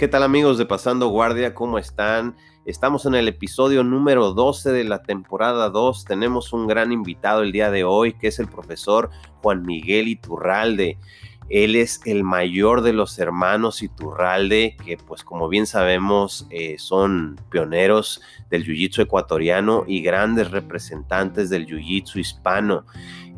¿Qué 0.00 0.08
tal 0.08 0.22
amigos 0.22 0.56
de 0.56 0.64
Pasando 0.64 1.08
Guardia? 1.08 1.52
¿Cómo 1.52 1.78
están? 1.78 2.34
Estamos 2.64 3.04
en 3.04 3.14
el 3.14 3.28
episodio 3.28 3.84
número 3.84 4.32
12 4.32 4.72
de 4.72 4.84
la 4.84 5.02
temporada 5.02 5.68
2. 5.68 6.06
Tenemos 6.06 6.54
un 6.54 6.66
gran 6.66 6.90
invitado 6.90 7.42
el 7.42 7.52
día 7.52 7.70
de 7.70 7.84
hoy, 7.84 8.14
que 8.14 8.28
es 8.28 8.38
el 8.38 8.48
profesor 8.48 9.10
Juan 9.42 9.60
Miguel 9.60 10.08
Iturralde. 10.08 10.96
Él 11.50 11.76
es 11.76 12.00
el 12.06 12.24
mayor 12.24 12.80
de 12.80 12.94
los 12.94 13.18
hermanos 13.18 13.82
Iturralde, 13.82 14.74
que 14.86 14.96
pues 14.96 15.22
como 15.22 15.50
bien 15.50 15.66
sabemos 15.66 16.46
eh, 16.48 16.76
son 16.78 17.38
pioneros 17.50 18.22
del 18.48 18.64
jiu-jitsu 18.64 19.02
ecuatoriano 19.02 19.84
y 19.86 20.00
grandes 20.00 20.50
representantes 20.50 21.50
del 21.50 21.66
jiu-jitsu 21.66 22.20
hispano. 22.20 22.86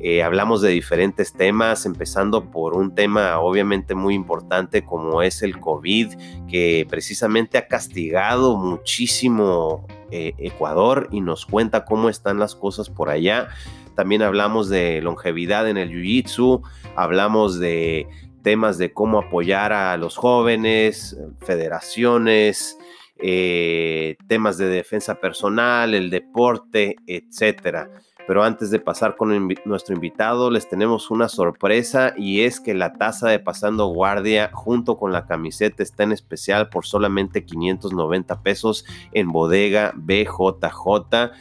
Eh, 0.04 0.24
hablamos 0.24 0.60
de 0.62 0.70
diferentes 0.70 1.32
temas, 1.32 1.86
empezando 1.86 2.50
por 2.50 2.74
un 2.74 2.92
tema 2.92 3.38
obviamente 3.38 3.94
muy 3.94 4.14
importante 4.14 4.84
como 4.84 5.22
es 5.22 5.42
el 5.42 5.60
COVID, 5.60 6.14
que 6.48 6.84
precisamente 6.90 7.56
ha 7.56 7.68
castigado 7.68 8.56
muchísimo 8.56 9.86
eh, 10.10 10.34
Ecuador 10.38 11.08
y 11.12 11.20
nos 11.20 11.46
cuenta 11.46 11.84
cómo 11.84 12.08
están 12.08 12.40
las 12.40 12.56
cosas 12.56 12.90
por 12.90 13.10
allá. 13.10 13.50
También 13.94 14.22
hablamos 14.22 14.68
de 14.68 15.00
longevidad 15.02 15.68
en 15.68 15.76
el 15.76 15.90
Jiu-Jitsu, 15.90 16.62
hablamos 16.96 17.60
de 17.60 18.08
temas 18.42 18.78
de 18.78 18.92
cómo 18.92 19.20
apoyar 19.20 19.72
a 19.72 19.96
los 19.98 20.16
jóvenes, 20.16 21.16
federaciones, 21.38 22.76
eh, 23.24 24.16
temas 24.26 24.58
de 24.58 24.66
defensa 24.66 25.14
personal, 25.14 25.94
el 25.94 26.10
deporte, 26.10 26.96
etcétera. 27.06 27.88
Pero 28.26 28.44
antes 28.44 28.70
de 28.70 28.78
pasar 28.78 29.16
con 29.16 29.48
nuestro 29.64 29.94
invitado, 29.94 30.50
les 30.50 30.68
tenemos 30.68 31.10
una 31.10 31.28
sorpresa 31.28 32.14
y 32.16 32.42
es 32.42 32.60
que 32.60 32.74
la 32.74 32.92
taza 32.92 33.28
de 33.28 33.38
Pasando 33.38 33.86
Guardia 33.86 34.50
junto 34.52 34.96
con 34.96 35.12
la 35.12 35.26
camiseta 35.26 35.82
está 35.82 36.04
en 36.04 36.12
especial 36.12 36.68
por 36.68 36.86
solamente 36.86 37.44
590 37.44 38.42
pesos 38.42 38.84
en 39.12 39.32
bodega 39.32 39.92
BJJ 39.96 41.32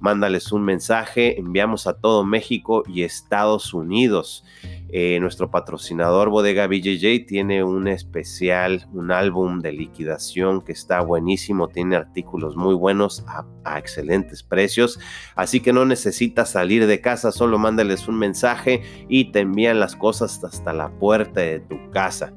mándales 0.00 0.52
un 0.52 0.64
mensaje, 0.64 1.38
enviamos 1.38 1.86
a 1.86 1.94
todo 1.94 2.24
México 2.24 2.82
y 2.86 3.02
Estados 3.02 3.74
Unidos. 3.74 4.44
Eh, 4.92 5.18
nuestro 5.20 5.50
patrocinador 5.50 6.30
Bodega 6.30 6.66
BJJ 6.66 7.26
tiene 7.26 7.62
un 7.62 7.86
especial, 7.86 8.88
un 8.92 9.12
álbum 9.12 9.60
de 9.60 9.72
liquidación 9.72 10.62
que 10.62 10.72
está 10.72 11.00
buenísimo, 11.00 11.68
tiene 11.68 11.96
artículos 11.96 12.56
muy 12.56 12.74
buenos 12.74 13.24
a, 13.28 13.44
a 13.64 13.78
excelentes 13.78 14.42
precios, 14.42 14.98
así 15.36 15.60
que 15.60 15.72
no 15.72 15.84
necesitas 15.84 16.50
salir 16.50 16.86
de 16.86 17.00
casa, 17.00 17.30
solo 17.30 17.58
mándales 17.58 18.08
un 18.08 18.18
mensaje 18.18 18.82
y 19.08 19.32
te 19.32 19.40
envían 19.40 19.78
las 19.78 19.94
cosas 19.94 20.42
hasta 20.42 20.72
la 20.72 20.90
puerta 20.90 21.40
de 21.40 21.60
tu 21.60 21.90
casa. 21.90 22.32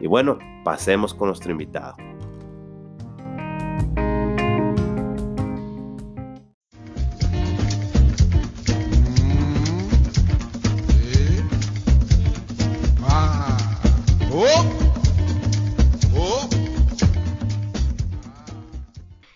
Y 0.00 0.06
bueno, 0.06 0.38
pasemos 0.64 1.12
con 1.12 1.28
nuestro 1.28 1.52
invitado. 1.52 1.94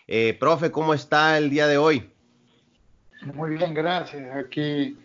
Eh, 0.06 0.36
profe, 0.38 0.70
¿cómo 0.70 0.92
está 0.92 1.38
el 1.38 1.48
día 1.48 1.66
de 1.66 1.78
hoy? 1.78 2.10
Muy 3.22 3.56
bien, 3.56 3.72
gracias. 3.72 4.36
Aquí 4.36 4.98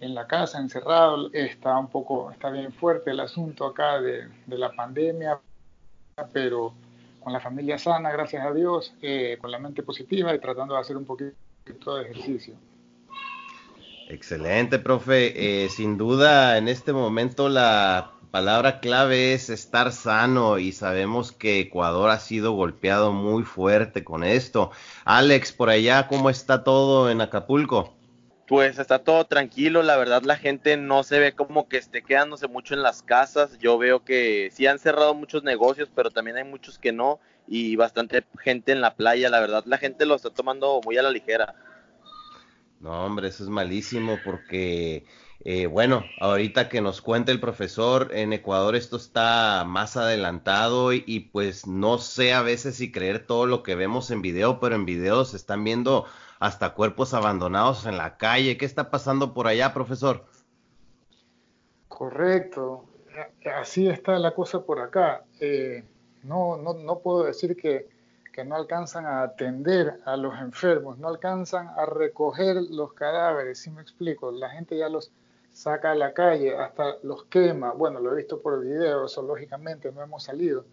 en 0.00 0.14
la 0.14 0.26
casa, 0.26 0.58
encerrado, 0.58 1.30
está 1.32 1.78
un 1.78 1.88
poco, 1.88 2.30
está 2.32 2.50
bien 2.50 2.72
fuerte 2.72 3.12
el 3.12 3.20
asunto 3.20 3.66
acá 3.66 4.00
de, 4.00 4.28
la 4.48 4.72
pandemia, 4.72 5.38
pero 6.32 6.74
con 7.20 7.32
la 7.32 7.40
familia 7.40 7.78
sana, 7.78 8.10
gracias 8.10 8.44
a 8.44 8.52
Dios, 8.52 8.94
eh, 9.02 9.38
con 9.40 9.50
la 9.50 9.58
mente 9.58 9.82
positiva 9.82 10.34
y 10.34 10.40
tratando 10.40 10.74
de 10.74 10.80
hacer 10.80 10.96
un 10.96 11.04
poquito 11.04 11.34
de 11.96 12.10
ejercicio. 12.10 12.54
Excelente, 14.08 14.80
profe. 14.80 15.64
Eh, 15.64 15.68
sin 15.68 15.96
duda, 15.96 16.58
en 16.58 16.66
este 16.66 16.92
momento 16.92 17.48
la 17.48 18.10
palabra 18.30 18.80
clave 18.80 19.34
es 19.34 19.50
estar 19.50 19.92
sano 19.92 20.58
y 20.58 20.72
sabemos 20.72 21.32
que 21.32 21.60
Ecuador 21.60 22.10
ha 22.10 22.18
sido 22.18 22.52
golpeado 22.52 23.12
muy 23.12 23.42
fuerte 23.42 24.04
con 24.04 24.24
esto. 24.24 24.70
Alex, 25.04 25.52
por 25.52 25.70
allá, 25.70 26.06
¿cómo 26.06 26.30
está 26.30 26.64
todo 26.64 27.10
en 27.10 27.20
Acapulco? 27.20 27.94
Pues 28.46 28.78
está 28.78 28.98
todo 28.98 29.26
tranquilo, 29.26 29.82
la 29.84 29.96
verdad 29.96 30.22
la 30.22 30.36
gente 30.36 30.76
no 30.76 31.04
se 31.04 31.20
ve 31.20 31.34
como 31.34 31.68
que 31.68 31.76
esté 31.76 32.02
quedándose 32.02 32.48
mucho 32.48 32.74
en 32.74 32.82
las 32.82 33.02
casas. 33.02 33.58
Yo 33.58 33.78
veo 33.78 34.04
que 34.04 34.50
sí 34.52 34.66
han 34.66 34.80
cerrado 34.80 35.14
muchos 35.14 35.44
negocios, 35.44 35.88
pero 35.94 36.10
también 36.10 36.36
hay 36.36 36.44
muchos 36.44 36.78
que 36.78 36.90
no 36.90 37.20
y 37.46 37.76
bastante 37.76 38.24
gente 38.40 38.72
en 38.72 38.80
la 38.80 38.94
playa. 38.94 39.30
La 39.30 39.40
verdad 39.40 39.62
la 39.66 39.78
gente 39.78 40.04
lo 40.04 40.16
está 40.16 40.30
tomando 40.30 40.80
muy 40.84 40.96
a 40.96 41.02
la 41.02 41.10
ligera. 41.10 41.54
No, 42.80 43.04
hombre, 43.04 43.28
eso 43.28 43.44
es 43.44 43.50
malísimo 43.50 44.18
porque 44.24 45.04
eh, 45.42 45.66
bueno, 45.66 46.04
ahorita 46.18 46.68
que 46.68 46.82
nos 46.82 47.00
cuente 47.00 47.32
el 47.32 47.40
profesor, 47.40 48.10
en 48.12 48.34
Ecuador 48.34 48.76
esto 48.76 48.98
está 48.98 49.64
más 49.66 49.96
adelantado 49.96 50.92
y, 50.92 51.30
pues 51.32 51.66
no 51.66 51.96
sé 51.96 52.34
a 52.34 52.42
veces 52.42 52.76
si 52.76 52.92
creer 52.92 53.26
todo 53.26 53.46
lo 53.46 53.62
que 53.62 53.74
vemos 53.74 54.10
en 54.10 54.20
video, 54.20 54.60
pero 54.60 54.74
en 54.74 54.84
video 54.84 55.24
se 55.24 55.38
están 55.38 55.64
viendo 55.64 56.04
hasta 56.40 56.74
cuerpos 56.74 57.14
abandonados 57.14 57.86
en 57.86 57.96
la 57.96 58.18
calle. 58.18 58.58
¿Qué 58.58 58.66
está 58.66 58.90
pasando 58.90 59.32
por 59.32 59.46
allá, 59.46 59.72
profesor? 59.72 60.26
Correcto, 61.88 62.84
así 63.58 63.88
está 63.88 64.18
la 64.18 64.34
cosa 64.34 64.60
por 64.62 64.80
acá. 64.80 65.24
Eh, 65.40 65.84
no, 66.22 66.58
no, 66.58 66.74
no 66.74 66.98
puedo 66.98 67.24
decir 67.24 67.56
que, 67.56 67.88
que 68.30 68.44
no 68.44 68.56
alcanzan 68.56 69.06
a 69.06 69.22
atender 69.22 70.00
a 70.04 70.18
los 70.18 70.38
enfermos, 70.38 70.98
no 70.98 71.08
alcanzan 71.08 71.68
a 71.68 71.86
recoger 71.86 72.56
los 72.56 72.92
cadáveres, 72.92 73.58
si 73.58 73.70
me 73.70 73.80
explico, 73.80 74.30
la 74.32 74.50
gente 74.50 74.76
ya 74.76 74.90
los 74.90 75.10
saca 75.52 75.92
a 75.92 75.94
la 75.94 76.12
calle, 76.12 76.56
hasta 76.56 76.96
los 77.02 77.24
quema. 77.24 77.72
Bueno, 77.72 78.00
lo 78.00 78.12
he 78.12 78.16
visto 78.16 78.40
por 78.40 78.54
el 78.54 78.68
video, 78.68 79.06
eso 79.06 79.22
lógicamente 79.22 79.92
no 79.92 80.02
hemos 80.02 80.24
salido, 80.24 80.64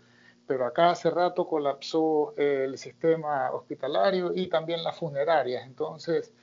pero 0.46 0.66
acá 0.66 0.92
hace 0.92 1.10
rato 1.10 1.48
colapsó 1.48 2.34
el 2.38 2.78
sistema 2.78 3.52
hospitalario 3.52 4.32
y 4.34 4.48
también 4.48 4.84
las 4.84 4.98
funerarias. 4.98 5.66
Entonces, 5.66 6.34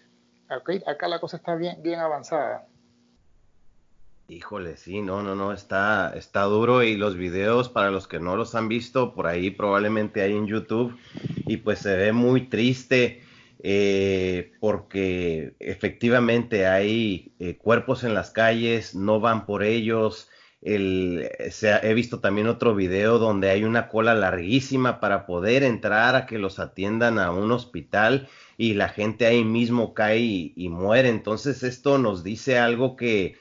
acá 0.49 1.09
la 1.09 1.21
cosa 1.21 1.37
está 1.37 1.55
bien, 1.55 1.83
bien 1.83 2.01
avanzada. 2.01 2.67
Híjole, 4.27 4.79
sí, 4.79 5.03
no, 5.03 5.23
no, 5.23 5.35
no, 5.35 5.53
está, 5.53 6.15
está 6.17 6.43
duro 6.45 6.83
y 6.83 6.97
los 6.97 7.15
videos 7.15 7.69
para 7.69 7.91
los 7.91 8.09
que 8.09 8.21
no 8.21 8.37
los 8.37 8.55
han 8.55 8.69
visto, 8.69 9.15
por 9.15 9.27
ahí 9.27 9.51
probablemente 9.51 10.23
hay 10.23 10.35
en 10.35 10.47
YouTube 10.47 10.97
y 11.47 11.59
pues 11.59 11.81
se 11.81 11.95
ve 11.95 12.13
muy 12.13 12.49
triste 12.49 13.23
eh, 13.67 14.53
porque 14.61 15.57
efectivamente 15.59 16.67
hay 16.67 17.35
eh, 17.39 17.57
cuerpos 17.57 18.05
en 18.05 18.13
las 18.13 18.31
calles, 18.31 18.95
no 18.95 19.21
van 19.21 19.47
por 19.47 19.63
ellos. 19.63 20.29
he 20.61 21.95
visto 21.95 22.21
también 22.21 22.47
otro 22.47 22.75
video 22.75 23.19
donde 23.19 23.49
hay 23.49 23.65
una 23.65 23.89
cola 23.89 24.15
larguísima 24.15 25.01
para 25.01 25.25
poder 25.25 25.63
entrar 25.63 26.15
a 26.15 26.27
que 26.27 26.39
los 26.39 26.59
atiendan 26.59 27.19
a 27.19 27.31
un 27.31 27.51
hospital 27.53 28.29
y 28.59 28.75
la 28.75 28.91
gente 28.91 29.25
ahí 29.25 29.45
mismo 29.45 29.95
cae 29.95 30.19
y, 30.55 30.69
muere. 30.69 31.09
Entonces 31.09 31.63
esto 31.63 31.97
nos 31.97 32.23
dice 32.23 32.59
algo 32.59 32.97
que, 32.97 33.37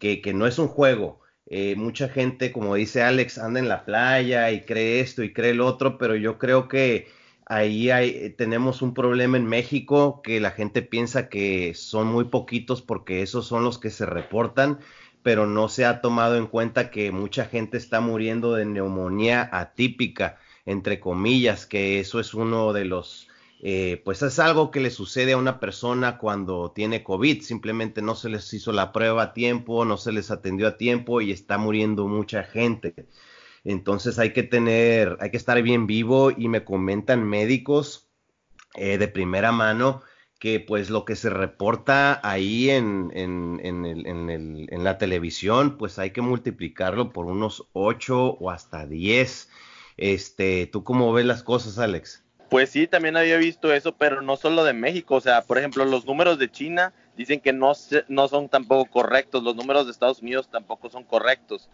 que, 0.00 0.32
no 0.34 0.48
es 0.48 0.58
un 0.58 0.66
juego. 0.68 1.20
Eh, 1.46 1.76
mucha 1.76 2.08
gente, 2.08 2.50
como 2.50 2.74
dice 2.74 3.02
Alex, 3.02 3.38
anda 3.38 3.60
en 3.60 3.68
la 3.68 3.84
playa 3.84 4.50
y 4.50 4.62
cree 4.62 4.98
esto 5.00 5.22
y 5.22 5.32
cree 5.32 5.52
el 5.52 5.60
otro, 5.60 5.98
pero 5.98 6.16
yo 6.16 6.36
creo 6.38 6.66
que 6.68 7.06
ahí 7.48 7.90
hay, 7.90 8.30
tenemos 8.30 8.82
un 8.82 8.94
problema 8.94 9.38
en 9.38 9.46
México 9.46 10.20
que 10.22 10.38
la 10.38 10.50
gente 10.50 10.82
piensa 10.82 11.28
que 11.28 11.74
son 11.74 12.06
muy 12.06 12.24
poquitos 12.24 12.82
porque 12.82 13.22
esos 13.22 13.46
son 13.46 13.64
los 13.64 13.78
que 13.78 13.90
se 13.90 14.06
reportan, 14.06 14.78
pero 15.22 15.46
no 15.46 15.68
se 15.68 15.86
ha 15.86 16.00
tomado 16.00 16.36
en 16.36 16.46
cuenta 16.46 16.90
que 16.90 17.10
mucha 17.10 17.46
gente 17.46 17.78
está 17.78 18.00
muriendo 18.00 18.54
de 18.54 18.66
neumonía 18.66 19.48
atípica, 19.50 20.38
entre 20.66 21.00
comillas, 21.00 21.66
que 21.66 22.00
eso 22.00 22.20
es 22.20 22.34
uno 22.34 22.74
de 22.74 22.84
los, 22.84 23.28
eh, 23.62 24.02
pues 24.04 24.22
es 24.22 24.38
algo 24.38 24.70
que 24.70 24.80
le 24.80 24.90
sucede 24.90 25.32
a 25.32 25.38
una 25.38 25.58
persona 25.58 26.18
cuando 26.18 26.70
tiene 26.72 27.02
COVID, 27.02 27.40
simplemente 27.42 28.02
no 28.02 28.14
se 28.14 28.28
les 28.28 28.52
hizo 28.52 28.72
la 28.72 28.92
prueba 28.92 29.22
a 29.22 29.32
tiempo, 29.32 29.86
no 29.86 29.96
se 29.96 30.12
les 30.12 30.30
atendió 30.30 30.68
a 30.68 30.76
tiempo 30.76 31.22
y 31.22 31.32
está 31.32 31.56
muriendo 31.56 32.06
mucha 32.08 32.44
gente. 32.44 32.94
Entonces 33.64 34.18
hay 34.18 34.32
que 34.32 34.42
tener, 34.42 35.16
hay 35.20 35.30
que 35.30 35.36
estar 35.36 35.60
bien 35.62 35.86
vivo 35.86 36.30
y 36.30 36.48
me 36.48 36.64
comentan 36.64 37.24
médicos 37.24 38.08
eh, 38.74 38.98
de 38.98 39.08
primera 39.08 39.52
mano 39.52 40.02
que 40.38 40.60
pues 40.60 40.88
lo 40.88 41.04
que 41.04 41.16
se 41.16 41.30
reporta 41.30 42.20
ahí 42.22 42.70
en, 42.70 43.10
en, 43.14 43.60
en, 43.62 43.84
el, 43.84 44.66
en, 44.70 44.84
la 44.84 44.96
televisión, 44.96 45.76
pues 45.78 45.98
hay 45.98 46.12
que 46.12 46.20
multiplicarlo 46.20 47.12
por 47.12 47.26
unos 47.26 47.66
8 47.72 48.36
o 48.38 48.50
hasta 48.50 48.86
10. 48.86 49.50
Este, 49.96 50.66
¿Tú 50.66 50.84
cómo 50.84 51.12
ves 51.12 51.26
las 51.26 51.42
cosas, 51.42 51.78
Alex? 51.78 52.22
Pues 52.50 52.70
sí, 52.70 52.86
también 52.86 53.16
había 53.16 53.36
visto 53.36 53.72
eso, 53.72 53.92
pero 53.92 54.22
no 54.22 54.36
solo 54.36 54.64
de 54.64 54.72
México. 54.72 55.16
O 55.16 55.20
sea, 55.20 55.42
por 55.42 55.58
ejemplo, 55.58 55.84
los 55.84 56.06
números 56.06 56.38
de 56.38 56.50
China 56.50 56.92
dicen 57.16 57.40
que 57.40 57.52
no, 57.52 57.72
no 58.06 58.28
son 58.28 58.48
tampoco 58.48 58.88
correctos, 58.90 59.42
los 59.42 59.56
números 59.56 59.86
de 59.86 59.92
Estados 59.92 60.22
Unidos 60.22 60.48
tampoco 60.50 60.88
son 60.88 61.02
correctos. 61.02 61.68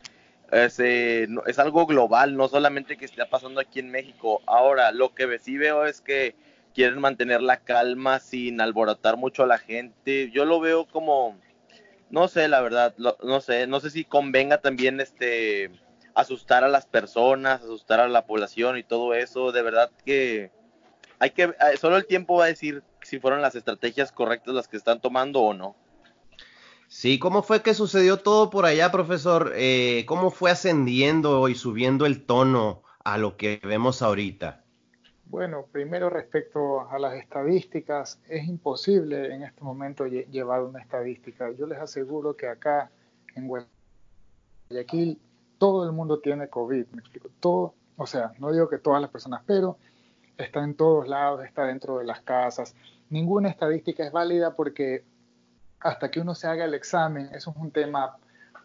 Es, 0.55 0.79
eh, 0.81 1.27
es 1.47 1.59
algo 1.59 1.87
global, 1.87 2.37
no 2.37 2.49
solamente 2.49 2.97
que 2.97 3.05
esté 3.05 3.25
pasando 3.27 3.61
aquí 3.61 3.81
en 3.81 3.91
México. 3.91 4.43
Ahora, 4.47 4.93
lo 4.93 5.15
que 5.15 5.39
sí 5.39 5.59
veo 5.59 5.85
es 5.85 6.01
que 6.01 6.35
quieren 6.75 7.01
mantener 7.01 7.43
la 7.43 7.59
calma 7.59 8.21
sin 8.21 8.61
alborotar 8.61 9.17
mucho 9.17 9.43
a 9.43 9.47
la 9.47 9.59
gente. 9.59 10.31
Yo 10.31 10.45
lo 10.45 10.61
veo 10.61 10.87
como, 10.87 11.37
no 12.11 12.29
sé, 12.29 12.49
la 12.49 12.61
verdad, 12.61 12.95
no 12.99 13.41
sé, 13.41 13.67
no 13.67 13.81
sé 13.81 13.91
si 13.91 14.05
convenga 14.05 14.59
también 14.59 15.01
este 15.01 15.71
asustar 16.15 16.63
a 16.65 16.69
las 16.69 16.87
personas, 16.87 17.63
asustar 17.63 18.01
a 18.01 18.09
la 18.09 18.27
población 18.27 18.79
y 18.79 18.85
todo 18.85 19.15
eso. 19.15 19.53
De 19.53 19.63
verdad 19.63 19.91
que 20.05 20.51
hay 21.19 21.31
que, 21.31 21.45
eh, 21.45 21.77
solo 21.81 21.97
el 21.97 22.07
tiempo 22.07 22.37
va 22.37 22.45
a 22.45 22.49
decir 22.49 22.83
si 23.03 23.19
fueron 23.19 23.43
las 23.43 23.55
estrategias 23.55 24.13
correctas 24.13 24.55
las 24.55 24.69
que 24.69 24.77
están 24.77 25.01
tomando 25.01 25.41
o 25.41 25.55
no. 25.55 25.77
Sí, 26.95 27.19
¿cómo 27.19 27.43
fue 27.43 27.61
que 27.61 27.75
sucedió 27.75 28.19
todo 28.19 28.51
por 28.51 28.67
allá, 28.67 28.93
profesor? 28.93 29.51
Eh, 29.57 30.05
¿Cómo 30.07 30.31
fue 30.31 30.53
ascendiendo 30.53 31.49
y 31.49 31.57
subiendo 31.57 32.07
el 32.07 32.25
tono 32.25 32.85
a 33.03 33.19
lo 33.19 33.37
que 33.37 33.61
vemos 33.65 34.01
ahorita? 34.01 34.63
Bueno, 35.25 35.67
primero 35.73 36.09
respecto 36.09 36.89
a 36.89 37.01
las 37.01 37.15
estadísticas, 37.15 38.21
es 38.29 38.47
imposible 38.47 39.35
en 39.35 39.43
este 39.43 39.61
momento 39.65 40.07
llevar 40.07 40.63
una 40.63 40.81
estadística. 40.81 41.51
Yo 41.51 41.67
les 41.67 41.81
aseguro 41.81 42.37
que 42.37 42.47
acá 42.47 42.93
en 43.35 43.49
Guayaquil 44.69 45.19
todo 45.59 45.87
el 45.87 45.91
mundo 45.91 46.21
tiene 46.21 46.49
COVID, 46.49 46.87
me 46.93 47.01
explico, 47.01 47.29
todo, 47.41 47.75
o 47.97 48.07
sea, 48.07 48.35
no 48.39 48.53
digo 48.53 48.69
que 48.69 48.79
todas 48.79 49.03
las 49.03 49.11
personas, 49.11 49.43
pero 49.45 49.79
está 50.39 50.63
en 50.63 50.75
todos 50.77 51.09
lados, 51.09 51.45
está 51.45 51.65
dentro 51.65 51.99
de 51.99 52.05
las 52.05 52.21
casas. 52.21 52.77
Ninguna 53.11 53.49
estadística 53.49 54.07
es 54.07 54.13
válida 54.13 54.55
porque 54.55 55.03
hasta 55.85 56.11
que 56.11 56.19
uno 56.19 56.35
se 56.35 56.47
haga 56.47 56.65
el 56.65 56.73
examen, 56.73 57.29
eso 57.35 57.51
es 57.51 57.57
un 57.57 57.71
tema 57.71 58.17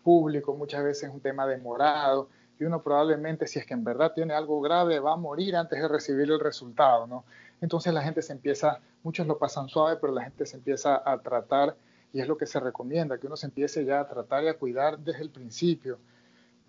público, 0.04 0.56
muchas 0.56 0.84
veces 0.86 1.04
es 1.04 1.14
un 1.14 1.20
tema 1.20 1.46
demorado, 1.46 2.30
y 2.58 2.64
uno 2.64 2.82
probablemente, 2.82 3.46
si 3.46 3.60
es 3.60 3.66
que 3.66 3.74
en 3.74 3.84
verdad 3.84 4.14
tiene 4.14 4.34
algo 4.34 4.62
grave, 4.62 5.00
va 5.00 5.14
a 5.14 5.18
morir 5.18 5.58
antes 5.58 5.82
de 5.82 5.88
recibir 5.90 6.32
el 6.32 6.40
resultado, 6.40 7.08
¿no? 7.08 7.26
Entonces 7.60 7.94
la 7.94 8.02
gente 8.02 8.22
se 8.22 8.32
empieza, 8.32 8.80
muchos 9.04 9.28
lo 9.28 9.38
pasan 9.38 9.68
suave, 9.68 9.98
pero 10.00 10.14
la 10.14 10.24
gente 10.24 10.46
se 10.46 10.56
empieza 10.56 11.04
a 11.06 11.18
tratar, 11.20 11.76
y 12.14 12.22
es 12.22 12.28
lo 12.28 12.38
que 12.38 12.46
se 12.46 12.62
recomienda, 12.62 13.18
que 13.18 13.28
uno 13.28 13.36
se 13.36 13.48
empiece 13.48 13.84
ya 13.84 14.00
a 14.00 14.08
tratar 14.08 14.46
y 14.46 14.48
a 14.48 14.58
cuidar 14.58 14.98
desde 14.98 15.22
el 15.22 15.30
principio, 15.30 16.00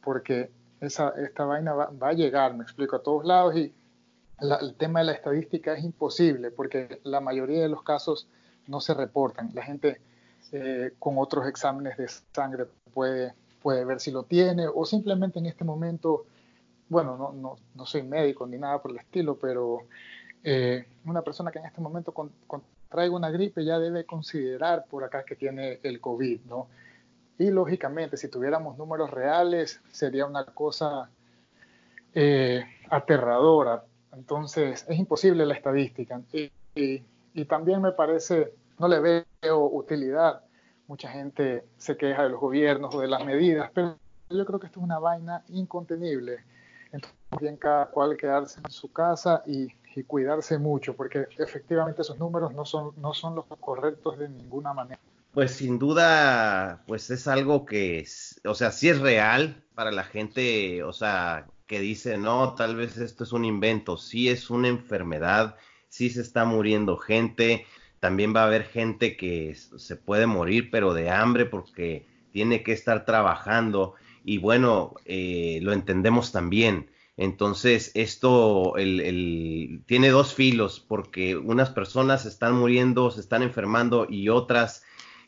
porque 0.02 0.50
esa, 0.81 1.11
esta 1.11 1.44
vaina 1.44 1.75
va, 1.75 2.08
a 2.08 2.12
llegar, 2.12 2.55
me 2.55 2.64
explico, 2.64 2.97
a 2.97 3.02
todos 3.05 3.25
lados, 3.25 3.56
y 3.56 3.73
el 4.41 4.75
tema 4.75 4.99
de 4.99 5.06
la 5.06 5.12
estadística 5.12 5.75
es 5.75 5.85
imposible, 5.85 6.50
porque 6.50 7.00
la 7.05 7.20
mayoría 7.20 7.62
de 7.62 7.69
los 7.69 7.85
casos 7.85 8.26
no 8.67 8.81
se 8.81 8.94
reportan. 8.94 9.50
La 9.55 9.62
gente 9.62 10.00
eh, 10.52 10.93
con 10.99 11.17
otros 11.19 11.47
exámenes 11.47 11.97
de 11.97 12.08
sangre 12.35 12.67
puede, 12.93 13.35
puede 13.62 13.85
ver 13.85 14.00
si 14.00 14.11
lo 14.11 14.25
tiene 14.25 14.67
o 14.67 14.85
simplemente 14.85 15.38
en 15.38 15.47
este 15.47 15.64
momento, 15.64 16.25
bueno, 16.88 17.17
no, 17.17 17.32
no, 17.32 17.56
no 17.75 17.87
soy 17.87 18.02
médico 18.02 18.47
ni 18.47 18.58
nada 18.58 18.82
por 18.82 18.91
el 18.91 18.99
estilo, 18.99 19.37
pero 19.37 19.82
eh, 20.43 20.87
una 21.05 21.23
persona 21.23 21.52
que 21.52 21.61
en 21.61 21.67
este 21.67 21.81
momento 21.81 22.12
contraiga 22.12 23.14
una 23.14 23.31
gripe 23.31 23.64
ya 23.64 23.79
debe 23.79 24.05
considerar 24.05 24.87
por 24.91 25.05
acá 25.05 25.23
que 25.25 25.37
tiene 25.37 25.79
el 25.85 26.00
COVID, 26.00 26.41
¿no? 26.47 26.67
Y 27.38 27.50
lógicamente, 27.50 28.17
si 28.17 28.29
tuviéramos 28.29 28.76
números 28.76 29.11
reales, 29.11 29.81
sería 29.93 30.26
una 30.26 30.44
cosa 30.47 31.08
eh, 32.12 32.64
aterradora. 32.91 33.85
Entonces, 34.12 34.85
es 34.88 34.99
imposible 34.99 35.47
la 35.47 35.55
estadística. 35.55 36.20
y 36.75 37.44
también 37.44 37.81
me 37.81 37.93
parece 37.93 38.52
no 38.80 38.88
le 38.88 39.24
veo 39.42 39.66
utilidad. 39.66 40.42
Mucha 40.88 41.10
gente 41.10 41.64
se 41.76 41.96
queja 41.96 42.24
de 42.24 42.30
los 42.30 42.40
gobiernos 42.40 42.94
o 42.94 43.00
de 43.00 43.08
las 43.08 43.24
medidas, 43.24 43.70
pero 43.74 43.98
yo 44.30 44.44
creo 44.46 44.58
que 44.58 44.66
esto 44.66 44.80
es 44.80 44.84
una 44.84 44.98
vaina 44.98 45.44
incontenible. 45.48 46.38
Entonces, 46.90 47.18
bien 47.38 47.56
cada 47.56 47.86
cual 47.86 48.16
quedarse 48.16 48.60
en 48.64 48.70
su 48.70 48.90
casa 48.90 49.42
y, 49.46 49.68
cuidarse 50.06 50.56
mucho, 50.56 50.96
porque 50.96 51.26
efectivamente 51.36 52.00
esos 52.00 52.18
números 52.18 52.54
no 52.54 52.64
son, 52.64 52.92
no 52.96 53.12
son 53.12 53.34
los 53.34 53.44
correctos 53.60 54.18
de 54.18 54.30
ninguna 54.30 54.72
manera. 54.72 55.00
Pues 55.34 55.50
sin 55.50 55.78
duda, 55.78 56.82
pues 56.86 57.10
es 57.10 57.28
algo 57.28 57.66
que, 57.66 58.06
o 58.46 58.54
sea, 58.54 58.70
sí 58.70 58.88
es 58.88 58.98
real 58.98 59.62
para 59.74 59.90
la 59.90 60.04
gente, 60.04 60.82
o 60.84 60.92
sea, 60.92 61.46
que 61.66 61.80
dice, 61.80 62.16
no, 62.16 62.54
tal 62.54 62.76
vez 62.76 62.96
esto 62.96 63.24
es 63.24 63.32
un 63.32 63.44
invento, 63.44 63.98
sí 63.98 64.30
es 64.30 64.48
una 64.48 64.68
enfermedad, 64.68 65.56
sí 65.88 66.08
se 66.08 66.22
está 66.22 66.46
muriendo 66.46 66.96
gente, 66.96 67.66
también 68.00 68.35
va 68.35 68.43
a 68.43 68.47
haber 68.47 68.64
gente 68.64 69.17
que 69.17 69.55
se 69.55 69.97
puede 69.97 70.26
morir, 70.26 70.70
pero 70.70 70.94
de 70.94 71.11
hambre 71.11 71.47
porque 71.47 72.06
tiene 72.32 72.62
que 72.62 72.73
estar 72.73 73.05
trabajando. 73.05 73.94
Y 74.25 74.38
bueno, 74.38 74.94
eh, 75.05 75.61
lo 75.62 75.73
entendemos 75.73 76.32
también. 76.32 76.91
Entonces, 77.17 77.91
esto 77.94 78.79
el, 78.79 79.82
tiene 79.87 80.08
dos 80.08 80.35
filos, 80.35 80.81
porque 80.81 81.37
unas 81.37 81.69
personas 81.69 82.25
están 82.25 82.55
muriendo, 82.55 83.11
se 83.11 83.20
están 83.20 83.43
enfermando 83.43 84.06
y 84.08 84.31
otras, 84.31 84.82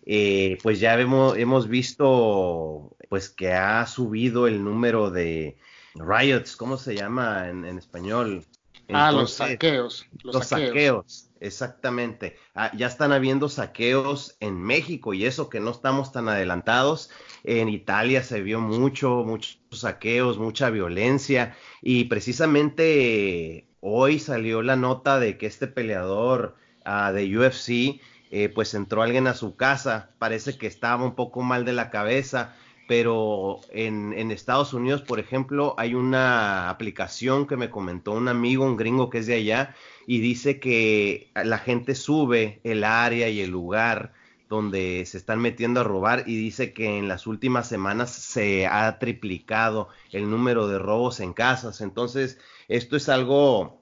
eh, 0.06 0.56
pues 0.62 0.80
ya 0.80 0.98
hemos, 0.98 1.36
hemos 1.36 1.68
visto, 1.68 2.96
pues 3.10 3.28
que 3.28 3.52
ha 3.52 3.86
subido 3.86 4.46
el 4.46 4.64
número 4.64 5.10
de 5.10 5.58
riots, 5.94 6.56
¿cómo 6.56 6.78
se 6.78 6.96
llama 6.96 7.50
en, 7.50 7.66
español? 7.76 8.46
Ah, 8.90 9.12
los 9.12 9.34
saqueos. 9.34 10.06
Los, 10.22 10.46
saqueos 10.46 11.30
Exactamente. 11.42 12.36
Ah, 12.54 12.70
ya 12.76 12.86
están 12.86 13.10
habiendo 13.10 13.48
saqueos 13.48 14.36
en 14.38 14.62
México 14.62 15.12
y 15.12 15.24
eso 15.24 15.48
que 15.48 15.58
no 15.58 15.72
estamos 15.72 16.12
tan 16.12 16.28
adelantados. 16.28 17.10
En 17.42 17.68
Italia 17.68 18.22
se 18.22 18.42
vio 18.42 18.60
mucho, 18.60 19.24
muchos 19.24 19.58
saqueos, 19.72 20.38
mucha 20.38 20.70
violencia 20.70 21.56
y 21.80 22.04
precisamente 22.04 23.66
hoy 23.80 24.20
salió 24.20 24.62
la 24.62 24.76
nota 24.76 25.18
de 25.18 25.36
que 25.36 25.46
este 25.46 25.66
peleador 25.66 26.54
ah, 26.84 27.10
de 27.10 27.36
UFC 27.36 28.00
eh, 28.30 28.48
pues 28.48 28.72
entró 28.74 29.02
alguien 29.02 29.26
a 29.26 29.34
su 29.34 29.56
casa, 29.56 30.10
parece 30.18 30.56
que 30.56 30.68
estaba 30.68 31.04
un 31.04 31.16
poco 31.16 31.42
mal 31.42 31.64
de 31.64 31.72
la 31.72 31.90
cabeza, 31.90 32.54
pero 32.86 33.60
en, 33.70 34.30
Estados 34.30 34.74
Unidos, 34.74 35.02
por 35.02 35.20
ejemplo, 35.20 35.74
hay 35.78 35.94
una 35.94 36.68
aplicación 36.70 37.46
que 37.46 37.56
me 37.56 37.70
comentó 37.70 38.12
un 38.12 38.28
amigo, 38.28 38.64
un 38.64 38.76
gringo 38.76 39.08
que 39.10 39.18
es 39.18 39.26
de 39.26 39.34
allá, 39.34 39.74
y 40.06 40.20
dice 40.20 40.58
que 40.58 41.30
la 41.34 41.58
gente 41.58 41.94
sube 41.94 42.60
el 42.64 42.84
área 42.84 43.28
y 43.28 43.40
el 43.40 43.50
lugar 43.50 44.12
donde 44.48 45.06
se 45.06 45.16
están 45.16 45.40
metiendo 45.40 45.80
a 45.80 45.84
robar 45.84 46.24
y 46.26 46.36
dice 46.36 46.74
que 46.74 46.98
en 46.98 47.08
las 47.08 47.26
últimas 47.26 47.68
semanas 47.68 48.10
se 48.12 48.66
ha 48.66 48.98
triplicado 48.98 49.88
el 50.10 50.28
número 50.28 50.68
de 50.68 50.78
robos 50.78 51.20
en 51.20 51.32
casas. 51.32 51.80
Entonces, 51.80 52.38
esto 52.68 52.96
es 52.96 53.08
algo 53.08 53.80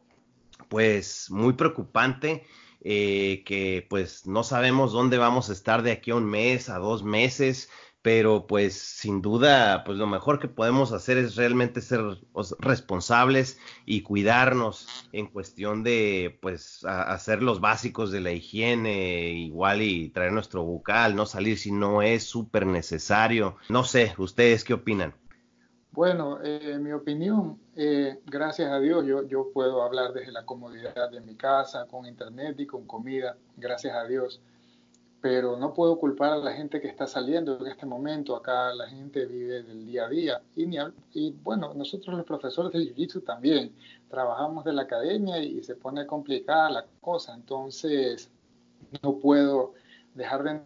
pues 0.69 1.31
muy 1.31 1.55
preocupante. 1.55 2.45
Eh, 2.83 3.43
que 3.45 3.87
pues 3.91 4.27
no 4.27 4.43
sabemos 4.43 4.93
dónde 4.93 5.19
vamos 5.19 5.51
a 5.51 5.53
estar 5.53 5.83
de 5.83 5.93
aquí 5.93 6.13
a 6.13 6.15
un 6.15 6.25
mes, 6.25 6.71
a 6.71 6.79
dos 6.79 7.05
meses, 7.05 7.69
pero 8.03 8.47
pues 8.47 8.75
sin 8.75 9.21
duda, 9.21 9.85
pues 9.85 9.99
lo 9.99 10.07
mejor 10.07 10.39
que 10.39 10.49
podemos 10.49 10.93
hacer 10.93 11.19
es 11.19 11.37
realmente 11.37 11.81
ser 11.81 12.01
responsables 12.59 13.59
y 13.85 14.03
cuidarnos 14.03 14.89
en 15.13 15.27
cuestión 15.27 15.83
de 15.83 16.39
pues 16.41 16.85
hacer 16.85 17.43
los 17.43 17.61
básicos 17.61 18.11
de 18.11 18.21
la 18.21 18.33
higiene 18.33 19.33
igual 19.33 19.83
y 19.83 20.09
traer 20.09 20.33
nuestro 20.33 20.65
bucal, 20.65 21.15
no 21.15 21.27
salir 21.27 21.59
si 21.59 21.73
no 21.73 22.01
es 22.01 22.25
súper 22.25 22.67
necesario. 22.67 23.57
No 23.69 23.85
sé, 23.85 24.15
¿ustedes 24.17 24.65
qué 24.65 24.75
opinan? 24.75 25.15
Bueno, 25.93 26.39
eh, 26.43 26.79
mi 26.81 26.93
opinión, 26.93 27.59
eh, 27.75 28.21
gracias 28.25 28.71
a 28.71 28.79
Dios 28.79 29.05
yo, 29.05 29.27
yo 29.27 29.51
puedo 29.53 29.83
hablar 29.83 30.13
desde 30.13 30.31
la 30.31 30.47
comodidad 30.47 31.11
de 31.11 31.21
mi 31.21 31.35
casa, 31.35 31.87
con 31.91 32.07
internet 32.07 32.61
y 32.61 32.67
con 32.67 32.87
comida, 32.87 33.37
gracias 33.57 33.97
a 33.97 34.05
Dios 34.05 34.41
pero 35.21 35.57
no 35.57 35.75
puedo 35.75 35.99
culpar 35.99 36.33
a 36.33 36.39
la 36.39 36.53
gente 36.53 36.81
que 36.81 36.89
está 36.89 37.07
saliendo 37.07 37.59
en 37.59 37.67
este 37.67 37.85
momento. 37.85 38.35
Acá 38.35 38.73
la 38.73 38.89
gente 38.89 39.27
vive 39.27 39.63
del 39.63 39.87
día 39.87 40.07
a 40.07 40.09
día. 40.09 40.43
Y, 40.57 40.67
y 41.13 41.33
bueno, 41.43 41.75
nosotros 41.75 42.17
los 42.17 42.25
profesores 42.25 42.73
de 42.73 42.79
Jiu-Jitsu 42.79 43.25
también 43.25 43.75
trabajamos 44.09 44.65
de 44.65 44.73
la 44.73 44.83
academia 44.83 45.39
y 45.43 45.63
se 45.63 45.75
pone 45.75 46.07
complicada 46.07 46.71
la 46.71 46.87
cosa. 47.03 47.35
Entonces, 47.35 48.31
no 49.03 49.19
puedo 49.19 49.75
dejar 50.15 50.43
de 50.43 50.61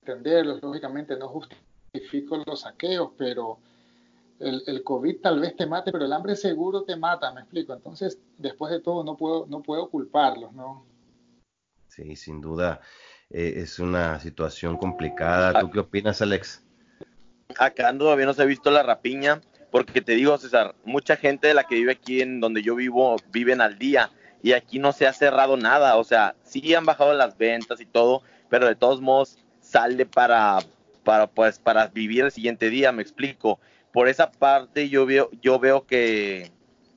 entenderlos. 0.00 0.60
Lógicamente, 0.60 1.16
no 1.16 1.28
justifico 1.28 2.42
los 2.44 2.62
saqueos, 2.62 3.12
pero 3.16 3.58
el, 4.40 4.62
el, 4.66 4.82
COVID 4.82 5.20
tal 5.20 5.38
vez 5.38 5.54
te 5.54 5.66
mate, 5.66 5.92
pero 5.92 6.04
el 6.04 6.12
hambre 6.12 6.34
seguro 6.34 6.82
te 6.82 6.96
mata, 6.96 7.32
me 7.32 7.42
explico. 7.42 7.74
Entonces, 7.74 8.18
después 8.38 8.72
de 8.72 8.80
todo, 8.80 9.04
no 9.04 9.16
puedo, 9.16 9.46
no 9.46 9.62
puedo 9.62 9.88
culparlos, 9.88 10.52
¿no? 10.52 10.84
Sí, 11.86 12.16
sin 12.16 12.40
duda. 12.40 12.80
Eh, 13.30 13.54
es 13.58 13.78
una 13.78 14.18
situación 14.18 14.76
complicada. 14.76 15.60
¿Tú 15.60 15.70
qué 15.70 15.80
opinas, 15.80 16.20
Alex? 16.20 16.64
Acá 17.58 17.96
todavía 17.96 18.26
no 18.26 18.34
se 18.34 18.42
ha 18.42 18.46
visto 18.46 18.70
la 18.70 18.82
rapiña, 18.82 19.40
porque 19.70 20.00
te 20.00 20.12
digo, 20.12 20.36
César, 20.38 20.74
mucha 20.84 21.16
gente 21.16 21.48
de 21.48 21.54
la 21.54 21.64
que 21.64 21.76
vive 21.76 21.92
aquí 21.92 22.20
en 22.20 22.40
donde 22.40 22.62
yo 22.62 22.74
vivo, 22.74 23.16
viven 23.30 23.60
al 23.60 23.78
día, 23.78 24.10
y 24.42 24.52
aquí 24.52 24.78
no 24.78 24.92
se 24.92 25.06
ha 25.06 25.12
cerrado 25.12 25.56
nada, 25.56 25.96
o 25.96 26.04
sea, 26.04 26.34
sí 26.42 26.74
han 26.74 26.86
bajado 26.86 27.14
las 27.14 27.36
ventas 27.36 27.80
y 27.80 27.86
todo, 27.86 28.22
pero 28.48 28.66
de 28.66 28.74
todos 28.74 29.00
modos 29.00 29.38
sale 29.60 30.06
para, 30.06 30.58
para, 31.04 31.26
pues, 31.26 31.58
para 31.58 31.88
vivir 31.88 32.24
el 32.24 32.32
siguiente 32.32 32.70
día, 32.70 32.92
me 32.92 33.02
explico. 33.02 33.60
por 33.92 34.08
esa 34.08 34.30
parte 34.30 34.88
yo 34.88 35.06
veo, 35.06 35.30
yo 35.42 35.58
veo 35.58 35.86
que 35.86 36.50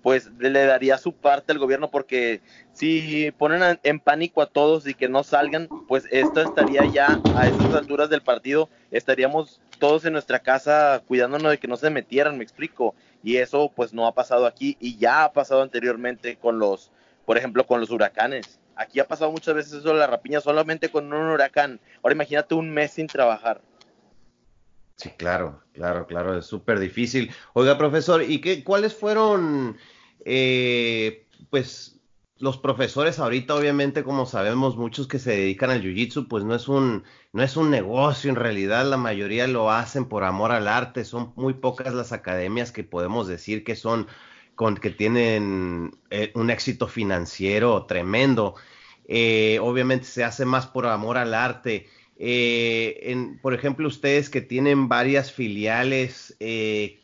pues 0.03 0.29
le 0.37 0.65
daría 0.65 0.97
su 0.97 1.13
parte 1.13 1.53
al 1.53 1.59
gobierno 1.59 1.89
porque 1.89 2.41
si 2.73 3.31
ponen 3.31 3.79
en 3.83 3.99
pánico 3.99 4.41
a 4.41 4.47
todos 4.47 4.87
y 4.87 4.95
que 4.95 5.07
no 5.07 5.23
salgan, 5.23 5.69
pues 5.87 6.05
esto 6.11 6.41
estaría 6.41 6.83
ya 6.85 7.21
a 7.35 7.47
estas 7.47 7.73
alturas 7.75 8.09
del 8.09 8.23
partido, 8.23 8.67
estaríamos 8.91 9.61
todos 9.79 10.05
en 10.05 10.13
nuestra 10.13 10.39
casa 10.39 11.03
cuidándonos 11.07 11.51
de 11.51 11.59
que 11.59 11.67
no 11.67 11.77
se 11.77 11.91
metieran, 11.91 12.37
me 12.37 12.43
explico. 12.43 12.95
Y 13.23 13.37
eso 13.37 13.71
pues 13.73 13.93
no 13.93 14.07
ha 14.07 14.13
pasado 14.13 14.47
aquí 14.47 14.75
y 14.79 14.97
ya 14.97 15.23
ha 15.23 15.33
pasado 15.33 15.61
anteriormente 15.61 16.35
con 16.35 16.57
los, 16.59 16.91
por 17.25 17.37
ejemplo, 17.37 17.65
con 17.65 17.79
los 17.79 17.91
huracanes. 17.91 18.59
Aquí 18.75 18.99
ha 18.99 19.07
pasado 19.07 19.31
muchas 19.31 19.53
veces 19.53 19.73
eso 19.73 19.89
de 19.89 19.99
la 19.99 20.07
rapiña 20.07 20.41
solamente 20.41 20.89
con 20.89 21.13
un 21.13 21.29
huracán. 21.29 21.79
Ahora 22.01 22.15
imagínate 22.15 22.55
un 22.55 22.71
mes 22.71 22.91
sin 22.91 23.07
trabajar. 23.07 23.61
Sí, 24.95 25.09
claro, 25.11 25.61
claro, 25.73 26.07
claro, 26.07 26.37
es 26.37 26.45
súper 26.45 26.79
difícil. 26.79 27.31
Oiga, 27.53 27.77
profesor, 27.77 28.23
¿y 28.23 28.41
qué, 28.41 28.63
cuáles 28.63 28.95
fueron, 28.95 29.77
eh, 30.25 31.27
pues, 31.49 31.99
los 32.43 32.57
profesores 32.57 33.19
ahorita, 33.19 33.55
obviamente, 33.55 34.03
como 34.03 34.25
sabemos, 34.25 34.75
muchos 34.75 35.07
que 35.07 35.17
se 35.17 35.31
dedican 35.31 35.69
al 35.69 35.81
jiu-jitsu, 35.81 36.27
pues 36.27 36.43
no 36.43 36.53
es 36.53 36.67
un, 36.67 37.05
no 37.31 37.41
es 37.41 37.55
un 37.55 37.69
negocio, 37.71 38.29
en 38.29 38.35
realidad 38.35 38.85
la 38.85 38.97
mayoría 38.97 39.47
lo 39.47 39.71
hacen 39.71 40.09
por 40.09 40.25
amor 40.25 40.51
al 40.51 40.67
arte, 40.67 41.05
son 41.05 41.31
muy 41.37 41.53
pocas 41.53 41.93
las 41.93 42.11
academias 42.11 42.73
que 42.73 42.83
podemos 42.83 43.29
decir 43.29 43.63
que 43.63 43.77
son, 43.77 44.07
con, 44.55 44.75
que 44.75 44.89
tienen 44.89 45.97
eh, 46.09 46.33
un 46.35 46.49
éxito 46.49 46.89
financiero 46.89 47.85
tremendo. 47.85 48.55
Eh, 49.07 49.59
obviamente 49.61 50.05
se 50.05 50.25
hace 50.25 50.43
más 50.43 50.67
por 50.67 50.85
amor 50.85 51.17
al 51.17 51.33
arte. 51.33 51.87
Eh, 52.17 53.37
por 53.41 53.53
ejemplo, 53.53 53.87
ustedes 53.87 54.29
que 54.29 54.41
tienen 54.41 54.89
varias 54.89 55.31
filiales, 55.31 56.35
eh, 56.41 56.99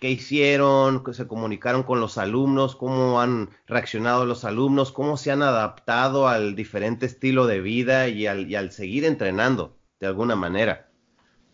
¿qué, 0.00 0.10
hicieron? 0.10 1.02
¿Se 1.12 1.26
comunicaron 1.26 1.82
con 1.82 2.00
los 2.00 2.18
alumnos? 2.18 2.76
¿Cómo 2.76 3.20
han 3.20 3.50
reaccionado 3.66 4.26
los 4.26 4.44
alumnos? 4.44 4.92
¿Cómo 4.92 5.16
se 5.16 5.30
han 5.30 5.42
adaptado 5.42 6.28
al 6.28 6.54
diferente 6.54 7.06
estilo 7.06 7.46
de 7.46 7.60
vida 7.60 8.08
y 8.08 8.26
al, 8.26 8.70
seguir 8.70 9.04
entrenando 9.04 9.76
de 10.00 10.06
alguna 10.06 10.36
manera? 10.36 10.88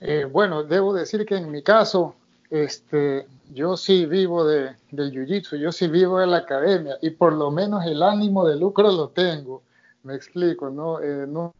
Eh, 0.00 0.26
bueno, 0.30 0.64
debo 0.64 0.92
decir 0.92 1.24
que 1.24 1.36
en 1.36 1.50
mi 1.50 1.62
caso, 1.62 2.14
este, 2.50 3.26
yo 3.52 3.76
sí 3.76 4.06
vivo 4.06 4.46
de, 4.46 4.74
del 4.90 5.12
jiu-jitsu, 5.12 5.56
yo 5.58 5.72
sí 5.72 5.88
vivo 5.88 6.18
de 6.18 6.26
la 6.26 6.38
academia 6.38 6.96
y 7.00 7.10
por 7.10 7.32
lo 7.32 7.50
menos 7.50 7.84
el 7.86 8.02
ánimo 8.02 8.46
de 8.46 8.56
lucro 8.56 8.90
lo 8.90 9.08
tengo. 9.08 9.62
Me 10.02 10.14
explico, 10.14 10.68
¿no? 10.68 11.00
no 11.26 11.54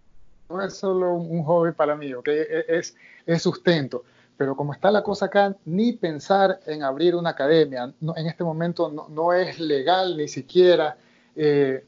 no 0.49 0.63
es 0.63 0.75
solo 0.75 1.15
un 1.15 1.43
hobby 1.45 1.73
para 1.73 1.97
mí, 1.97 2.13
¿ok? 2.15 2.29
E, 2.29 2.65
es, 2.69 2.97
es 3.27 3.43
sustento. 3.43 4.05
Pero 4.37 4.57
como 4.57 4.73
está 4.73 4.91
la 4.91 5.03
cosa 5.03 5.27
acá, 5.27 5.57
ni 5.65 5.93
pensar 5.93 6.61
en 6.67 6.83
abrir 6.83 7.15
una 7.15 7.31
academia, 7.31 7.93
en 8.01 8.27
este 8.27 8.43
momento 8.43 8.91
no, 9.09 9.33
es 9.33 9.61
legal 9.61 10.17
ni 10.17 10.27
siquiera, 10.27 10.97
eh, 11.37 11.85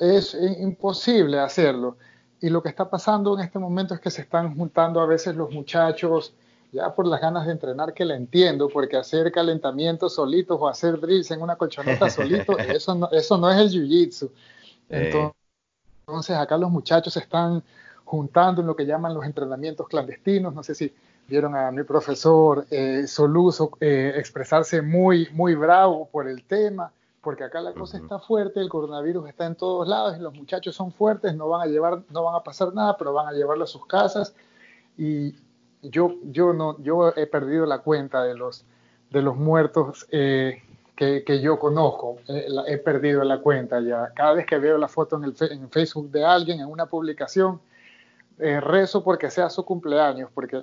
es 0.00 0.36
imposible 0.60 1.40
hacerlo. 1.40 1.96
Y 2.40 2.50
lo 2.50 2.62
que 2.62 2.68
está 2.68 2.88
pasando 2.88 3.34
en 3.36 3.44
este 3.44 3.58
momento 3.58 3.94
es 3.94 4.00
que 4.00 4.10
se 4.10 4.22
están 4.22 4.56
juntando 4.56 5.00
a 5.00 5.06
veces 5.06 5.34
los 5.34 5.50
muchachos, 5.50 6.34
ya 6.72 6.94
por 6.94 7.06
las 7.06 7.20
ganas 7.20 7.46
de 7.46 7.52
entrenar, 7.52 7.92
que 7.92 8.04
le 8.04 8.14
entiendo, 8.14 8.68
porque 8.68 8.96
hacer 8.96 9.30
calentamientos 9.32 10.14
solitos 10.14 10.58
o 10.60 10.68
hacer 10.68 11.00
drills 11.00 11.30
en 11.30 11.42
una 11.42 11.56
colchoneta 11.56 12.08
solito, 12.08 12.58
eso 12.58 12.94
no, 12.94 13.10
eso 13.10 13.38
no 13.38 13.50
es 13.50 13.58
el 13.58 13.70
jiu-jitsu. 13.70 14.30
Entonces, 14.88 15.36
entonces 16.06 16.36
acá 16.36 16.56
los 16.58 16.70
muchachos 16.70 17.16
están 17.16 17.62
juntando 18.04 18.60
en 18.60 18.66
lo 18.66 18.76
que 18.76 18.84
llaman 18.84 19.14
los 19.14 19.24
entrenamientos 19.24 19.88
clandestinos. 19.88 20.54
No 20.54 20.62
sé 20.62 20.74
si 20.74 20.92
vieron 21.32 21.56
a 21.56 21.70
mi 21.70 21.82
profesor 21.82 22.66
eh, 22.70 23.06
Soluso 23.06 23.70
eh, 23.80 24.12
expresarse 24.16 24.82
muy, 24.82 25.28
muy 25.32 25.54
bravo 25.54 26.06
por 26.12 26.28
el 26.28 26.44
tema, 26.44 26.92
porque 27.22 27.44
acá 27.44 27.62
la 27.62 27.72
cosa 27.72 27.96
está 27.96 28.18
fuerte, 28.18 28.60
el 28.60 28.68
coronavirus 28.68 29.30
está 29.30 29.46
en 29.46 29.54
todos 29.54 29.88
lados 29.88 30.18
y 30.18 30.20
los 30.20 30.34
muchachos 30.34 30.76
son 30.76 30.92
fuertes, 30.92 31.34
no 31.34 31.48
van 31.48 31.62
a 31.62 31.70
llevar, 31.72 32.02
no 32.10 32.24
van 32.24 32.34
a 32.34 32.40
pasar 32.40 32.74
nada, 32.74 32.98
pero 32.98 33.14
van 33.14 33.28
a 33.28 33.32
llevarlo 33.32 33.64
a 33.64 33.66
sus 33.66 33.86
casas. 33.86 34.34
Y 34.98 35.34
yo, 35.80 36.16
yo 36.24 36.52
no, 36.52 36.78
yo 36.82 37.14
he 37.16 37.26
perdido 37.26 37.64
la 37.64 37.78
cuenta 37.78 38.22
de 38.24 38.34
los, 38.34 38.66
de 39.08 39.22
los 39.22 39.34
muertos 39.34 40.06
eh, 40.10 40.62
que, 40.94 41.24
que, 41.24 41.40
yo 41.40 41.58
conozco. 41.58 42.18
he 42.28 42.76
perdido 42.76 43.24
la 43.24 43.38
cuenta 43.40 43.80
ya. 43.80 44.12
Cada 44.14 44.34
vez 44.34 44.44
que 44.44 44.58
veo 44.58 44.76
la 44.76 44.88
foto 44.88 45.16
en, 45.16 45.24
el, 45.24 45.34
en 45.50 45.70
Facebook 45.70 46.10
de 46.10 46.26
alguien, 46.26 46.60
en 46.60 46.66
una 46.66 46.84
publicación, 46.84 47.58
eh, 48.38 48.60
rezo 48.60 49.02
porque 49.02 49.30
sea 49.30 49.48
su 49.48 49.64
cumpleaños, 49.64 50.28
porque 50.34 50.62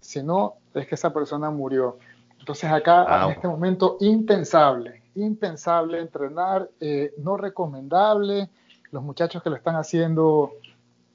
si 0.00 0.22
no, 0.22 0.56
es 0.74 0.86
que 0.86 0.94
esa 0.94 1.12
persona 1.12 1.50
murió. 1.50 1.98
Entonces 2.38 2.70
acá 2.70 3.24
en 3.24 3.32
este 3.32 3.48
momento 3.48 3.96
impensable, 4.00 5.02
impensable 5.14 6.00
entrenar, 6.00 6.68
eh, 6.80 7.12
no 7.18 7.36
recomendable, 7.36 8.48
los 8.90 9.02
muchachos 9.02 9.42
que 9.42 9.50
lo 9.50 9.56
están 9.56 9.76
haciendo 9.76 10.52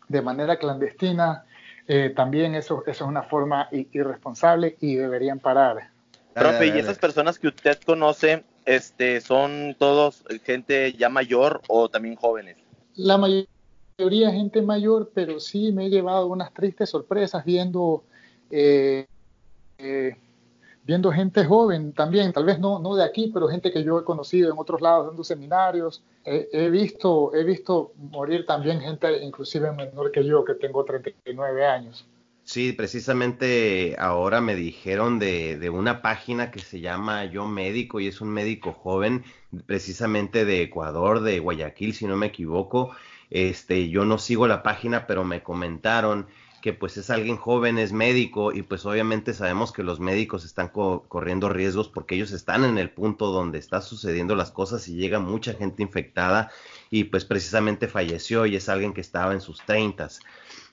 de 0.08 0.22
manera 0.22 0.58
clandestina, 0.58 1.46
eh, 1.88 2.14
también 2.16 2.56
eso, 2.56 2.84
eso, 2.86 3.04
es 3.04 3.10
una 3.10 3.24
forma 3.24 3.68
irresponsable 3.72 4.78
y 4.80 4.96
deberían 4.96 5.40
parar. 5.40 5.90
Profe, 6.34 6.68
¿y 6.68 6.80
esas 6.80 7.00
personas 7.00 7.40
que 7.40 7.48
usted 7.48 7.80
conoce 7.86 8.44
este, 8.66 9.22
son 9.22 9.76
todos 9.80 10.24
gente 10.44 10.94
ya 10.94 11.10
mayor 11.10 11.62
o 11.68 11.90
también 11.90 12.16
jóvenes? 12.16 12.58
La 12.96 13.18
mayoría 13.18 13.50
mayoría 13.98 14.32
gente 14.32 14.62
mayor, 14.62 15.12
pero 15.14 15.40
sí 15.40 15.72
me 15.72 15.86
he 15.86 15.90
llevado 15.90 16.28
unas 16.28 16.54
tristes 16.54 16.90
sorpresas 16.90 17.46
viendo, 17.46 18.04
eh, 18.52 19.06
eh, 19.78 20.16
viendo 20.84 21.12
gente 21.12 21.46
joven 21.46 21.94
también, 21.94 22.32
tal 22.34 22.46
vez 22.46 22.60
no, 22.60 22.80
no 22.80 22.96
de 22.96 23.04
aquí, 23.04 23.32
pero 23.34 23.48
gente 23.48 23.72
que 23.72 23.84
yo 23.84 24.00
he 24.00 24.04
conocido 24.04 24.52
en 24.52 24.60
otros 24.60 24.82
lados 24.82 25.08
dando 25.08 25.24
seminarios. 25.24 26.04
he, 26.24 26.70
visto, 26.70 27.34
he 27.36 27.44
visto 27.44 27.94
morir 27.98 28.46
también 28.46 28.82
gente 28.82 29.24
inclusive 29.24 29.72
menor 29.72 30.12
que 30.12 30.24
yo, 30.26 30.44
que 30.44 30.56
tengo 30.56 30.84
39 30.84 31.66
años. 31.66 32.06
Sí, 32.46 32.74
precisamente 32.74 33.96
ahora 33.98 34.40
me 34.40 34.54
dijeron 34.54 35.18
de, 35.18 35.58
de, 35.58 35.72
una 35.72 36.04
página 36.04 36.52
que 36.52 36.60
se 36.60 36.80
llama 36.80 37.26
Yo 37.26 37.48
Médico 37.48 38.00
y 38.00 38.08
es 38.08 38.22
un 38.22 38.30
médico 38.30 38.72
joven, 38.72 39.24
precisamente 39.66 40.46
de 40.46 40.62
Ecuador, 40.62 41.22
de 41.22 41.40
Guayaquil, 41.40 41.96
si 41.96 42.06
no 42.06 42.16
me 42.18 42.28
equivoco, 42.28 42.92
este, 43.32 43.90
yo 43.90 44.06
no 44.06 44.20
sigo 44.20 44.48
la 44.48 44.62
página, 44.62 45.08
pero 45.08 45.24
me 45.24 45.42
comentaron 45.42 46.28
que 46.66 46.74
pues 46.74 46.98
es 46.98 47.12
alguien 47.12 47.38
joven, 47.38 47.78
es 47.78 47.94
médico 47.94 48.52
y 48.52 48.64
pues 48.64 48.88
obviamente 48.88 49.36
sabemos 49.36 49.72
que 49.72 49.84
los 49.84 50.00
médicos 50.00 50.44
están 50.44 50.70
corriendo 50.70 51.48
riesgos 51.48 51.90
porque 51.90 52.16
ellos 52.16 52.32
están 52.32 52.66
en 52.66 52.80
el 52.80 52.90
punto 52.90 53.28
donde 53.28 53.60
está 53.60 53.82
sucediendo 53.82 54.34
las 54.34 54.50
cosas 54.50 54.88
y 54.88 54.96
llega 54.96 55.20
mucha 55.20 55.54
gente 55.54 55.84
infectada 55.84 56.50
y 56.90 57.04
pues 57.04 57.24
precisamente 57.24 57.88
falleció 57.88 58.48
y 58.48 58.56
es 58.56 58.68
alguien 58.68 58.94
que 58.94 59.02
estaba 59.02 59.34
en 59.34 59.42
sus 59.42 59.64
treintas. 59.64 60.22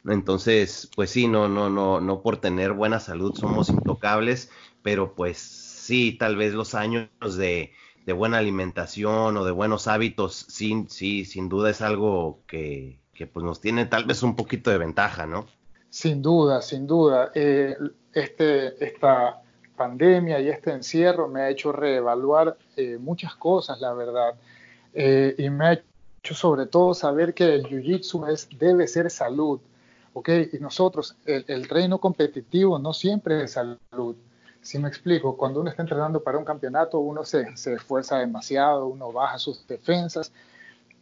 Entonces, 0.07 0.89
pues 0.97 1.11
sí, 1.11 1.29
no, 1.29 1.47
no, 1.47 1.69
no, 1.69 2.01
no 2.01 2.23
por 2.23 2.39
tener 2.39 2.73
buena 2.73 2.99
salud 2.99 3.35
somos 3.35 3.69
intocables, 3.69 4.51
pero 4.83 5.15
pues 5.15 5.37
sí, 5.37 6.13
tal 6.13 6.37
vez 6.37 6.55
los 6.55 6.75
años 6.75 7.11
de, 7.37 7.75
de 8.07 8.13
buena 8.15 8.39
alimentación 8.39 9.37
o 9.37 9.45
de 9.45 9.53
buenos 9.53 9.89
hábitos, 9.89 10.47
sí, 10.49 10.87
sí, 10.89 11.27
sin 11.27 11.51
duda 11.51 11.69
es 11.69 11.83
algo 11.83 12.41
que, 12.47 12.99
pues 13.31 13.45
nos 13.45 13.61
tiene 13.61 13.85
tal 13.85 14.07
vez 14.07 14.23
un 14.23 14.37
poquito 14.37 14.71
de 14.71 14.79
ventaja, 14.79 15.27
¿no? 15.27 15.47
Sin 15.93 16.23
duda, 16.23 16.63
sin 16.63 16.87
duda. 16.87 17.33
Eh, 17.35 17.77
este, 18.15 18.83
esta 18.83 19.43
pandemia 19.77 20.41
y 20.41 20.49
este 20.49 20.71
encierro 20.71 21.29
me 21.29 21.43
ha 21.43 21.51
hecho 21.51 21.71
reevaluar 21.71 22.57
eh, 22.79 22.97
muchas 22.99 23.35
cosas, 23.35 23.79
la 23.79 23.93
verdad. 23.93 24.35
Eh, 24.95 25.35
y 25.37 25.51
me 25.51 25.67
ha 25.67 25.73
hecho 25.75 26.35
sobre 26.35 26.65
todo 26.65 26.95
saber 26.95 27.35
que 27.35 27.55
el 27.55 27.65
jiu-jitsu 27.65 28.49
debe 28.57 28.89
ser 28.89 29.11
salud. 29.11 29.61
¿ok? 30.15 30.31
Y 30.55 30.59
nosotros, 30.61 31.15
el, 31.27 31.45
el 31.47 31.69
reino 31.69 31.99
competitivo 31.99 32.79
no 32.79 32.95
siempre 32.95 33.45
es 33.45 33.53
salud. 33.53 34.17
Si 34.63 34.79
me 34.79 34.89
explico, 34.89 35.37
cuando 35.37 35.61
uno 35.61 35.69
está 35.69 35.83
entrenando 35.83 36.23
para 36.23 36.39
un 36.39 36.47
campeonato, 36.47 37.01
uno 37.01 37.23
se, 37.27 37.55
se 37.55 37.75
esfuerza 37.75 38.19
demasiado, 38.19 38.87
uno 38.87 39.13
baja 39.13 39.39
sus 39.39 39.67
defensas 39.67 40.33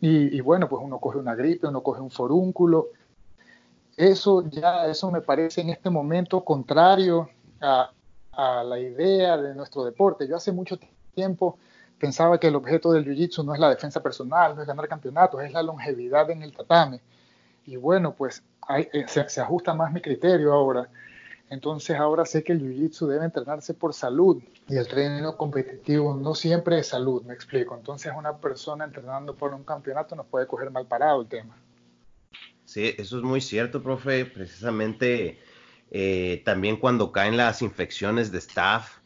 y, 0.00 0.40
bueno, 0.40 0.68
pues 0.68 0.82
uno 0.82 0.98
coge 0.98 1.18
una 1.18 1.34
gripe, 1.34 1.66
uno 1.66 1.82
coge 1.82 2.00
un 2.00 2.10
forúnculo. 2.10 2.88
Eso 4.00 4.48
ya, 4.48 4.86
eso 4.86 5.10
me 5.10 5.20
parece 5.20 5.60
en 5.60 5.68
este 5.68 5.90
momento 5.90 6.42
contrario 6.42 7.28
a, 7.60 7.90
a 8.32 8.64
la 8.64 8.78
idea 8.78 9.36
de 9.36 9.54
nuestro 9.54 9.84
deporte. 9.84 10.26
Yo 10.26 10.36
hace 10.36 10.52
mucho 10.52 10.78
tiempo 11.14 11.58
pensaba 11.98 12.40
que 12.40 12.46
el 12.46 12.56
objeto 12.56 12.92
del 12.92 13.04
jiu-jitsu 13.04 13.44
no 13.44 13.52
es 13.52 13.60
la 13.60 13.68
defensa 13.68 14.02
personal, 14.02 14.56
no 14.56 14.62
es 14.62 14.66
ganar 14.66 14.88
campeonatos, 14.88 15.42
es 15.42 15.52
la 15.52 15.62
longevidad 15.62 16.30
en 16.30 16.42
el 16.42 16.56
tatame. 16.56 17.02
Y 17.66 17.76
bueno, 17.76 18.14
pues 18.14 18.42
eh, 18.74 19.04
se, 19.06 19.40
ajusta 19.42 19.74
más 19.74 19.92
mi 19.92 20.00
criterio 20.00 20.54
ahora. 20.54 20.88
Entonces 21.50 21.98
ahora 21.98 22.24
sé 22.24 22.42
que 22.42 22.52
el 22.52 22.62
Jiu-Jitsu 22.62 23.06
debe 23.06 23.26
entrenarse 23.26 23.74
por 23.74 23.92
salud 23.92 24.42
y 24.66 24.78
el 24.78 24.88
tren 24.88 25.22
competitivo 25.36 26.14
no 26.14 26.34
siempre 26.34 26.78
es 26.78 26.86
salud, 26.86 27.22
me 27.24 27.34
explico. 27.34 27.76
Entonces 27.76 28.14
una 28.16 28.38
persona 28.38 28.86
entrenando 28.86 29.34
por 29.34 29.52
un 29.52 29.64
campeonato 29.64 30.16
nos 30.16 30.24
puede 30.24 30.46
coger 30.46 30.70
mal 30.70 30.86
parado 30.86 31.20
el 31.20 31.28
tema. 31.28 31.54
Sí, 32.70 32.94
eso 32.98 33.16
es 33.18 33.24
muy 33.24 33.40
cierto, 33.40 33.82
profe. 33.82 34.24
Precisamente 34.26 35.40
eh, 35.90 36.40
también 36.44 36.76
cuando 36.76 37.10
caen 37.10 37.36
las 37.36 37.62
infecciones 37.62 38.30
de 38.30 38.38
staff, 38.38 38.98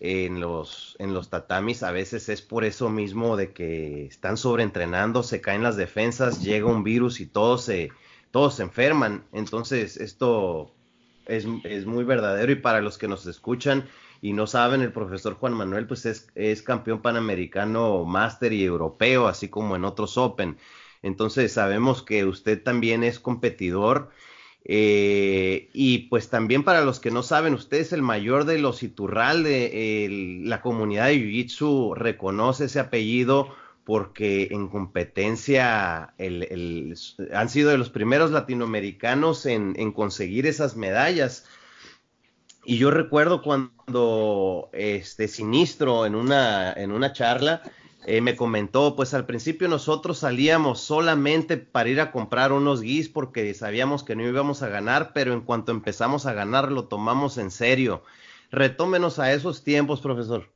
en 0.00 0.40
los, 0.40 0.96
en 0.98 1.12
los 1.12 1.28
tatamis 1.28 1.82
a 1.82 1.92
veces 1.92 2.30
es 2.30 2.40
por 2.40 2.64
eso 2.64 2.88
mismo 2.88 3.36
de 3.36 3.52
que 3.52 4.06
están 4.06 4.38
sobreentrenando, 4.38 5.22
se 5.22 5.42
caen 5.42 5.62
las 5.62 5.76
defensas, 5.76 6.42
llega 6.42 6.64
un 6.64 6.82
virus 6.82 7.20
y 7.20 7.26
todos 7.26 7.62
se, 7.62 7.90
todos 8.30 8.54
se 8.54 8.62
enferman. 8.62 9.26
Entonces, 9.34 9.98
esto 9.98 10.72
es, 11.26 11.44
es 11.64 11.84
muy 11.84 12.04
verdadero 12.04 12.50
y 12.52 12.56
para 12.56 12.80
los 12.80 12.96
que 12.96 13.06
nos 13.06 13.26
escuchan 13.26 13.86
y 14.22 14.32
no 14.32 14.46
saben, 14.46 14.80
el 14.80 14.94
profesor 14.94 15.34
Juan 15.34 15.52
Manuel 15.52 15.86
pues 15.86 16.06
es, 16.06 16.28
es 16.34 16.62
campeón 16.62 17.02
panamericano, 17.02 18.02
máster 18.06 18.54
y 18.54 18.64
europeo, 18.64 19.28
así 19.28 19.48
como 19.48 19.76
en 19.76 19.84
otros 19.84 20.16
Open. 20.16 20.56
Entonces 21.02 21.52
sabemos 21.52 22.02
que 22.02 22.24
usted 22.24 22.62
también 22.62 23.04
es 23.04 23.18
competidor. 23.20 24.10
Eh, 24.64 25.70
y 25.72 26.08
pues 26.08 26.28
también 26.28 26.64
para 26.64 26.84
los 26.84 27.00
que 27.00 27.10
no 27.10 27.22
saben, 27.22 27.54
usted 27.54 27.78
es 27.78 27.92
el 27.92 28.02
mayor 28.02 28.44
de 28.44 28.58
los 28.58 28.82
Iturralde. 28.82 30.08
la 30.44 30.60
comunidad 30.60 31.06
de 31.06 31.16
Jiu-Jitsu 31.16 31.94
reconoce 31.94 32.66
ese 32.66 32.80
apellido 32.80 33.54
porque 33.84 34.48
en 34.50 34.68
competencia 34.68 36.14
han 36.18 37.48
sido 37.48 37.70
de 37.70 37.78
los 37.78 37.90
primeros 37.90 38.30
latinoamericanos 38.30 39.46
en, 39.46 39.74
en, 39.76 39.92
conseguir 39.92 40.46
esas 40.46 40.76
medallas. 40.76 41.46
Y 42.64 42.76
yo 42.76 42.90
recuerdo 42.90 43.42
cuando 43.42 44.68
este 44.72 45.26
Sinistro 45.26 46.04
en 46.04 46.14
una, 46.14 46.72
en 46.74 46.92
una 46.92 47.12
charla 47.12 47.62
eh, 48.06 48.22
me 48.22 48.34
comentó, 48.34 48.96
pues 48.96 49.12
al 49.12 49.26
principio 49.26 49.68
nosotros 49.68 50.18
salíamos 50.18 50.80
solamente 50.80 51.58
para 51.58 51.90
ir 51.90 52.00
a 52.00 52.12
comprar 52.12 52.50
unos 52.50 52.80
guis 52.80 53.10
porque 53.10 53.52
sabíamos 53.52 54.02
que 54.04 54.16
no 54.16 54.22
íbamos 54.22 54.62
a 54.62 54.68
ganar, 54.68 55.12
pero 55.12 55.34
en 55.34 55.42
cuanto 55.42 55.70
empezamos 55.70 56.24
a 56.24 56.32
ganar 56.32 56.72
lo 56.72 56.84
tomamos 56.84 57.36
en 57.36 57.50
serio. 57.50 58.02
Retómenos 58.50 59.18
a 59.18 59.32
esos 59.32 59.62
tiempos, 59.62 60.00
profesor. 60.00 60.48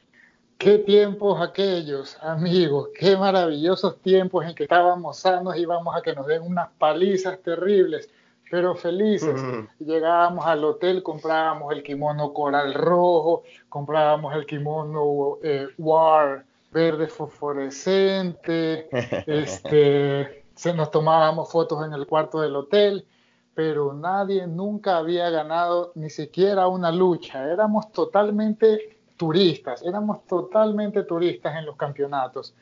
Qué 0.56 0.78
tiempos 0.78 1.40
aquellos, 1.46 2.16
amigos, 2.22 2.88
qué 2.98 3.14
maravillosos 3.16 4.00
tiempos 4.00 4.46
en 4.46 4.54
que 4.54 4.62
estábamos 4.62 5.18
sanos 5.18 5.56
y 5.56 5.60
íbamos 5.60 5.94
a 5.94 6.00
que 6.00 6.14
nos 6.14 6.26
den 6.26 6.42
unas 6.42 6.70
palizas 6.78 7.38
terribles, 7.42 8.08
pero 8.50 8.74
felices. 8.74 9.38
Llegábamos 9.80 10.46
al 10.46 10.64
hotel, 10.64 11.02
comprábamos 11.02 11.74
el 11.74 11.82
kimono 11.82 12.32
coral 12.32 12.72
rojo, 12.72 13.42
comprábamos 13.68 14.34
el 14.34 14.46
kimono 14.46 15.38
eh, 15.42 15.68
War 15.76 16.46
verde 16.74 17.06
fosforescente, 17.06 18.88
este, 19.26 20.44
se 20.54 20.74
nos 20.74 20.90
tomábamos 20.90 21.50
fotos 21.50 21.86
en 21.86 21.92
el 21.92 22.06
cuarto 22.06 22.40
del 22.40 22.56
hotel, 22.56 23.06
pero 23.54 23.94
nadie 23.94 24.46
nunca 24.48 24.98
había 24.98 25.30
ganado 25.30 25.92
ni 25.94 26.10
siquiera 26.10 26.66
una 26.66 26.90
lucha. 26.90 27.48
Éramos 27.50 27.92
totalmente 27.92 28.98
turistas, 29.16 29.82
éramos 29.84 30.26
totalmente 30.26 31.04
turistas 31.04 31.56
en 31.56 31.64
los 31.64 31.76
campeonatos. 31.76 32.54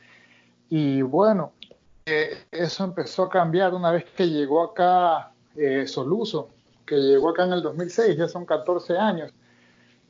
Y 0.69 1.01
bueno, 1.01 1.53
eh, 2.05 2.45
eso 2.51 2.85
empezó 2.85 3.25
a 3.25 3.31
cambiar 3.31 3.73
una 3.73 3.91
vez 3.91 4.05
que 4.15 4.29
llegó 4.29 4.63
acá 4.63 5.33
eh, 5.57 5.87
Soluso, 5.87 6.51
que 6.85 6.97
llegó 6.97 7.31
acá 7.31 7.45
en 7.45 7.55
el 7.55 7.63
2006, 7.63 8.19
ya 8.19 8.29
son 8.29 8.45
14 8.45 8.99
años. 8.99 9.33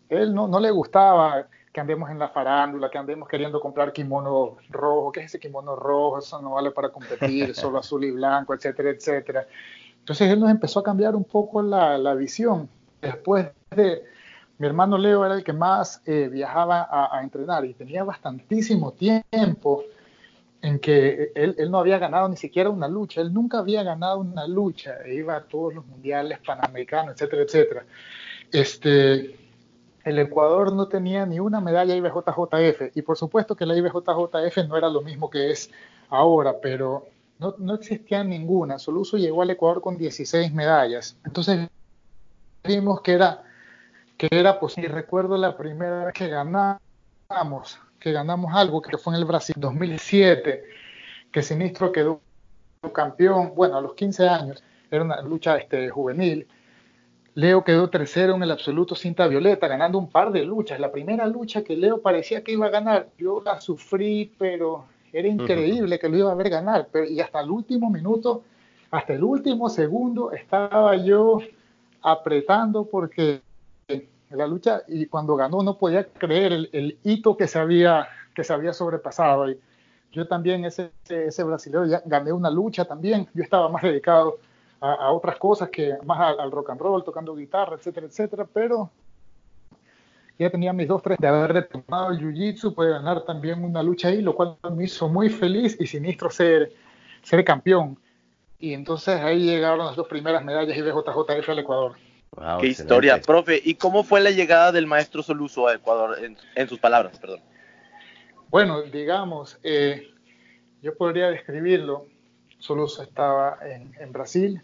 Él 0.09 0.35
no, 0.35 0.49
no 0.49 0.59
le 0.59 0.73
gustaba 0.73 1.47
que 1.72 1.80
andemos 1.80 2.10
en 2.10 2.18
la 2.18 2.28
farándula, 2.28 2.90
que 2.90 2.98
andemos 2.98 3.28
queriendo 3.28 3.58
comprar 3.58 3.92
kimono 3.92 4.56
rojo, 4.68 5.10
¿qué 5.10 5.20
es 5.20 5.26
ese 5.26 5.40
kimono 5.40 5.74
rojo? 5.74 6.18
Eso 6.18 6.40
no 6.42 6.52
vale 6.52 6.70
para 6.70 6.90
competir, 6.90 7.54
solo 7.54 7.78
azul 7.78 8.04
y 8.04 8.10
blanco, 8.10 8.54
etcétera, 8.54 8.90
etcétera. 8.90 9.46
Entonces 9.98 10.30
él 10.30 10.40
nos 10.40 10.50
empezó 10.50 10.80
a 10.80 10.82
cambiar 10.82 11.16
un 11.16 11.24
poco 11.24 11.62
la, 11.62 11.96
la 11.96 12.14
visión. 12.14 12.68
Después 13.00 13.48
de, 13.70 14.02
mi 14.58 14.66
hermano 14.66 14.98
Leo 14.98 15.24
era 15.24 15.34
el 15.34 15.42
que 15.42 15.54
más 15.54 16.02
eh, 16.04 16.28
viajaba 16.30 16.82
a, 16.82 17.16
a, 17.16 17.22
entrenar 17.22 17.64
y 17.64 17.72
tenía 17.72 18.04
bastantísimo 18.04 18.92
tiempo 18.92 19.85
en 20.61 20.78
que 20.78 21.32
él, 21.35 21.54
él, 21.58 21.70
no 21.70 21.78
había 21.78 21.98
ganado 21.98 22.28
ni 22.28 22.37
siquiera 22.37 22.68
una 22.68 22.87
lucha, 22.87 23.20
él 23.20 23.32
nunca 23.32 23.58
había 23.58 23.82
ganado 23.82 24.18
una 24.18 24.46
lucha, 24.46 24.96
iba 25.08 25.37
a 25.37 25.42
todos 25.42 25.74
los 25.74 25.87
mundiales 25.87 26.38
panamericanos, 26.46 27.14
etcétera, 27.14 27.42
etcétera. 27.42 27.85
Este, 28.52 29.41
el 30.04 30.18
Ecuador 30.18 30.72
no 30.72 30.88
tenía 30.88 31.26
ni 31.26 31.38
una 31.38 31.60
medalla 31.60 31.94
IBJJF 31.94 32.96
y 32.96 33.02
por 33.02 33.16
supuesto 33.16 33.54
que 33.54 33.66
la 33.66 33.76
IBJJF 33.76 34.68
no 34.68 34.76
era 34.76 34.88
lo 34.88 35.02
mismo 35.02 35.30
que 35.30 35.50
es 35.50 35.70
ahora, 36.08 36.56
pero 36.60 37.06
no, 37.38 37.54
no 37.58 37.74
existía 37.74 38.24
ninguna. 38.24 38.78
Soluso 38.78 39.16
llegó 39.16 39.42
al 39.42 39.50
Ecuador 39.50 39.80
con 39.80 39.96
16 39.96 40.52
medallas. 40.52 41.16
Entonces 41.24 41.68
vimos 42.64 43.00
que 43.00 43.12
era, 43.12 43.42
que 44.16 44.28
era 44.30 44.58
posible. 44.58 44.88
Recuerdo 44.88 45.36
la 45.36 45.56
primera 45.56 46.06
vez 46.06 46.14
que 46.14 46.28
ganamos, 46.28 47.78
que 48.00 48.12
ganamos 48.12 48.52
algo, 48.54 48.82
que 48.82 48.98
fue 48.98 49.14
en 49.14 49.20
el 49.20 49.24
Brasil 49.24 49.54
2007, 49.58 50.64
que 51.30 51.42
Sinistro 51.42 51.92
quedó 51.92 52.20
campeón, 52.92 53.52
bueno, 53.54 53.76
a 53.76 53.80
los 53.80 53.94
15 53.94 54.28
años, 54.28 54.62
era 54.90 55.04
una 55.04 55.22
lucha 55.22 55.56
este, 55.56 55.88
juvenil 55.88 56.46
Leo 57.35 57.64
quedó 57.64 57.88
tercero 57.88 58.35
en 58.35 58.42
el 58.42 58.51
absoluto 58.51 58.95
cinta 58.95 59.27
violeta, 59.27 59.66
ganando 59.66 59.99
un 59.99 60.11
par 60.11 60.33
de 60.33 60.45
luchas. 60.45 60.79
La 60.79 60.92
primera 60.92 61.27
lucha 61.27 61.64
que 61.64 61.77
Leo 61.77 62.03
parecía 62.03 62.45
que 62.45 62.53
iba 62.53 62.66
a 62.66 62.71
ganar, 62.71 63.09
yo 63.18 63.40
la 63.42 63.61
sufrí, 63.61 64.33
pero 64.38 64.85
era 65.12 65.29
increíble 65.29 65.99
que 65.99 66.09
lo 66.09 66.18
iba 66.18 66.33
a 66.33 66.35
ver 66.35 66.51
ganar. 66.51 66.88
Pero, 66.92 67.07
y 67.07 67.21
hasta 67.21 67.40
el 67.40 67.51
último 67.51 67.88
minuto, 67.88 68.42
hasta 68.90 69.14
el 69.14 69.25
último 69.25 69.71
segundo, 69.71 70.33
estaba 70.33 70.95
yo 70.97 71.38
apretando 72.03 72.85
porque 72.85 73.40
la 74.31 74.47
lucha, 74.47 74.83
y 74.88 75.07
cuando 75.07 75.37
ganó 75.37 75.62
no 75.62 75.79
podía 75.79 76.05
creer 76.05 76.68
el, 76.73 76.99
hito 77.03 77.37
que 77.37 77.47
se 77.47 77.59
había, 77.59 78.09
que 78.35 78.45
se 78.45 78.53
había 78.53 78.75
sobrepasado. 78.75 79.51
Y 79.51 79.59
yo 80.12 80.29
también, 80.29 80.66
ese, 80.66 80.90
ese 81.09 81.42
brasileño, 81.45 81.87
ya 81.87 82.03
gané 82.05 82.31
una 82.31 82.51
lucha 82.51 82.85
también. 82.85 83.27
Yo 83.33 83.42
estaba 83.42 83.71
más 83.71 83.83
dedicado 83.83 84.38
a, 84.83 85.12
otras 85.12 85.37
cosas 85.37 85.71
que 85.71 85.97
más 86.05 86.37
al, 86.38 86.51
rock 86.51 86.71
and 86.71 86.81
roll, 86.81 87.05
tocando 87.05 87.37
guitarra, 87.37 87.77
etcétera, 87.77 88.07
etcétera, 88.07 88.47
pero 88.53 88.90
ya 90.38 90.51
tenía 90.51 90.73
mis 90.73 90.88
dos, 90.88 91.03
tres 91.03 91.18
de 91.18 91.29
haber 91.29 91.53
retomado 91.53 92.11
el 92.11 92.18
jiu-jitsu, 92.18 92.75
puede 92.75 92.90
ganar 92.90 93.25
también 93.25 93.62
una 93.62 93.83
lucha 93.83 94.09
ahí, 94.09 94.21
lo 94.21 94.35
cual 94.35 94.57
me 94.75 94.85
hizo 94.85 95.09
muy 95.09 95.29
feliz 95.29 95.77
y 95.79 95.87
sinistro 95.87 96.31
ser, 96.31 96.73
ser 97.23 97.45
campeón. 97.45 97.97
Y 98.59 98.73
entonces 98.73 99.21
ahí 99.21 99.45
llegaron 99.45 99.87
las 99.87 99.97
dos 99.97 100.09
primeras 100.09 100.45
medallas 100.45 100.77
IBJJF 100.77 101.49
al 101.49 101.59
Ecuador. 101.59 101.92
Qué 102.61 102.68
historia, 102.68 103.21
profe. 103.21 103.61
¿Y 103.62 103.75
cómo 103.75 104.03
fue 104.03 104.21
la 104.21 104.31
llegada 104.31 104.73
del 104.73 104.87
maestro 104.87 105.23
Soluso 105.23 105.68
a 105.68 105.75
Ecuador, 105.75 106.16
en, 106.55 106.68
sus 106.68 106.79
palabras, 106.79 107.18
perdón? 107.18 107.40
Bueno, 108.49 108.83
digamos, 108.83 109.59
eh, 109.62 110.11
yo 110.81 110.97
podría 110.97 111.29
describirlo. 111.31 112.07
Soluso 112.59 113.03
estaba 113.03 113.59
en, 113.62 113.92
en 113.99 114.12
Brasil, 114.12 114.62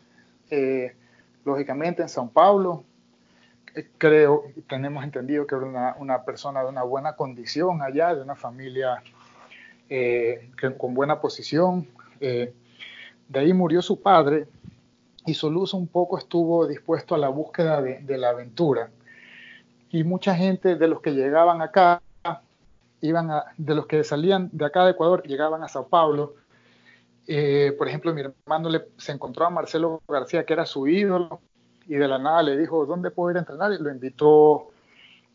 eh, 0.50 0.94
lógicamente 1.44 2.02
en 2.02 2.08
São 2.08 2.28
Paulo. 2.30 2.84
Eh, 3.74 3.88
creo, 3.98 4.44
tenemos 4.68 5.04
entendido 5.04 5.46
que 5.46 5.54
era 5.54 5.96
una, 5.98 6.24
persona 6.24 6.62
de 6.62 6.68
una 6.68 6.82
buena 6.82 7.16
condición 7.16 7.82
allá, 7.82 8.14
de 8.14 8.22
una 8.22 8.34
familia 8.34 9.02
eh, 9.88 10.50
con 10.76 10.94
buena 10.94 11.20
posición. 11.20 11.86
de 12.20 13.38
ahí 13.38 13.52
murió 13.52 13.82
su 13.82 14.00
padre 14.00 14.46
y 15.28 15.34
Soluso 15.34 15.76
un 15.76 15.88
poco 15.88 16.16
estuvo 16.16 16.66
dispuesto 16.66 17.14
a 17.14 17.18
la 17.18 17.28
búsqueda 17.28 17.82
de, 17.82 18.18
la 18.18 18.30
aventura. 18.30 18.90
Y 19.90 20.02
mucha 20.04 20.34
gente 20.34 20.76
de 20.76 20.88
los 20.88 21.02
que 21.02 21.12
llegaban 21.12 21.60
acá, 21.60 22.00
iban 23.02 23.30
de 23.58 23.74
los 23.74 23.86
que 23.86 24.04
salían 24.04 24.48
de 24.52 24.64
acá 24.64 24.84
de 24.84 24.92
Ecuador, 24.92 25.22
llegaban 25.24 25.62
a 25.62 25.68
Sao 25.68 25.88
Paulo 25.88 26.34
eh, 27.30 27.74
por 27.76 27.86
ejemplo, 27.88 28.14
mi 28.14 28.22
hermano 28.22 28.70
le, 28.70 28.86
se 28.96 29.12
encontró 29.12 29.44
a 29.44 29.50
Marcelo 29.50 30.00
García, 30.08 30.46
que 30.46 30.54
era 30.54 30.64
su 30.64 30.88
ídolo, 30.88 31.40
y 31.86 31.94
de 31.94 32.08
la 32.08 32.18
nada 32.18 32.42
le 32.42 32.56
dijo, 32.56 32.86
¿dónde 32.86 33.10
puedo 33.10 33.30
ir 33.30 33.36
a 33.36 33.40
entrenar? 33.40 33.70
Y 33.72 33.78
lo 33.78 33.90
invitó 33.90 34.68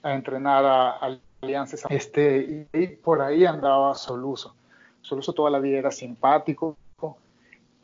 a 0.01 0.13
entrenar 0.13 0.65
a, 0.65 1.19
Alianza. 1.41 1.87
Este, 1.89 2.67
y, 2.73 2.87
por 2.87 3.21
ahí 3.21 3.45
andaba 3.45 3.93
Soluso. 3.93 4.55
Soluso 5.01 5.33
toda 5.33 5.51
la 5.51 5.59
vida 5.59 5.77
era 5.77 5.91
simpático, 5.91 6.77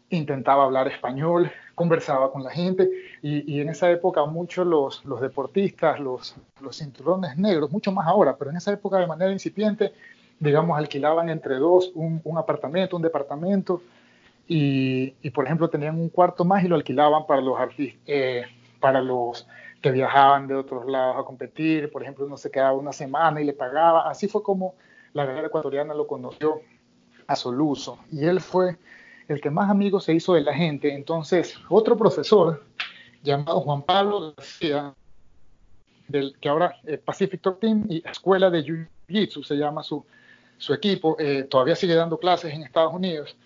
intentaba 0.10 0.64
hablar 0.64 0.88
español, 0.88 1.52
conversaba 1.76 2.32
con 2.32 2.44
la 2.44 2.50
gente, 2.50 2.90
y, 3.22 3.54
y 3.54 3.62
en 3.62 3.70
esa 3.70 3.92
época 3.92 4.26
muchos 4.26 4.66
los, 4.66 5.06
los 5.06 5.22
deportistas, 5.22 6.00
los, 6.00 6.36
los 6.62 6.78
cinturones 6.78 7.38
negros, 7.38 7.70
mucho 7.70 7.92
más 7.92 8.08
ahora, 8.08 8.36
pero 8.38 8.50
en 8.50 8.58
esa 8.58 8.72
época 8.74 8.98
de 8.98 9.06
manera 9.06 9.32
incipiente, 9.32 9.94
digamos, 10.40 10.80
alquilaban 10.80 11.30
entre 11.30 11.58
dos 11.58 11.92
un, 11.94 12.22
un 12.24 12.38
apartamento, 12.40 12.96
un 12.96 13.04
departamento, 13.04 13.84
y, 14.52 15.30
por 15.30 15.46
ejemplo 15.46 15.70
tenían 15.70 16.00
un 16.00 16.10
cuarto 16.10 16.44
más 16.44 16.64
y 16.64 16.68
lo 16.68 16.76
alquilaban 16.76 17.28
para 17.28 17.40
los 17.40 17.58
artistas, 17.60 18.02
eh, 18.08 18.46
para 18.80 19.00
los 19.00 19.48
que 19.80 19.92
viajaban 19.92 20.48
de 20.48 20.56
otros 20.56 20.88
lados 20.88 21.18
a 21.20 21.24
competir, 21.24 21.92
por 21.92 22.02
ejemplo 22.02 22.26
uno 22.26 22.36
se 22.36 22.50
quedaba 22.50 22.74
una 22.74 22.92
semana 22.92 23.40
y 23.40 23.46
le 23.46 23.54
pagaba, 23.54 24.10
así 24.10 24.28
fue 24.28 24.42
como 24.42 24.74
la 25.14 25.26
guerrera 25.26 25.48
ecuatoriana 25.48 25.94
lo 25.94 26.08
conoció 26.08 26.62
a 27.28 27.36
Soluso. 27.36 28.00
Y 28.12 28.26
él 28.26 28.42
fue 28.42 28.78
el 29.28 29.40
que 29.40 29.52
más 29.52 29.70
amigo 29.70 30.00
se 30.00 30.14
hizo 30.14 30.34
de 30.34 30.42
la 30.42 30.56
gente, 30.56 30.96
entonces 30.96 31.56
otro 31.70 31.96
profesor 31.96 32.66
llamado 33.22 33.62
Juan 33.62 33.84
Pablo 33.84 34.34
García 34.36 34.96
del 36.08 36.36
que 36.40 36.50
ahora 36.50 36.76
eh, 36.86 36.98
Pacific 36.98 37.40
Top 37.40 37.60
Team 37.60 37.86
y 37.88 38.02
Escuela 38.04 38.50
de 38.50 38.64
Jiu-Jitsu 38.66 39.44
se 39.44 39.56
llama 39.56 39.84
su, 39.84 40.04
su 40.58 40.74
equipo, 40.74 41.16
eh, 41.20 41.44
todavía 41.44 41.76
sigue 41.76 41.94
dando 41.94 42.18
clases 42.18 42.52
en 42.52 42.64
Estados 42.64 42.96
Unidos. 42.96 43.38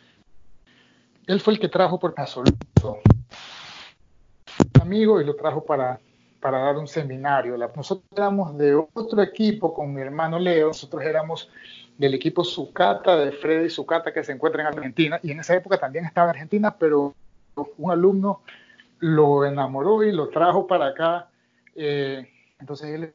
Él 1.27 1.39
fue 1.39 1.53
el 1.53 1.59
que 1.59 1.69
trajo 1.69 1.99
por 1.99 2.13
absoluto 2.17 2.99
amigo 4.83 5.19
y 5.19 5.25
lo 5.25 5.35
trajo 5.35 5.63
para, 5.63 5.99
para 6.39 6.59
dar 6.59 6.77
un 6.77 6.87
seminario. 6.87 7.57
Nosotros 7.57 8.05
éramos 8.15 8.57
de 8.57 8.75
otro 8.75 9.21
equipo 9.21 9.73
con 9.73 9.93
mi 9.93 10.01
hermano 10.01 10.37
Leo, 10.37 10.67
nosotros 10.67 11.03
éramos 11.03 11.49
del 11.97 12.13
equipo 12.13 12.43
Sucata, 12.43 13.15
de 13.17 13.31
Freddy 13.31 13.69
Sucata, 13.69 14.13
que 14.13 14.23
se 14.23 14.33
encuentra 14.33 14.61
en 14.61 14.67
Argentina, 14.67 15.19
y 15.23 15.31
en 15.31 15.39
esa 15.39 15.55
época 15.55 15.77
también 15.77 16.05
estaba 16.05 16.27
en 16.27 16.35
Argentina, 16.35 16.75
pero 16.77 17.15
un 17.77 17.91
alumno 17.91 18.41
lo 18.99 19.45
enamoró 19.45 20.03
y 20.03 20.11
lo 20.11 20.29
trajo 20.29 20.67
para 20.67 20.87
acá. 20.87 21.29
Eh, 21.75 22.27
entonces 22.59 22.89
él, 22.89 23.13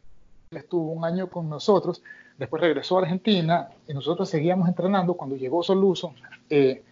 estuvo 0.50 0.92
un 0.92 1.04
año 1.04 1.28
con 1.28 1.48
nosotros, 1.48 2.02
después 2.38 2.62
regresó 2.62 2.98
a 2.98 3.02
Argentina 3.02 3.68
y 3.86 3.94
nosotros 3.94 4.28
seguíamos 4.28 4.68
entrenando. 4.68 5.14
Cuando 5.14 5.36
llegó 5.36 5.62
Soluso, 5.62 6.14
eh, 6.48 6.82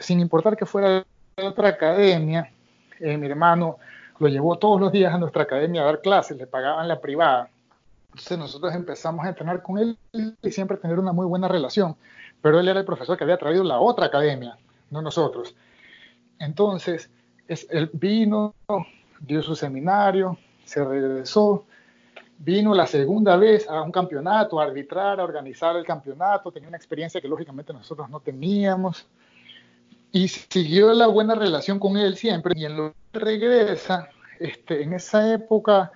sin 0.00 0.20
importar 0.20 0.56
que 0.56 0.66
fuera 0.66 1.04
de 1.36 1.46
otra 1.46 1.68
academia, 1.68 2.50
eh, 3.00 3.16
mi 3.16 3.26
hermano 3.26 3.78
lo 4.18 4.28
llevó 4.28 4.56
todos 4.58 4.80
los 4.80 4.92
días 4.92 5.12
a 5.12 5.18
nuestra 5.18 5.42
academia 5.42 5.82
a 5.82 5.86
dar 5.86 6.00
clases, 6.00 6.36
le 6.36 6.46
pagaban 6.46 6.86
la 6.86 7.00
privada. 7.00 7.48
Entonces 8.06 8.38
nosotros 8.38 8.74
empezamos 8.74 9.24
a 9.24 9.30
entrenar 9.30 9.62
con 9.62 9.78
él 9.78 9.98
y 10.42 10.50
siempre 10.50 10.76
tener 10.76 10.98
una 10.98 11.12
muy 11.12 11.26
buena 11.26 11.48
relación. 11.48 11.96
Pero 12.40 12.60
él 12.60 12.68
era 12.68 12.80
el 12.80 12.86
profesor 12.86 13.16
que 13.16 13.24
había 13.24 13.38
traído 13.38 13.64
la 13.64 13.80
otra 13.80 14.06
academia, 14.06 14.56
no 14.90 15.02
nosotros. 15.02 15.56
Entonces, 16.38 17.10
es, 17.48 17.66
él 17.70 17.90
vino, 17.92 18.54
dio 19.20 19.42
su 19.42 19.56
seminario, 19.56 20.38
se 20.64 20.84
regresó, 20.84 21.64
vino 22.38 22.74
la 22.74 22.86
segunda 22.86 23.36
vez 23.36 23.68
a 23.68 23.82
un 23.82 23.90
campeonato, 23.90 24.60
a 24.60 24.64
arbitrar, 24.64 25.18
a 25.20 25.24
organizar 25.24 25.74
el 25.76 25.84
campeonato, 25.84 26.52
tenía 26.52 26.68
una 26.68 26.76
experiencia 26.76 27.20
que 27.20 27.28
lógicamente 27.28 27.72
nosotros 27.72 28.08
no 28.10 28.20
teníamos 28.20 29.06
y 30.14 30.28
siguió 30.28 30.94
la 30.94 31.08
buena 31.08 31.34
relación 31.34 31.78
con 31.78 31.98
él 31.98 32.16
siempre 32.16 32.54
y 32.56 32.64
en 32.64 32.76
lo 32.78 32.94
que 33.12 33.18
regresa, 33.18 34.08
este, 34.40 34.82
en 34.82 34.94
esa 34.94 35.34
época 35.34 35.92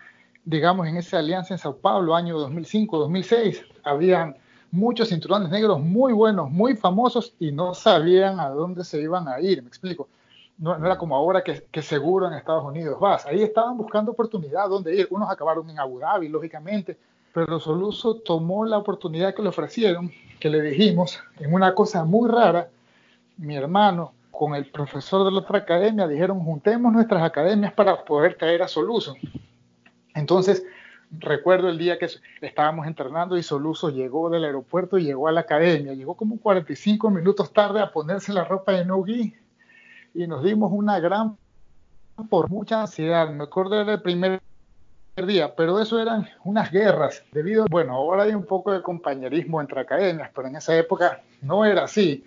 digamos, 0.48 0.86
en 0.86 0.96
esa 0.96 1.18
alianza 1.18 1.52
en 1.52 1.58
Sao 1.58 1.76
Paulo, 1.76 2.14
año 2.14 2.38
2005-2006, 2.48 3.66
habían 3.84 4.34
muchos 4.70 5.10
cinturones 5.10 5.50
negros 5.50 5.78
muy 5.78 6.14
buenos, 6.14 6.50
muy 6.50 6.74
famosos 6.74 7.34
y 7.38 7.52
no 7.52 7.74
sabían 7.74 8.40
a 8.40 8.48
dónde 8.48 8.82
se 8.82 8.98
iban 8.98 9.28
a 9.28 9.40
ir, 9.42 9.62
me 9.62 9.68
explico. 9.68 10.08
No, 10.56 10.74
era 10.74 10.96
como 10.96 11.14
ahora 11.14 11.44
que, 11.44 11.66
que, 11.70 11.82
seguro 11.82 12.26
en 12.26 12.32
Estados 12.32 12.64
Unidos 12.64 12.98
vas. 12.98 13.26
Ahí 13.26 13.42
estaban 13.42 13.76
buscando 13.76 14.12
oportunidad 14.12 14.70
dónde 14.70 14.96
ir. 14.96 15.06
Unos 15.10 15.30
acabaron 15.30 15.68
en 15.68 15.78
Abu 15.78 15.98
Dhabi, 15.98 16.30
lógicamente, 16.30 16.96
pero 17.34 17.60
Soluso 17.60 18.14
tomó 18.16 18.64
la 18.64 18.78
oportunidad 18.78 19.34
que 19.34 19.42
le 19.42 19.50
ofrecieron, 19.50 20.10
que 20.40 20.48
le 20.48 20.62
dijimos, 20.62 21.20
en 21.38 21.52
una 21.52 21.74
cosa 21.74 22.04
muy 22.04 22.30
rara, 22.30 22.70
mi 23.38 23.56
hermano 23.56 24.12
con 24.30 24.54
el 24.54 24.66
profesor 24.66 25.24
de 25.24 25.32
la 25.32 25.38
otra 25.38 25.58
academia 25.58 26.06
dijeron, 26.06 26.40
juntemos 26.40 26.92
nuestras 26.92 27.22
academias 27.22 27.72
para 27.72 28.04
poder 28.04 28.36
caer 28.36 28.62
a 28.62 28.68
Soluso. 28.68 29.16
Entonces, 30.14 30.64
recuerdo 31.10 31.68
el 31.68 31.78
día 31.78 31.98
que 31.98 32.08
estábamos 32.40 32.86
entrenando 32.86 33.36
y 33.36 33.42
Soluso 33.42 33.90
llegó 33.90 34.30
del 34.30 34.44
aeropuerto 34.44 34.98
y 34.98 35.04
llegó 35.04 35.28
a 35.28 35.32
la 35.32 35.40
academia. 35.40 35.94
Llegó 35.94 36.14
como 36.14 36.38
45 36.38 37.10
minutos 37.10 37.52
tarde 37.52 37.80
a 37.80 37.90
ponerse 37.90 38.32
la 38.32 38.44
ropa 38.44 38.72
de 38.72 38.84
Nogi 38.84 39.34
y 40.14 40.26
nos 40.26 40.44
dimos 40.44 40.70
una 40.72 41.00
gran, 41.00 41.36
por 42.28 42.50
mucha 42.50 42.80
ansiedad. 42.80 43.30
Me 43.30 43.44
acuerdo 43.44 43.84
del 43.84 44.02
primer 44.02 44.40
día, 45.26 45.54
pero 45.56 45.80
eso 45.80 46.00
eran 46.00 46.28
unas 46.44 46.70
guerras. 46.70 47.24
Debido, 47.32 47.66
bueno, 47.70 47.94
ahora 47.94 48.24
hay 48.24 48.34
un 48.34 48.44
poco 48.44 48.72
de 48.72 48.82
compañerismo 48.82 49.60
entre 49.60 49.80
academias, 49.80 50.30
pero 50.34 50.48
en 50.48 50.56
esa 50.56 50.76
época 50.76 51.22
no 51.42 51.64
era 51.64 51.84
así. 51.84 52.24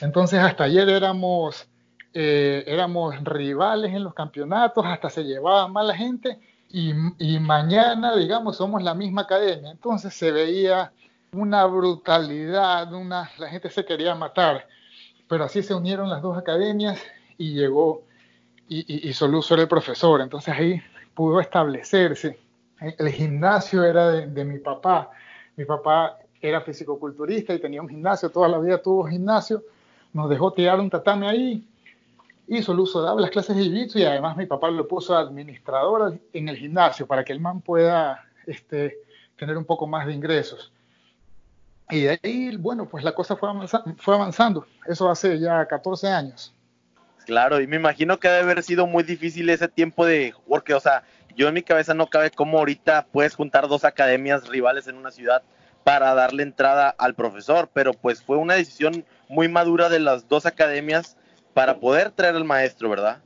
Entonces, 0.00 0.38
hasta 0.38 0.64
ayer 0.64 0.88
éramos, 0.88 1.68
eh, 2.14 2.64
éramos 2.66 3.22
rivales 3.24 3.92
en 3.92 4.04
los 4.04 4.14
campeonatos, 4.14 4.84
hasta 4.86 5.10
se 5.10 5.24
llevaba 5.24 5.66
mal 5.68 5.88
la 5.88 5.96
gente 5.96 6.38
y, 6.70 7.38
mañana, 7.40 8.14
digamos, 8.16 8.56
somos 8.56 8.82
la 8.82 8.94
misma 8.94 9.22
academia. 9.22 9.70
Entonces 9.70 10.14
se 10.14 10.30
veía 10.30 10.92
una 11.32 11.64
brutalidad, 11.66 12.92
una, 12.92 13.30
la 13.38 13.48
gente 13.48 13.70
se 13.70 13.84
quería 13.84 14.14
matar, 14.14 14.66
pero 15.28 15.44
así 15.44 15.62
se 15.62 15.74
unieron 15.74 16.08
las 16.08 16.22
dos 16.22 16.36
academias 16.36 17.00
y 17.36 17.54
llegó, 17.54 18.02
y, 18.68 19.08
y, 19.08 19.12
Soluso 19.14 19.54
era 19.54 19.62
el 19.62 19.68
profesor, 19.68 20.20
entonces 20.20 20.54
ahí 20.54 20.82
pudo 21.14 21.40
establecerse. 21.40 22.38
El 22.80 23.08
gimnasio 23.10 23.82
era 23.84 24.08
de, 24.08 24.26
de 24.26 24.44
mi 24.44 24.58
papá, 24.58 25.10
mi 25.56 25.64
papá 25.64 26.18
era 26.40 26.60
fisicoculturista 26.60 27.54
y 27.54 27.58
tenía 27.58 27.82
un 27.82 27.88
gimnasio, 27.88 28.30
toda 28.30 28.48
la 28.48 28.58
vida 28.58 28.80
tuvo 28.80 29.04
gimnasio, 29.04 29.64
nos 30.18 30.28
dejó 30.28 30.52
tirar 30.52 30.80
un 30.80 30.90
tatame 30.90 31.28
ahí 31.28 31.68
hizo 32.48 32.72
el 32.72 32.80
uso, 32.80 33.02
daba 33.02 33.20
las 33.20 33.30
clases 33.30 33.56
de 33.56 33.62
jiu 33.62 33.86
y 33.94 34.04
además 34.04 34.36
mi 34.36 34.46
papá 34.46 34.70
lo 34.70 34.88
puso 34.88 35.16
administrador 35.16 36.18
en 36.32 36.48
el 36.48 36.56
gimnasio 36.56 37.06
para 37.06 37.24
que 37.24 37.32
el 37.32 37.40
man 37.40 37.60
pueda 37.60 38.24
este, 38.46 38.98
tener 39.36 39.56
un 39.56 39.64
poco 39.64 39.86
más 39.86 40.06
de 40.06 40.14
ingresos. 40.14 40.72
Y 41.90 42.02
de 42.02 42.20
ahí, 42.22 42.56
bueno, 42.56 42.86
pues 42.86 43.04
la 43.04 43.14
cosa 43.14 43.36
fue, 43.36 43.48
fue 43.98 44.14
avanzando. 44.14 44.66
Eso 44.86 45.08
hace 45.08 45.38
ya 45.38 45.66
14 45.66 46.08
años. 46.08 46.54
Claro, 47.26 47.60
y 47.60 47.66
me 47.66 47.76
imagino 47.76 48.18
que 48.18 48.28
debe 48.28 48.40
haber 48.40 48.62
sido 48.62 48.86
muy 48.86 49.04
difícil 49.04 49.48
ese 49.50 49.68
tiempo 49.68 50.04
de, 50.04 50.34
porque, 50.48 50.74
o 50.74 50.80
sea, 50.80 51.02
yo 51.36 51.48
en 51.48 51.54
mi 51.54 51.62
cabeza 51.62 51.94
no 51.94 52.08
cabe 52.08 52.30
cómo 52.30 52.58
ahorita 52.58 53.06
puedes 53.12 53.34
juntar 53.34 53.68
dos 53.68 53.84
academias 53.84 54.48
rivales 54.48 54.88
en 54.88 54.96
una 54.96 55.10
ciudad 55.10 55.42
para 55.84 56.14
darle 56.14 56.42
entrada 56.42 56.94
al 56.98 57.14
profesor, 57.14 57.70
pero 57.72 57.92
pues 57.92 58.22
fue 58.22 58.36
una 58.36 58.54
decisión 58.54 59.04
muy 59.28 59.48
madura 59.48 59.88
de 59.88 60.00
las 60.00 60.28
dos 60.28 60.46
academias 60.46 61.16
para 61.54 61.80
poder 61.80 62.10
traer 62.10 62.36
al 62.36 62.44
maestro, 62.44 62.88
¿verdad? 62.88 63.22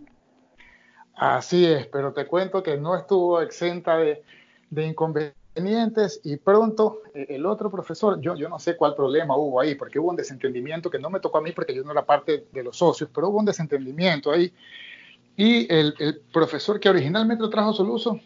Así 1.15 1.67
es, 1.67 1.87
pero 1.87 2.13
te 2.13 2.27
cuento 2.27 2.63
que 2.63 2.77
no 2.77 2.97
estuvo 2.97 3.41
exenta 3.41 3.97
de, 3.97 4.23
inconvenientes 4.75 6.21
y 6.25 6.37
pronto 6.37 7.03
eh, 7.15 7.27
el 7.31 7.47
otro 7.47 7.71
profesor, 7.71 8.21
yo, 8.21 8.35
yo 8.35 8.49
no 8.49 8.59
sé 8.59 8.77
cuál 8.77 8.95
problema 8.95 9.37
hubo 9.37 9.61
ahí, 9.61 9.75
porque 9.75 9.99
hubo 9.99 10.11
un 10.11 10.17
desentendimiento 10.17 10.91
que 10.91 10.99
no 10.99 11.11
me 11.11 11.21
tocó 11.21 11.39
a 11.39 11.43
mí 11.43 11.53
porque 11.53 11.75
yo 11.75 11.85
no 11.85 11.93
era 11.93 12.05
parte 12.05 12.47
de 12.51 12.63
los 12.63 12.79
socios, 12.79 13.11
pero 13.15 13.29
hubo 13.29 13.39
un 13.39 13.45
desentendimiento 13.45 14.33
ahí. 14.33 14.53
Y 15.37 15.73
el, 15.73 16.23
profesor 16.33 16.79
que 16.81 16.89
originalmente 16.89 17.43
lo 17.43 17.51
trajo 17.51 17.73
Soluso 17.73 18.21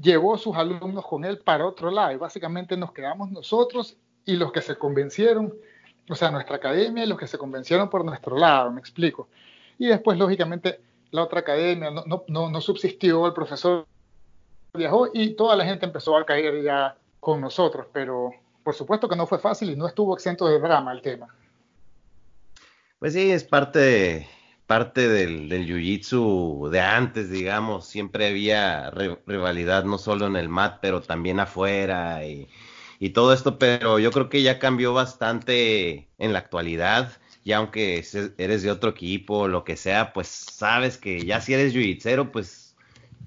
llevó 0.00 0.34
a 0.34 0.38
sus 0.38 0.56
alumnos 0.56 1.06
con 1.06 1.24
él 1.24 1.38
para 1.38 1.66
otro 1.66 1.90
lado 1.90 2.12
y 2.12 2.16
básicamente 2.16 2.76
nos 2.76 2.92
quedamos 2.92 3.30
nosotros 3.30 3.96
y 4.24 4.36
los 4.36 4.52
que 4.52 4.60
se 4.60 4.76
convencieron 4.76 5.54
o 6.08 6.14
sea, 6.14 6.30
nuestra 6.30 6.56
academia 6.56 7.04
y 7.04 7.06
los 7.06 7.18
que 7.18 7.26
se 7.26 7.38
convencieron 7.38 7.90
por 7.90 8.04
nuestro 8.04 8.36
lado, 8.36 8.70
me 8.70 8.80
explico. 8.80 9.28
Y 9.78 9.86
después, 9.86 10.18
lógicamente, 10.18 10.80
la 11.10 11.22
otra 11.22 11.40
academia 11.40 11.90
no, 11.90 12.24
no, 12.28 12.50
no, 12.50 12.60
subsistió, 12.60 13.26
el 13.26 13.32
profesor 13.32 13.86
viajó 14.74 15.08
y 15.12 15.30
toda 15.30 15.56
la 15.56 15.64
gente 15.64 15.86
empezó 15.86 16.16
a 16.16 16.26
caer 16.26 16.62
ya 16.62 16.96
con 17.20 17.40
nosotros, 17.40 17.86
pero 17.92 18.30
por 18.62 18.74
supuesto 18.74 19.08
que 19.08 19.16
no 19.16 19.26
fue 19.26 19.38
fácil 19.38 19.70
y 19.70 19.76
no 19.76 19.86
estuvo 19.86 20.14
exento 20.14 20.46
de 20.46 20.58
drama 20.58 20.92
el 20.92 21.00
tema. 21.02 21.28
Pues 22.98 23.12
sí, 23.12 23.30
es 23.30 23.44
parte, 23.44 24.28
parte 24.66 25.08
del, 25.08 25.48
del 25.48 25.66
jiu-jitsu 25.66 26.68
de 26.68 26.80
antes, 26.80 27.30
digamos, 27.30 27.86
siempre 27.86 28.28
había 28.28 28.90
rivalidad 28.90 29.84
no 29.84 29.98
solo 29.98 30.26
en 30.26 30.36
el 30.36 30.48
mat, 30.48 30.78
pero 30.80 31.00
también 31.00 31.40
afuera 31.40 32.24
y 32.24 32.48
y 32.98 33.10
todo 33.10 33.32
esto, 33.32 33.58
pero 33.58 33.98
yo 33.98 34.10
creo 34.10 34.28
que 34.28 34.42
ya 34.42 34.58
cambió 34.58 34.94
bastante 34.94 36.08
en 36.18 36.32
la 36.32 36.38
actualidad. 36.40 37.12
Y 37.44 37.52
aunque 37.52 38.04
eres 38.38 38.62
de 38.62 38.70
otro 38.70 38.90
equipo, 38.90 39.46
lo 39.48 39.64
que 39.64 39.76
sea, 39.76 40.12
pues 40.12 40.26
sabes 40.28 40.98
que 40.98 41.24
ya 41.24 41.40
si 41.40 41.54
eres 41.54 41.72
jiu 41.72 42.30
pues 42.32 42.76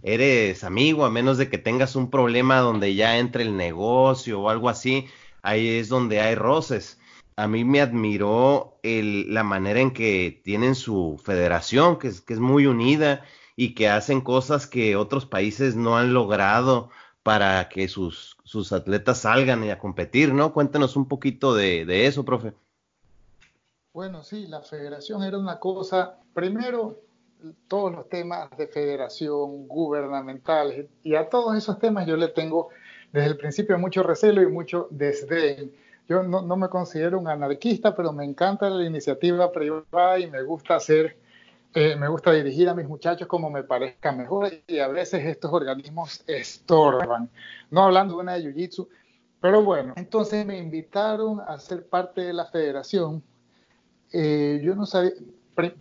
eres 0.04 0.64
amigo, 0.64 1.06
a 1.06 1.10
menos 1.10 1.38
de 1.38 1.50
que 1.50 1.58
tengas 1.58 1.96
un 1.96 2.10
problema 2.10 2.60
donde 2.60 2.96
ya 2.96 3.18
entre 3.18 3.44
el 3.44 3.56
negocio 3.58 4.42
o 4.42 4.50
algo 4.50 4.70
así, 4.70 5.08
ahí 5.42 5.68
es 5.68 5.90
donde 5.90 6.22
hay 6.22 6.36
roces. 6.36 7.00
A 7.36 7.48
mí 7.48 7.64
me 7.64 7.82
admiró 7.82 8.80
la 8.84 9.44
manera 9.44 9.80
en 9.80 9.92
que 9.92 10.42
tienen 10.44 10.76
su 10.76 11.22
federación, 11.24 11.98
que 11.98 12.10
es, 12.10 12.22
que 12.22 12.34
es 12.34 12.40
muy 12.40 12.66
unida 12.66 13.24
y 13.56 13.74
que 13.74 13.90
hacen 13.90 14.22
cosas 14.22 14.68
que 14.68 14.96
otros 14.96 15.26
países 15.26 15.76
no 15.76 15.98
han 15.98 16.14
logrado 16.14 16.90
para 17.24 17.70
que 17.70 17.88
sus, 17.88 18.38
sus 18.50 18.74
atletas 18.74 19.20
salgan 19.20 19.64
y 19.64 19.70
a 19.70 19.78
competir, 19.78 20.34
¿no? 20.34 20.54
Cuéntanos 20.54 20.96
un 20.96 21.08
poquito 21.08 21.54
de, 21.54 21.86
de 21.86 22.08
eso, 22.08 22.26
profe. 22.26 22.54
Bueno, 23.94 24.24
sí, 24.24 24.48
la 24.48 24.62
federación 24.62 25.22
era 25.22 25.38
una 25.38 25.60
cosa, 25.60 26.18
primero, 26.34 26.98
todos 27.68 27.92
los 27.92 28.10
temas 28.10 28.50
de 28.58 28.66
federación 28.66 29.68
gubernamentales 29.68 30.88
y 31.04 31.14
a 31.14 31.30
todos 31.30 31.56
esos 31.56 31.78
temas 31.78 32.08
yo 32.08 32.18
le 32.18 32.30
tengo 32.30 32.70
desde 33.14 33.28
el 33.28 33.38
principio 33.38 33.78
mucho 33.78 34.02
recelo 34.02 34.42
y 34.42 34.48
mucho 34.48 34.88
desdén. 34.90 35.72
Yo 36.08 36.24
no, 36.24 36.42
no, 36.42 36.58
me 36.58 36.70
considero 36.70 37.20
un 37.20 37.28
anarquista, 37.28 37.96
pero 37.96 38.12
me 38.12 38.26
encanta 38.26 38.68
la 38.68 38.84
iniciativa 38.84 39.52
privada 39.52 40.18
y 40.18 40.26
me 40.26 40.42
gusta 40.42 40.78
hacer 40.78 41.20
eh, 41.74 41.96
me 41.96 42.08
gusta 42.08 42.32
dirigir 42.32 42.68
a 42.68 42.74
mis 42.74 42.88
muchachos 42.88 43.28
como 43.28 43.50
me 43.50 43.64
parezca 43.64 44.12
mejor 44.12 44.52
y 44.66 44.80
a 44.80 44.88
veces 44.88 45.26
estos 45.26 45.54
organismos 45.54 46.24
estorban. 46.28 47.30
No 47.70 47.84
hablando 47.84 48.16
de 48.16 48.22
una 48.22 48.34
de 48.34 48.44
Jiu-Jitsu, 48.44 48.88
pero 49.40 49.64
bueno, 49.64 49.94
entonces 49.96 50.46
me 50.46 50.58
invitaron 50.58 51.40
a 51.40 51.60
ser 51.60 51.88
parte 51.88 52.22
de 52.22 52.34
la 52.34 52.46
federación. 52.46 53.24
Eh, 54.12 54.60
yo 54.64 54.76
no 54.76 54.88
sabía, 54.88 55.12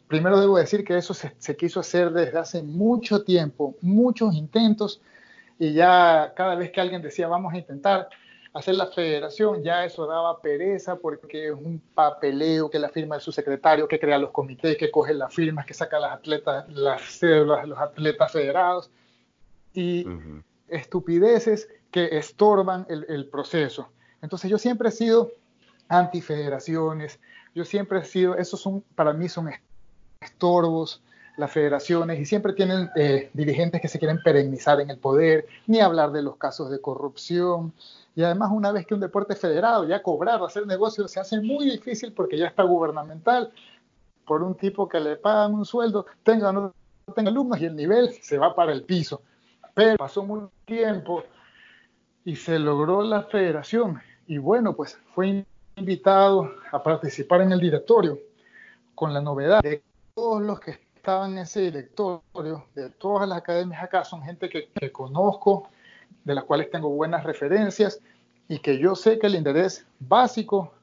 primero 0.06 0.38
debo 0.38 0.58
decir 0.58 0.84
que 0.84 0.96
eso 0.96 1.14
se, 1.14 1.34
se, 1.38 1.56
quiso 1.56 1.80
hacer 1.80 2.12
desde 2.12 2.38
hace 2.38 2.62
mucho 2.62 3.24
tiempo, 3.24 3.74
muchos 3.80 4.34
intentos, 4.34 5.00
y 5.58 5.72
ya 5.72 6.34
cada 6.36 6.54
vez 6.54 6.70
que 6.70 6.80
alguien 6.80 7.00
decía 7.00 7.28
vamos 7.28 7.54
a 7.54 7.58
intentar, 7.58 8.08
hacer 8.52 8.74
la 8.74 8.86
federación, 8.86 9.62
ya 9.62 9.84
eso 9.84 10.06
daba 10.06 10.40
pereza 10.40 10.96
porque 10.96 11.48
es 11.48 11.54
un 11.54 11.80
papeleo 11.94 12.70
que 12.70 12.78
la 12.78 12.88
firma 12.88 13.16
de 13.16 13.20
su 13.20 13.32
secretario, 13.32 13.86
que 13.86 14.00
crea 14.00 14.18
los 14.18 14.30
comités, 14.30 14.76
que 14.76 14.90
coge 14.90 15.14
las 15.14 15.32
firmas, 15.32 15.66
que 15.66 15.74
saca 15.74 15.98
las 16.00 16.12
atletas, 16.12 16.68
las 16.70 17.02
cédulas 17.02 17.62
de 17.62 17.68
los 17.68 17.78
atletas 17.78 18.32
federados. 18.32 18.90
Y 19.74 20.06
estupideces 20.68 21.68
que 21.90 22.18
estorban 22.18 22.86
el, 22.88 23.06
el, 23.08 23.26
proceso. 23.26 23.88
Entonces 24.22 24.50
yo 24.50 24.58
siempre 24.58 24.88
he 24.88 24.92
sido 24.92 25.30
antifederaciones, 25.88 27.20
yo 27.54 27.64
siempre 27.64 28.00
he 28.00 28.04
sido, 28.04 28.36
esos 28.36 28.60
son, 28.60 28.82
para 28.94 29.12
mí 29.12 29.28
son 29.28 29.50
estorbos, 30.20 31.02
las 31.38 31.50
federaciones 31.50 32.20
y 32.20 32.26
siempre 32.26 32.52
tienen 32.52 32.90
eh, 32.96 33.30
dirigentes 33.32 33.80
que 33.80 33.88
se 33.88 33.98
quieren 33.98 34.20
perennizar 34.22 34.80
en 34.80 34.90
el 34.90 34.98
poder, 34.98 35.46
ni 35.66 35.80
hablar 35.80 36.12
de 36.12 36.22
los 36.22 36.36
casos 36.36 36.70
de 36.70 36.80
corrupción, 36.80 37.72
y 38.18 38.24
además, 38.24 38.50
una 38.52 38.72
vez 38.72 38.84
que 38.84 38.94
un 38.94 39.00
deporte 39.00 39.36
federado, 39.36 39.86
ya 39.86 40.02
cobrar, 40.02 40.42
hacer 40.42 40.66
negocios, 40.66 41.08
se 41.08 41.20
hace 41.20 41.40
muy 41.40 41.70
difícil 41.70 42.12
porque 42.12 42.36
ya 42.36 42.48
está 42.48 42.64
gubernamental 42.64 43.52
por 44.26 44.42
un 44.42 44.56
tipo 44.56 44.88
que 44.88 44.98
le 44.98 45.14
pagan 45.14 45.54
un 45.54 45.64
sueldo, 45.64 46.04
tenga 46.24 46.52
no 46.52 46.74
tenga 47.14 47.30
alumnos 47.30 47.60
y 47.60 47.66
el 47.66 47.76
nivel 47.76 48.10
se 48.20 48.36
va 48.36 48.56
para 48.56 48.72
el 48.72 48.82
piso. 48.82 49.22
Pero 49.72 49.96
pasó 49.98 50.24
mucho 50.24 50.50
tiempo 50.64 51.22
y 52.24 52.34
se 52.34 52.58
logró 52.58 53.02
la 53.02 53.22
federación. 53.22 54.00
Y 54.26 54.38
bueno, 54.38 54.74
pues 54.74 54.98
fue 55.14 55.46
invitado 55.76 56.50
a 56.72 56.82
participar 56.82 57.42
en 57.42 57.52
el 57.52 57.60
directorio 57.60 58.18
con 58.96 59.14
la 59.14 59.20
novedad 59.20 59.60
de 59.62 59.80
todos 60.16 60.42
los 60.42 60.58
que 60.58 60.72
estaban 61.08 61.32
en 61.32 61.38
ese 61.38 61.62
directorio, 61.62 62.66
de 62.74 62.90
todas 62.90 63.26
las 63.26 63.38
academias 63.38 63.82
acá, 63.82 64.04
son 64.04 64.22
gente 64.22 64.50
que, 64.50 64.68
que 64.78 64.92
conozco, 64.92 65.70
de 66.22 66.34
las 66.34 66.44
cuales 66.44 66.70
tengo 66.70 66.90
buenas 66.90 67.24
referencias 67.24 67.98
y 68.46 68.58
que 68.58 68.78
yo 68.78 68.94
sé 68.94 69.18
que 69.18 69.26
el 69.26 69.34
interés 69.34 69.86
básico, 69.98 70.74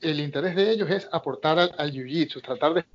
el 0.00 0.20
interés 0.20 0.56
de 0.56 0.70
ellos 0.70 0.88
es 0.88 1.06
aportar 1.12 1.58
al, 1.58 1.74
al 1.76 1.92
jiu-jitsu, 1.92 2.40
tratar 2.40 2.72
de, 2.72 2.86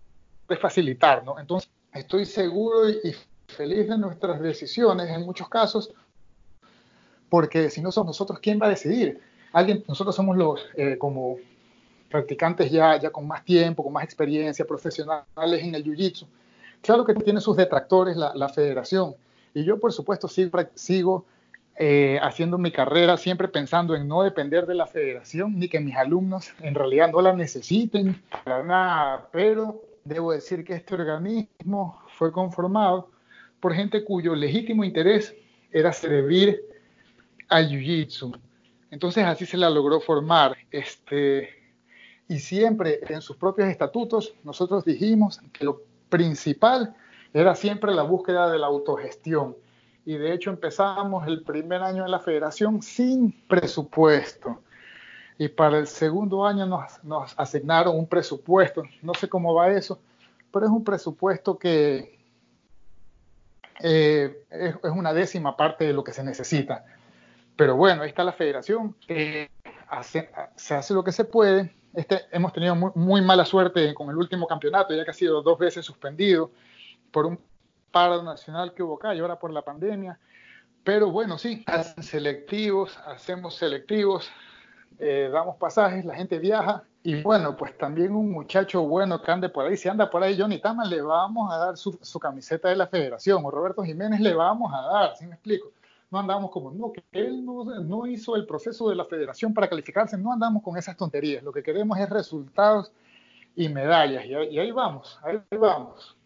de, 0.47 0.57
facilitar, 0.57 1.23
¿no? 1.23 1.37
Entonces, 1.39 1.69
estoy 1.93 2.25
seguro 2.25 2.89
y, 2.89 2.93
y 3.09 3.15
feliz 3.45 3.87
de 3.87 3.99
nuestras 3.99 4.41
decisiones 4.41 5.07
en 5.07 5.21
muchos 5.21 5.47
casos, 5.49 5.93
porque 7.29 7.69
si 7.69 7.79
no 7.79 7.91
somos 7.91 8.07
nosotros, 8.07 8.39
¿quién 8.39 8.59
va 8.59 8.65
a 8.65 8.69
decidir? 8.69 9.21
Alguien, 9.53 9.83
nosotros 9.87 10.15
somos 10.15 10.35
los, 10.35 10.65
eh, 10.75 10.97
como 10.97 11.37
practicantes 12.09 12.71
ya, 12.71 12.99
ya 12.99 13.11
con 13.11 13.27
más 13.27 13.45
tiempo, 13.45 13.83
con 13.83 13.93
más 13.93 14.03
experiencia, 14.03 14.65
profesionales 14.65 15.63
en 15.63 15.75
el 15.75 15.83
jiu-jitsu. 15.83 16.25
Claro 16.81 17.05
que 17.05 17.13
tiene 17.13 17.41
sus 17.41 17.57
detractores 17.57 18.15
la, 18.17 18.33
la 18.35 18.49
federación, 18.49 19.15
y 19.53 19.63
yo, 19.63 19.79
por 19.79 19.91
supuesto, 19.91 20.27
sigo, 20.27 20.59
sigo 20.75 21.25
eh, 21.75 22.19
haciendo 22.21 22.57
mi 22.57 22.71
carrera 22.71 23.17
siempre 23.17 23.47
pensando 23.47 23.95
en 23.95 24.07
no 24.07 24.21
depender 24.23 24.65
de 24.65 24.75
la 24.75 24.85
federación, 24.85 25.57
ni 25.57 25.69
que 25.69 25.79
mis 25.79 25.95
alumnos 25.95 26.53
en 26.59 26.75
realidad 26.75 27.09
no 27.11 27.21
la 27.21 27.33
necesiten 27.33 28.21
para 28.43 28.63
nada, 28.63 29.29
pero 29.31 29.81
debo 30.03 30.31
decir 30.31 30.63
que 30.63 30.73
este 30.73 30.95
organismo 30.95 32.01
fue 32.17 32.31
conformado 32.31 33.09
por 33.59 33.73
gente 33.73 34.03
cuyo 34.03 34.35
legítimo 34.35 34.83
interés 34.83 35.35
era 35.71 35.93
servir 35.93 36.61
al 37.47 37.69
Jiu-Jitsu. 37.69 38.37
Entonces 38.91 39.23
así 39.23 39.45
se 39.45 39.57
la 39.57 39.69
logró 39.69 39.99
formar. 39.99 40.57
Este, 40.71 41.49
y 42.27 42.39
siempre 42.39 42.99
en 43.07 43.21
sus 43.21 43.37
propios 43.37 43.69
estatutos 43.69 44.33
nosotros 44.43 44.83
dijimos 44.85 45.39
que 45.53 45.65
lo 45.65 45.83
principal 46.09 46.95
era 47.33 47.55
siempre 47.55 47.93
la 47.93 48.03
búsqueda 48.03 48.51
de 48.51 48.57
la 48.57 48.67
autogestión. 48.67 49.55
Y 50.05 50.17
de 50.17 50.33
hecho 50.33 50.49
empezamos 50.49 51.27
el 51.27 51.43
primer 51.43 51.81
año 51.83 52.03
en 52.03 52.11
la 52.11 52.19
federación 52.19 52.81
sin 52.81 53.31
presupuesto. 53.47 54.61
Y 55.37 55.47
para 55.47 55.77
el 55.77 55.87
segundo 55.87 56.45
año 56.45 56.65
nos, 56.65 57.33
asignaron 57.37 57.95
un 57.95 58.07
presupuesto. 58.07 58.83
No 59.01 59.13
sé 59.13 59.29
cómo 59.29 59.53
va 59.53 59.69
eso, 59.69 59.99
pero 60.51 60.65
es 60.65 60.71
un 60.71 60.83
presupuesto 60.83 61.57
que 61.57 62.17
eh, 63.81 64.43
es, 64.49 64.75
una 64.83 65.13
décima 65.13 65.55
parte 65.55 65.85
de 65.85 65.93
lo 65.93 66.03
que 66.03 66.11
se 66.11 66.23
necesita. 66.23 66.83
Pero 67.55 67.75
bueno, 67.75 68.01
ahí 68.01 68.09
está 68.09 68.23
la 68.23 68.33
federación. 68.33 68.95
Hace, 69.87 70.29
se 70.55 70.75
hace 70.75 70.93
lo 70.93 71.03
que 71.03 71.11
se 71.11 71.23
puede. 71.23 71.73
Este, 71.93 72.21
hemos 72.31 72.53
tenido 72.53 72.75
muy, 72.75 72.91
muy, 72.95 73.21
mala 73.21 73.45
suerte 73.45 73.93
con 73.93 74.09
el 74.09 74.17
último 74.17 74.47
campeonato, 74.47 74.93
ya 74.93 75.03
que 75.03 75.11
ha 75.11 75.13
sido 75.13 75.41
dos 75.41 75.57
veces 75.57 75.85
suspendido 75.85 76.51
por 77.11 77.25
un 77.25 77.39
paro 77.91 78.21
nacional 78.21 78.73
que 78.73 78.83
hubo 78.83 78.95
acá 78.95 79.15
y 79.15 79.19
ahora 79.19 79.39
por 79.39 79.51
la 79.51 79.63
pandemia. 79.63 80.19
Pero 80.83 81.11
bueno, 81.11 81.37
sí, 81.37 81.63
hacen 81.67 82.03
selectivos, 82.03 82.97
hacemos 83.05 83.55
selectivos, 83.55 84.29
eh, 84.99 85.29
damos 85.31 85.57
pasajes, 85.57 86.05
la 86.05 86.15
gente 86.15 86.39
viaja 86.39 86.83
y 87.01 87.21
bueno, 87.21 87.55
pues 87.55 87.77
también 87.77 88.13
un 88.13 88.31
muchacho 88.31 88.83
bueno 88.83 89.21
que 89.21 89.31
ande 89.31 89.49
por 89.49 89.65
ahí, 89.65 89.77
si 89.77 89.87
anda 89.87 90.09
por 90.09 90.21
ahí 90.21 90.37
Johnny 90.37 90.59
Tama, 90.59 90.85
le 90.85 91.01
vamos 91.01 91.51
a 91.51 91.57
dar 91.57 91.77
su, 91.77 91.97
su 92.01 92.19
camiseta 92.19 92.69
de 92.69 92.75
la 92.75 92.87
federación 92.87 93.43
o 93.45 93.51
Roberto 93.51 93.83
Jiménez 93.83 94.19
le 94.19 94.33
vamos 94.33 94.71
a 94.73 94.81
dar, 94.81 95.15
¿sí 95.15 95.25
me 95.25 95.35
explico? 95.35 95.71
No 96.11 96.19
andamos 96.19 96.49
como, 96.51 96.71
no, 96.71 96.91
que 96.91 97.03
él 97.11 97.45
no, 97.45 98.07
hizo 98.07 98.35
el 98.35 98.45
proceso 98.45 98.89
de 98.89 98.95
la 98.95 99.05
federación 99.05 99.53
para 99.53 99.69
calificarse, 99.69 100.17
no 100.17 100.33
andamos 100.33 100.63
con 100.63 100.77
esas 100.77 100.97
tonterías, 100.97 101.43
lo 101.43 101.51
que 101.51 101.61
queremos 101.61 101.99
es 101.99 102.09
resultados 102.09 102.91
y 103.55 103.69
medallas 103.69 104.25
y, 104.25 104.29
y 104.29 104.59
ahí 104.59 104.71
vamos, 104.71 105.19
ahí 105.23 105.39
vamos. 105.57 106.17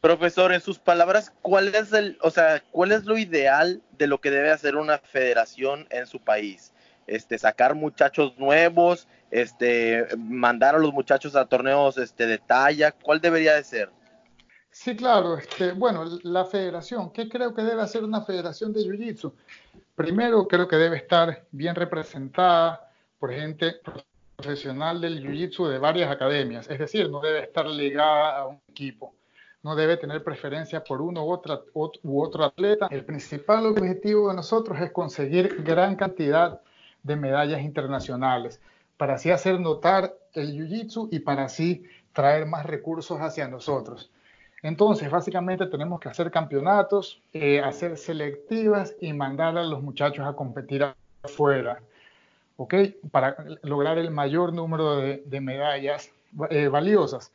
Profesor, 0.00 0.52
en 0.52 0.60
sus 0.60 0.78
palabras, 0.78 1.32
¿cuál 1.42 1.74
es 1.74 1.92
el, 1.92 2.18
o 2.22 2.30
sea, 2.30 2.62
cuál 2.70 2.92
es 2.92 3.04
lo 3.04 3.18
ideal 3.18 3.82
de 3.98 4.06
lo 4.06 4.20
que 4.20 4.30
debe 4.30 4.52
hacer 4.52 4.76
una 4.76 4.98
federación 4.98 5.88
en 5.90 6.06
su 6.06 6.20
país? 6.20 6.72
Este, 7.08 7.36
sacar 7.36 7.74
muchachos 7.74 8.38
nuevos, 8.38 9.08
este, 9.32 10.06
mandar 10.16 10.76
a 10.76 10.78
los 10.78 10.92
muchachos 10.92 11.34
a 11.34 11.46
torneos 11.46 11.98
este, 11.98 12.26
de 12.26 12.38
talla, 12.38 12.92
¿cuál 12.92 13.20
debería 13.20 13.54
de 13.54 13.64
ser? 13.64 13.90
Sí, 14.70 14.94
claro, 14.96 15.36
este, 15.38 15.72
bueno, 15.72 16.04
la 16.22 16.44
federación, 16.44 17.10
¿qué 17.10 17.28
creo 17.28 17.54
que 17.54 17.62
debe 17.62 17.82
hacer 17.82 18.04
una 18.04 18.22
federación 18.22 18.72
de 18.72 18.80
Jiu-Jitsu? 18.80 19.32
Primero, 19.94 20.46
creo 20.46 20.68
que 20.68 20.76
debe 20.76 20.96
estar 20.96 21.46
bien 21.50 21.74
representada 21.74 22.90
por 23.18 23.32
gente 23.32 23.80
profesional 24.36 25.00
del 25.00 25.20
Jiu-Jitsu 25.20 25.68
de 25.68 25.78
varias 25.78 26.10
academias, 26.10 26.70
es 26.70 26.78
decir, 26.78 27.10
no 27.10 27.20
debe 27.20 27.44
estar 27.44 27.66
ligada 27.66 28.38
a 28.38 28.46
un 28.46 28.60
equipo 28.68 29.14
no 29.62 29.74
debe 29.74 29.96
tener 29.96 30.22
preferencia 30.22 30.82
por 30.84 31.02
uno 31.02 31.24
u, 31.24 32.22
otro 32.22 32.44
atleta. 32.44 32.88
El 32.90 33.04
principal 33.04 33.66
objetivo 33.66 34.28
de 34.28 34.36
nosotros 34.36 34.80
es 34.80 34.92
conseguir 34.92 35.62
gran 35.62 35.96
cantidad 35.96 36.60
de 37.02 37.16
medallas 37.16 37.62
internacionales 37.62 38.60
para 38.96 39.14
así 39.14 39.30
hacer 39.30 39.60
notar 39.60 40.14
el 40.32 40.52
jiu-jitsu 40.52 41.08
y 41.12 41.20
para 41.20 41.44
así 41.44 41.84
traer 42.12 42.46
más 42.46 42.66
recursos 42.66 43.20
hacia 43.20 43.48
nosotros. 43.48 44.10
Entonces, 44.62 45.10
básicamente 45.10 45.66
tenemos 45.66 46.00
que 46.00 46.08
hacer 46.08 46.30
campeonatos, 46.30 47.20
eh, 47.32 47.60
hacer 47.60 47.96
selectivas 47.96 48.94
y 49.00 49.12
mandar 49.12 49.56
a 49.56 49.62
los 49.62 49.82
muchachos 49.82 50.26
a 50.26 50.32
competir 50.32 50.84
afuera, 51.22 51.80
¿ok? 52.56 52.74
Para 53.10 53.36
lograr 53.62 53.98
el 53.98 54.10
mayor 54.10 54.52
número 54.52 54.96
de, 54.96 55.22
de 55.24 55.40
medallas 55.40 56.10
eh, 56.50 56.68
valiosas. 56.68 57.32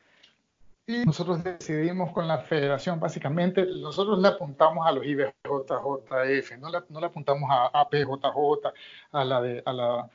Y 0.85 1.05
nosotros 1.05 1.41
decidimos 1.41 2.11
con 2.11 2.27
la 2.27 2.39
federación, 2.39 2.99
básicamente, 2.99 3.65
nosotros 3.65 4.19
le 4.19 4.27
apuntamos 4.27 4.85
a 4.85 4.91
los 4.91 5.05
IBJJF, 5.05 6.57
no 6.59 6.69
le, 6.69 6.79
no 6.89 6.99
le 6.99 7.05
apuntamos 7.05 7.49
a 7.49 7.67
APJJ, 7.67 8.73
a 9.13 9.23
la, 9.23 9.41
de, 9.41 9.63
a 9.65 9.71
la 9.71 10.09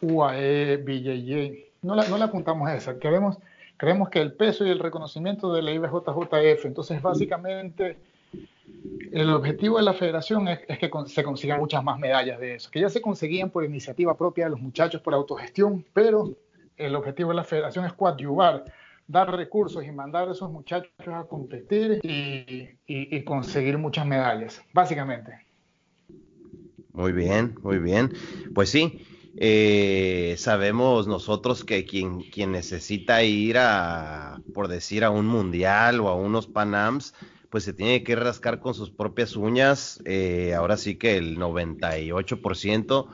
UAE, 0.00 0.76
BJJ, 0.76 1.72
no, 1.82 1.96
la, 1.96 2.06
no 2.06 2.18
le 2.18 2.24
apuntamos 2.24 2.68
a 2.68 2.76
esa. 2.76 3.00
Queremos, 3.00 3.36
creemos 3.76 4.08
que 4.08 4.20
el 4.20 4.32
peso 4.32 4.66
y 4.66 4.70
el 4.70 4.78
reconocimiento 4.78 5.52
de 5.52 5.62
la 5.62 5.72
IBJJF, 5.72 6.64
entonces 6.64 7.00
básicamente 7.02 7.98
el 9.12 9.30
objetivo 9.30 9.76
de 9.78 9.84
la 9.84 9.94
federación 9.94 10.48
es, 10.48 10.60
que 10.60 10.90
se 11.06 11.22
consigan 11.22 11.60
muchas 11.60 11.82
más 11.82 11.98
medallas 11.98 12.38
de 12.40 12.56
eso, 12.56 12.70
que 12.70 12.80
ya 12.80 12.88
se 12.88 13.00
conseguían 13.00 13.50
por 13.50 13.64
iniciativa 13.64 14.16
propia 14.16 14.44
de 14.44 14.50
los 14.50 14.60
muchachos, 14.60 15.00
por 15.00 15.14
autogestión, 15.14 15.84
pero 15.92 16.34
el 16.76 16.94
objetivo 16.94 17.30
de 17.30 17.36
la 17.36 17.44
federación 17.44 17.84
es 17.84 17.92
coadyuvar 17.92 18.64
dar 19.08 19.34
recursos 19.34 19.84
y 19.84 19.92
mandar 19.92 20.28
a 20.28 20.32
esos 20.32 20.50
muchachos 20.50 20.90
a 21.06 21.24
competir 21.24 22.00
y, 22.02 23.22
conseguir 23.24 23.78
muchas 23.78 24.06
medallas, 24.06 24.62
básicamente. 24.72 25.32
Muy 26.92 27.12
bien, 27.12 27.54
muy 27.62 27.78
bien. 27.78 28.12
Pues 28.54 28.70
sí, 28.70 29.06
eh, 29.38 30.34
sabemos 30.38 31.06
nosotros 31.06 31.64
que 31.64 31.84
quien, 31.84 32.22
quien 32.30 32.52
necesita 32.52 33.22
ir 33.22 33.58
a, 33.58 34.40
por 34.54 34.68
decir, 34.68 35.04
a 35.04 35.10
un 35.10 35.26
mundial 35.26 36.00
o 36.00 36.08
a 36.08 36.14
unos 36.14 36.46
Panams, 36.46 37.14
pues 37.50 37.64
se 37.64 37.72
tiene 37.72 38.02
que 38.02 38.16
rascar 38.16 38.60
con 38.60 38.74
sus 38.74 38.90
propias 38.90 39.36
uñas, 39.36 40.00
eh, 40.04 40.54
ahora 40.54 40.76
sí 40.76 40.96
que 40.96 41.16
el 41.16 41.38
98% 41.38 43.06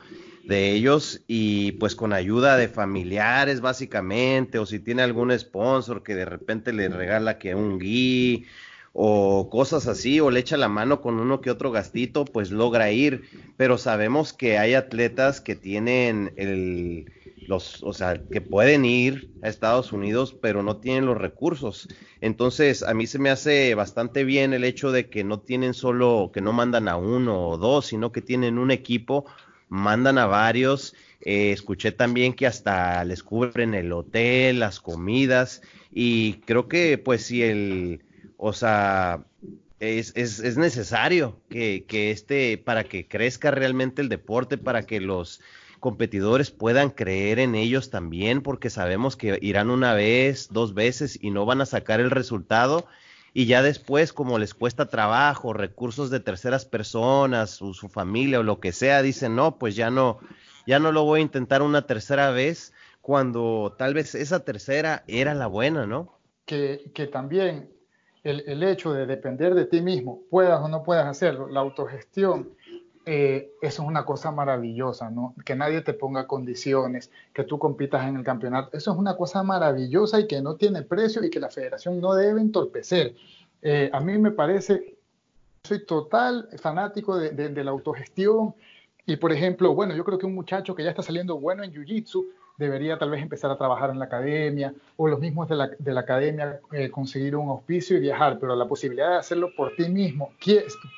de 0.45 0.71
ellos 0.71 1.21
y 1.27 1.73
pues 1.73 1.95
con 1.95 2.11
ayuda 2.11 2.57
de 2.57 2.67
familiares 2.67 3.61
básicamente 3.61 4.59
o 4.59 4.65
si 4.65 4.79
tiene 4.79 5.01
algún 5.01 5.37
sponsor 5.37 6.03
que 6.03 6.15
de 6.15 6.25
repente 6.25 6.73
le 6.73 6.89
regala 6.89 7.37
que 7.37 7.55
un 7.55 7.79
gui 7.79 8.45
o 8.93 9.49
cosas 9.49 9.87
así, 9.87 10.19
o 10.19 10.29
le 10.29 10.39
echa 10.39 10.55
la 10.55 10.69
mano 10.69 11.01
con 11.01 11.19
uno 11.19 11.41
que 11.41 11.49
otro 11.49 11.71
gastito, 11.71 12.25
pues 12.25 12.51
logra 12.51 12.91
ir. 12.91 13.23
Pero 13.57 13.77
sabemos 13.77 14.33
que 14.33 14.59
hay 14.59 14.75
atletas 14.75 15.41
que 15.41 15.55
tienen 15.55 16.31
el, 16.37 17.11
los, 17.47 17.81
o 17.83 17.91
sea, 17.93 18.21
que 18.31 18.39
pueden 18.39 18.85
ir 18.85 19.31
a 19.41 19.49
Estados 19.49 19.91
Unidos, 19.91 20.35
pero 20.39 20.61
no 20.61 20.77
tienen 20.77 21.07
los 21.07 21.17
recursos. 21.17 21.87
Entonces, 22.21 22.83
a 22.83 22.93
mí 22.93 23.07
se 23.07 23.19
me 23.19 23.31
hace 23.31 23.73
bastante 23.73 24.23
bien 24.23 24.53
el 24.53 24.63
hecho 24.63 24.91
de 24.91 25.09
que 25.09 25.23
no 25.23 25.39
tienen 25.39 25.73
solo, 25.73 26.29
que 26.31 26.41
no 26.41 26.53
mandan 26.53 26.87
a 26.87 26.95
uno 26.95 27.49
o 27.49 27.57
dos, 27.57 27.87
sino 27.87 28.11
que 28.11 28.21
tienen 28.21 28.59
un 28.59 28.69
equipo, 28.69 29.25
mandan 29.69 30.19
a 30.19 30.27
varios. 30.27 30.95
Eh, 31.21 31.51
escuché 31.51 31.91
también 31.91 32.33
que 32.33 32.45
hasta 32.45 33.03
les 33.05 33.23
cubren 33.23 33.73
el 33.73 33.91
hotel, 33.91 34.59
las 34.59 34.79
comidas, 34.79 35.61
y 35.91 36.33
creo 36.45 36.67
que 36.67 36.97
pues 36.97 37.23
si 37.23 37.43
el 37.43 38.03
o 38.45 38.51
sea, 38.51 39.23
es, 39.79 40.11
es, 40.17 40.57
necesario 40.57 41.39
que, 41.47 41.85
que, 41.87 42.11
este, 42.11 42.57
para 42.57 42.83
que 42.83 43.07
crezca 43.07 43.51
realmente 43.51 44.01
el 44.01 44.09
deporte, 44.09 44.57
para 44.57 44.83
que 44.83 44.99
los 44.99 45.39
competidores 45.79 46.51
puedan 46.51 46.89
creer 46.89 47.39
en 47.39 47.55
ellos 47.55 47.89
también, 47.89 48.41
porque 48.41 48.69
sabemos 48.69 49.15
que 49.15 49.39
irán 49.41 49.69
una 49.69 49.93
vez, 49.93 50.49
dos 50.51 50.73
veces 50.73 51.17
y 51.21 51.31
no 51.31 51.45
van 51.45 51.61
a 51.61 51.65
sacar 51.65 52.01
el 52.01 52.11
resultado. 52.11 52.85
Y 53.33 53.45
ya 53.45 53.63
después, 53.63 54.11
como 54.11 54.37
les 54.37 54.53
cuesta 54.53 54.89
trabajo, 54.89 55.53
recursos 55.53 56.09
de 56.09 56.19
terceras 56.19 56.65
personas, 56.65 57.61
o 57.61 57.73
su 57.73 57.87
familia 57.87 58.41
o 58.41 58.43
lo 58.43 58.59
que 58.59 58.73
sea, 58.73 59.01
dicen, 59.01 59.37
no, 59.37 59.57
pues 59.57 59.73
ya 59.77 59.89
no, 59.89 60.19
ya 60.67 60.79
no 60.79 60.91
lo 60.91 61.05
voy 61.05 61.21
a 61.21 61.23
intentar 61.23 61.61
una 61.61 61.83
tercera 61.87 62.31
vez, 62.31 62.73
cuando 62.99 63.73
tal 63.77 63.93
vez 63.93 64.15
esa 64.15 64.43
tercera 64.43 65.05
era 65.07 65.33
la 65.33 65.47
buena, 65.47 65.87
¿no? 65.87 66.19
Que, 66.45 66.91
que 66.93 67.07
también 67.07 67.72
el, 68.23 68.63
hecho 68.63 68.93
de 68.93 69.05
depender 69.05 69.53
de 69.53 69.65
ti 69.65 69.81
mismo, 69.81 70.21
puedas 70.29 70.61
o 70.61 70.67
no 70.67 70.83
puedas 70.83 71.05
hacerlo, 71.05 71.47
la 71.47 71.59
autogestión, 71.59 72.49
eh, 73.05 73.51
eso 73.61 73.81
es 73.81 73.87
una 73.87 74.05
cosa 74.05 74.31
maravillosa, 74.31 75.09
¿no? 75.09 75.35
Que 75.43 75.55
nadie 75.55 75.81
te 75.81 75.93
ponga 75.93 76.25
condiciones, 76.25 77.11
que 77.33 77.43
tú 77.43 77.59
compitas 77.59 78.07
en 78.07 78.15
el 78.15 78.23
campeonato, 78.23 78.77
eso 78.77 78.93
es 78.93 78.97
una 78.97 79.17
cosa 79.17 79.43
maravillosa 79.43 80.21
y 80.21 80.27
que 80.27 80.41
no 80.41 80.55
tiene 80.55 80.83
precio 80.83 81.23
y 81.23 81.29
que 81.29 81.41
la 81.41 81.49
federación 81.49 81.99
no 81.99 82.13
debe 82.13 82.39
entorpecer. 82.39 83.15
Eh, 83.61 83.89
a 83.91 83.99
mí 83.99 84.17
me 84.17 84.31
parece, 84.31 84.97
soy 85.63 85.85
total 85.85 86.47
fanático 86.61 87.17
de, 87.17 87.31
de 87.31 87.63
la 87.63 87.71
autogestión 87.71 88.55
y, 89.05 89.17
por 89.17 89.33
ejemplo, 89.33 89.75
bueno, 89.75 89.93
yo 89.95 90.05
creo 90.05 90.17
que 90.17 90.25
un 90.25 90.35
muchacho 90.35 90.73
que 90.75 90.83
ya 90.83 90.91
está 90.91 91.03
saliendo 91.03 91.37
bueno 91.37 91.63
en 91.63 91.73
Jiu-Jitsu, 91.73 92.25
debería 92.57 92.97
tal 92.97 93.09
vez 93.09 93.21
empezar 93.21 93.49
a 93.51 93.57
trabajar 93.57 93.89
en 93.89 93.99
la 93.99 94.05
academia 94.05 94.73
o 94.97 95.07
los 95.07 95.19
mismos 95.19 95.49
de 95.49 95.55
la, 95.55 95.67
de 95.67 95.93
la 95.93 96.01
academia 96.01 96.59
eh, 96.71 96.89
conseguir 96.89 97.35
un 97.35 97.49
auspicio 97.49 97.97
y 97.97 98.01
viajar, 98.01 98.37
pero 98.39 98.55
la 98.55 98.67
posibilidad 98.67 99.09
de 99.09 99.17
hacerlo 99.17 99.49
por 99.55 99.75
ti 99.75 99.89
mismo, 99.89 100.33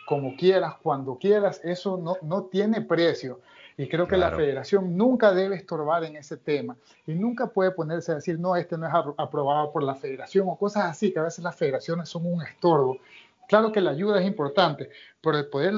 como 0.05 0.35
quieras, 0.35 0.75
cuando 0.81 1.17
quieras, 1.17 1.61
eso 1.63 1.97
no, 1.97 2.17
no 2.21 2.43
tiene 2.43 2.81
precio. 2.81 3.39
Y 3.77 3.89
creo 3.89 4.07
que 4.07 4.15
la 4.15 4.31
federación 4.31 4.95
nunca 4.95 5.33
debe 5.33 5.57
estorbar 5.57 6.05
en 6.05 6.15
ese 6.15 6.37
tema 6.37 6.77
y 7.05 7.13
nunca 7.13 7.47
puede 7.47 7.71
ponerse 7.71 8.13
a 8.13 8.15
decir, 8.15 8.39
no, 8.39 8.55
este 8.55 8.77
no 8.77 8.87
es 8.87 8.93
aprobado 9.17 9.73
por 9.73 9.83
la 9.83 9.95
federación 9.95 10.47
o 10.47 10.55
cosas 10.55 10.85
así, 10.85 11.11
que 11.11 11.19
a 11.19 11.23
veces 11.23 11.43
las 11.43 11.57
federaciones 11.57 12.07
son 12.07 12.25
un 12.25 12.41
estorbo. 12.41 12.99
Claro 13.49 13.73
que 13.73 13.81
la 13.81 13.91
ayuda 13.91 14.21
es 14.21 14.25
importante, 14.25 14.89
pero 15.21 15.37
el 15.37 15.47
poder 15.47 15.73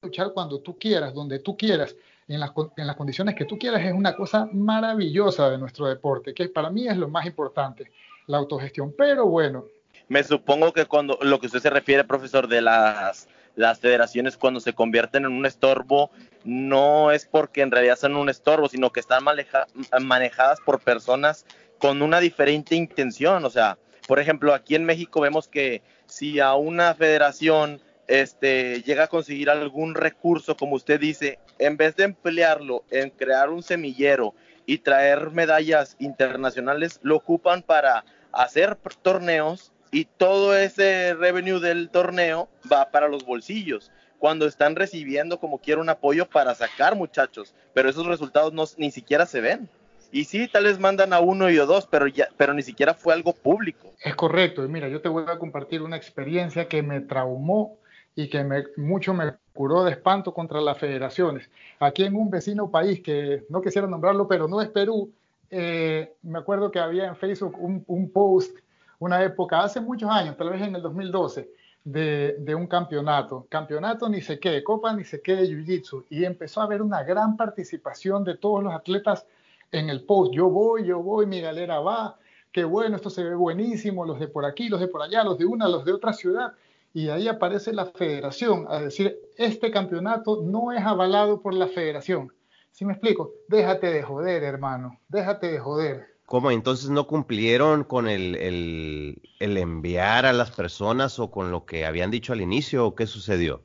luchar 0.00 0.32
cuando 0.32 0.60
tú 0.60 0.78
quieras, 0.78 1.12
donde 1.12 1.40
tú 1.40 1.58
quieras, 1.58 1.94
en 2.28 2.40
las, 2.40 2.50
en 2.76 2.86
las 2.86 2.96
condiciones 2.96 3.34
que 3.34 3.44
tú 3.44 3.58
quieras 3.58 3.82
es 3.82 3.92
una 3.92 4.14
cosa 4.14 4.48
maravillosa 4.52 5.50
de 5.50 5.58
nuestro 5.58 5.86
deporte, 5.86 6.34
que 6.34 6.48
para 6.48 6.70
mí 6.70 6.86
es 6.86 6.96
lo 6.96 7.08
más 7.08 7.26
importante, 7.26 7.90
la 8.26 8.38
autogestión. 8.38 8.94
Pero 8.96 9.26
bueno. 9.26 9.64
Me 10.08 10.22
supongo 10.22 10.72
que 10.72 10.86
cuando 10.86 11.18
lo 11.22 11.40
que 11.40 11.46
usted 11.46 11.60
se 11.60 11.70
refiere, 11.70 12.04
profesor, 12.04 12.48
de 12.48 12.60
las, 12.60 13.28
las 13.56 13.80
federaciones 13.80 14.36
cuando 14.36 14.60
se 14.60 14.74
convierten 14.74 15.24
en 15.24 15.32
un 15.32 15.46
estorbo, 15.46 16.10
no 16.44 17.10
es 17.10 17.26
porque 17.26 17.62
en 17.62 17.70
realidad 17.70 17.98
son 17.98 18.16
un 18.16 18.28
estorbo, 18.28 18.68
sino 18.68 18.90
que 18.90 19.00
están 19.00 19.24
manejadas 19.24 20.60
por 20.64 20.80
personas 20.80 21.44
con 21.78 22.02
una 22.02 22.20
diferente 22.20 22.74
intención. 22.74 23.44
O 23.44 23.50
sea, 23.50 23.78
por 24.06 24.18
ejemplo, 24.18 24.54
aquí 24.54 24.74
en 24.74 24.84
México 24.84 25.20
vemos 25.20 25.48
que 25.48 25.82
si 26.06 26.40
a 26.40 26.54
una 26.54 26.94
federación 26.94 27.80
este, 28.06 28.82
llega 28.82 29.04
a 29.04 29.08
conseguir 29.08 29.50
algún 29.50 29.94
recurso, 29.94 30.56
como 30.56 30.76
usted 30.76 30.98
dice, 30.98 31.38
en 31.58 31.76
vez 31.76 31.96
de 31.96 32.04
emplearlo 32.04 32.84
en 32.90 33.10
crear 33.10 33.50
un 33.50 33.62
semillero 33.62 34.34
y 34.66 34.78
traer 34.78 35.30
medallas 35.30 35.96
internacionales, 35.98 37.00
lo 37.02 37.16
ocupan 37.16 37.62
para 37.62 38.04
hacer 38.32 38.76
torneos 39.02 39.72
y 39.90 40.04
todo 40.04 40.56
ese 40.56 41.14
revenue 41.14 41.60
del 41.60 41.88
torneo 41.88 42.48
va 42.70 42.90
para 42.90 43.08
los 43.08 43.24
bolsillos 43.24 43.90
cuando 44.18 44.46
están 44.46 44.76
recibiendo 44.76 45.38
como 45.38 45.58
quiera 45.58 45.80
un 45.80 45.88
apoyo 45.88 46.28
para 46.28 46.54
sacar 46.54 46.96
muchachos, 46.96 47.54
pero 47.72 47.88
esos 47.88 48.06
resultados 48.06 48.76
ni 48.78 48.90
siquiera 48.90 49.26
se 49.26 49.40
ven. 49.40 49.68
Y 50.10 50.24
sí, 50.24 50.48
tal 50.48 50.64
vez 50.64 50.78
mandan 50.78 51.12
a 51.12 51.20
uno 51.20 51.50
y 51.50 51.58
o 51.58 51.66
dos, 51.66 51.86
pero, 51.86 52.06
pero 52.36 52.54
ni 52.54 52.62
siquiera 52.62 52.94
fue 52.94 53.12
algo 53.12 53.32
público. 53.34 53.92
Es 54.02 54.14
correcto. 54.14 54.64
Y 54.64 54.68
mira, 54.68 54.88
yo 54.88 55.02
te 55.02 55.08
voy 55.08 55.24
a 55.28 55.38
compartir 55.38 55.82
una 55.82 55.96
experiencia 55.96 56.66
que 56.66 56.82
me 56.82 57.00
traumó 57.00 57.78
y 58.14 58.28
que 58.28 58.44
mucho 58.76 59.14
me 59.14 59.34
curó 59.52 59.84
de 59.84 59.92
espanto 59.92 60.34
contra 60.34 60.60
las 60.60 60.78
federaciones. 60.78 61.50
Aquí 61.80 62.04
en 62.04 62.16
un 62.16 62.30
vecino 62.30 62.70
país 62.70 63.00
que 63.00 63.44
no 63.48 63.60
quisiera 63.60 63.86
nombrarlo, 63.86 64.26
pero 64.26 64.48
no 64.48 64.60
es 64.60 64.68
Perú, 64.68 65.12
eh, 65.50 66.14
me 66.22 66.38
acuerdo 66.38 66.70
que 66.70 66.78
había 66.78 67.06
en 67.06 67.16
Facebook 67.16 67.56
un, 67.58 68.10
post, 68.10 68.56
una 68.98 69.22
época, 69.22 69.60
hace 69.60 69.80
muchos 69.80 70.10
años, 70.10 70.36
tal 70.36 70.50
vez 70.50 70.62
en 70.62 70.74
el 70.74 70.82
2012, 70.82 71.50
de, 71.84 72.36
de, 72.40 72.54
un 72.54 72.66
campeonato. 72.66 73.46
Campeonato 73.48 74.08
ni 74.08 74.20
sé 74.20 74.38
qué, 74.38 74.62
Copa 74.62 74.92
ni 74.92 75.04
sé 75.04 75.22
qué 75.22 75.36
de 75.36 75.48
Jiu-Jitsu. 75.48 76.04
Y 76.10 76.24
empezó 76.24 76.60
a 76.60 76.64
haber 76.64 76.82
una 76.82 77.02
gran 77.02 77.36
participación 77.36 78.24
de 78.24 78.36
todos 78.36 78.62
los 78.62 78.74
atletas 78.74 79.26
en 79.72 79.88
el 79.88 80.02
post. 80.02 80.32
Yo 80.34 80.50
voy, 80.50 80.84
yo 80.84 81.00
voy, 81.00 81.26
mi 81.26 81.40
galera 81.40 81.80
va, 81.80 82.18
qué 82.52 82.64
bueno, 82.64 82.96
esto 82.96 83.10
se 83.10 83.24
ve 83.24 83.34
buenísimo, 83.34 84.04
los 84.04 84.20
de 84.20 84.28
por 84.28 84.44
aquí, 84.44 84.68
los 84.68 84.80
de 84.80 84.88
por 84.88 85.02
allá, 85.02 85.24
los 85.24 85.38
de 85.38 85.46
una, 85.46 85.68
los 85.68 85.84
de 85.84 85.92
otra 85.92 86.12
ciudad 86.12 86.52
y 86.92 87.08
ahí 87.10 87.28
aparece 87.28 87.72
la 87.72 87.86
federación 87.86 88.66
a 88.68 88.80
decir, 88.80 89.18
este 89.36 89.70
campeonato 89.70 90.42
no 90.42 90.72
es 90.72 90.82
avalado 90.82 91.40
por 91.40 91.54
la 91.54 91.68
federación. 91.68 92.32
¿Sí 92.72 92.84
me 92.84 92.92
explico? 92.92 93.32
Déjate 93.48 93.88
de 93.88 94.02
joder, 94.02 94.42
hermano, 94.42 94.98
déjate 95.08 95.52
de 95.52 95.58
joder. 95.58 96.06
¿Cómo? 96.26 96.50
Entonces 96.50 96.90
no 96.90 97.06
cumplieron 97.06 97.84
con 97.84 98.06
el, 98.06 98.36
el, 98.36 99.56
enviar 99.56 100.26
a 100.26 100.32
las 100.32 100.50
personas 100.50 101.18
o 101.18 101.30
con 101.30 101.50
lo 101.50 101.64
que 101.64 101.86
habían 101.86 102.10
dicho 102.10 102.32
al 102.32 102.40
inicio 102.40 102.86
o 102.86 102.94
qué 102.94 103.06
sucedió? 103.06 103.62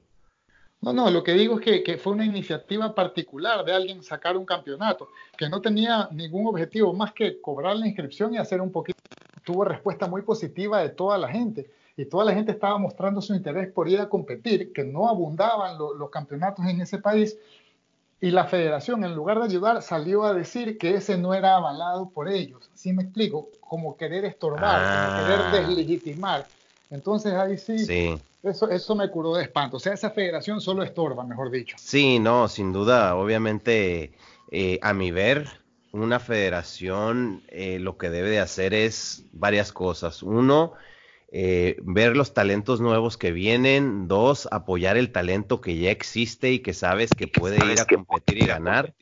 No, 0.79 0.93
no, 0.93 1.11
lo 1.11 1.23
que 1.23 1.33
digo 1.33 1.59
es 1.59 1.65
que, 1.65 1.83
que, 1.83 1.97
fue 1.97 2.13
una 2.13 2.25
iniciativa 2.25 2.93
particular 2.95 3.63
de 3.63 3.73
alguien 3.73 4.03
sacar 4.03 4.35
un 4.35 4.45
campeonato, 4.45 5.09
que 5.37 5.49
no 5.49 5.61
tenía 5.61 6.09
ningún 6.11 6.47
objetivo 6.47 6.93
más 6.93 7.13
que 7.13 7.39
cobrar 7.39 7.75
la 7.75 7.87
inscripción 7.87 8.33
y 8.33 8.37
hacer 8.37 8.61
un 8.61 8.71
poquito. 8.71 8.99
Tuvo 9.43 9.65
respuesta 9.65 10.07
muy 10.07 10.21
positiva 10.21 10.81
de 10.81 10.89
toda 10.89 11.17
la 11.17 11.29
gente 11.29 11.69
y 11.95 12.05
toda 12.05 12.25
la 12.25 12.33
gente 12.33 12.51
estaba 12.51 12.77
mostrando 12.77 13.21
su 13.21 13.35
interés 13.35 13.71
por 13.71 13.87
ir 13.87 13.99
a 13.99 14.09
competir, 14.09 14.73
que 14.73 14.83
no 14.83 15.07
abundaban 15.07 15.77
los 15.77 16.09
campeonatos 16.09 16.65
en 16.65 16.81
ese 16.81 16.97
país, 16.97 17.37
y 18.19 18.31
la 18.31 18.45
federación, 18.45 19.03
en 19.03 19.13
lugar 19.15 19.39
de 19.39 19.45
ayudar, 19.45 19.81
salió 19.81 20.23
a 20.23 20.33
decir 20.33 20.77
que 20.77 20.95
ese 20.95 21.17
no 21.17 21.33
era 21.33 21.57
avalado 21.57 22.09
por 22.09 22.29
ellos. 22.29 22.69
¿Sí 22.73 22.93
me 22.93 23.03
explico? 23.03 23.49
Como 23.59 23.97
querer 23.97 24.23
estorbar, 24.23 25.09
como 25.09 25.25
querer 25.25 25.39
ah. 25.41 25.51
deslegitimar. 25.51 26.47
Entonces 26.89 27.33
ahí 27.33 27.57
sí, 27.57 28.17
Eso, 28.41 28.69
eso 28.69 28.95
me 28.95 29.09
curó 29.09 29.35
de 29.35 29.43
espanto. 29.43 29.75
O 29.75 29.79
sea, 29.79 29.93
esa 29.93 30.09
federación 30.09 30.61
solo 30.61 30.83
estorba, 30.83 31.25
mejor 31.25 31.51
dicho. 31.51 31.75
Sí, 31.77 32.17
no, 32.17 32.47
sin 32.47 32.71
duda, 32.71 33.15
obviamente, 33.15 34.13
eh, 34.51 34.79
a 34.81 34.93
mi 34.93 35.11
ver, 35.11 35.49
una 35.91 36.21
federación 36.21 37.43
eh, 37.49 37.77
lo 37.79 37.97
que 37.97 38.09
debe 38.09 38.29
de 38.29 38.39
hacer 38.39 38.73
es 38.73 39.25
varias 39.33 39.73
cosas. 39.73 40.23
Uno, 40.23 40.73
eh, 41.35 41.77
ver 41.81 42.15
los 42.15 42.35
talentos 42.35 42.79
nuevos 42.79 43.17
que 43.17 43.31
vienen, 43.31 44.07
dos, 44.07 44.47
apoyar 44.51 44.97
el 44.97 45.11
talento 45.11 45.61
que 45.61 45.79
ya 45.79 45.89
existe 45.89 46.51
y 46.51 46.59
que 46.59 46.75
sabes 46.75 47.09
que 47.09 47.27
puede 47.27 47.65
ir 47.73 47.79
a 47.79 47.85
competir 47.85 48.37
y 48.37 48.45
ganar, 48.45 48.93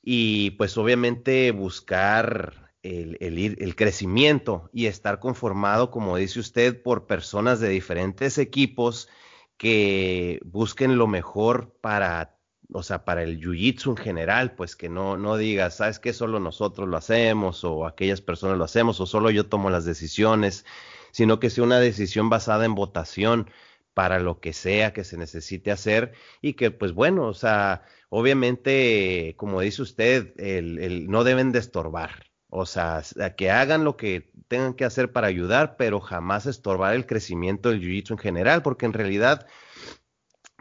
y 0.00 0.52
pues 0.52 0.78
obviamente 0.78 1.50
buscar 1.50 2.72
el, 2.84 3.16
el, 3.20 3.74
crecimiento 3.74 4.70
y 4.72 4.86
estar 4.86 5.18
conformado, 5.18 5.90
como 5.90 6.16
dice 6.16 6.38
usted, 6.38 6.80
por 6.80 7.08
personas 7.08 7.58
de 7.58 7.70
diferentes 7.70 8.38
equipos 8.38 9.08
que 9.56 10.38
busquen 10.44 10.96
lo 10.96 11.08
mejor 11.08 11.76
para 11.80 12.38
o 12.72 12.84
sea, 12.84 13.04
para 13.04 13.24
el 13.24 13.40
jiu-jitsu 13.40 13.90
en 13.90 13.96
general, 13.96 14.54
pues 14.54 14.76
que 14.76 14.88
no, 14.88 15.16
no 15.16 15.36
digas, 15.36 15.78
sabes 15.78 15.98
que 15.98 16.12
solo 16.12 16.38
nosotros 16.38 16.88
lo 16.88 16.96
hacemos 16.96 17.64
o 17.64 17.84
aquellas 17.84 18.20
personas 18.20 18.56
lo 18.58 18.64
hacemos 18.64 19.00
o 19.00 19.06
solo 19.06 19.30
yo 19.30 19.46
tomo 19.46 19.70
las 19.70 19.84
decisiones, 19.84 20.64
sino 21.12 21.38
que 21.38 21.50
sea 21.50 21.64
una 21.64 21.78
decisión 21.78 22.28
basada 22.28 22.64
en 22.64 22.74
votación 22.74 23.48
para 23.94 24.18
lo 24.18 24.40
que 24.40 24.52
sea 24.52 24.92
que 24.92 25.04
se 25.04 25.16
necesite 25.16 25.70
hacer 25.70 26.12
y 26.40 26.54
que 26.54 26.70
pues 26.70 26.92
bueno, 26.92 27.26
o 27.26 27.34
sea, 27.34 27.84
obviamente, 28.08 29.34
como 29.36 29.60
dice 29.60 29.82
usted, 29.82 30.32
el, 30.38 31.08
no 31.08 31.24
deben 31.24 31.52
de 31.52 31.60
estorbar, 31.60 32.30
o 32.48 32.66
sea, 32.66 33.02
que 33.36 33.50
hagan 33.50 33.84
lo 33.84 33.96
que 33.96 34.30
tengan 34.48 34.74
que 34.74 34.84
hacer 34.84 35.12
para 35.12 35.26
ayudar, 35.28 35.76
pero 35.76 36.00
jamás 36.00 36.46
estorbar 36.46 36.94
el 36.94 37.06
crecimiento 37.06 37.70
del 37.70 37.80
jiu-jitsu 37.80 38.12
en 38.12 38.18
general, 38.18 38.62
porque 38.62 38.86
en 38.86 38.92
realidad 38.92 39.46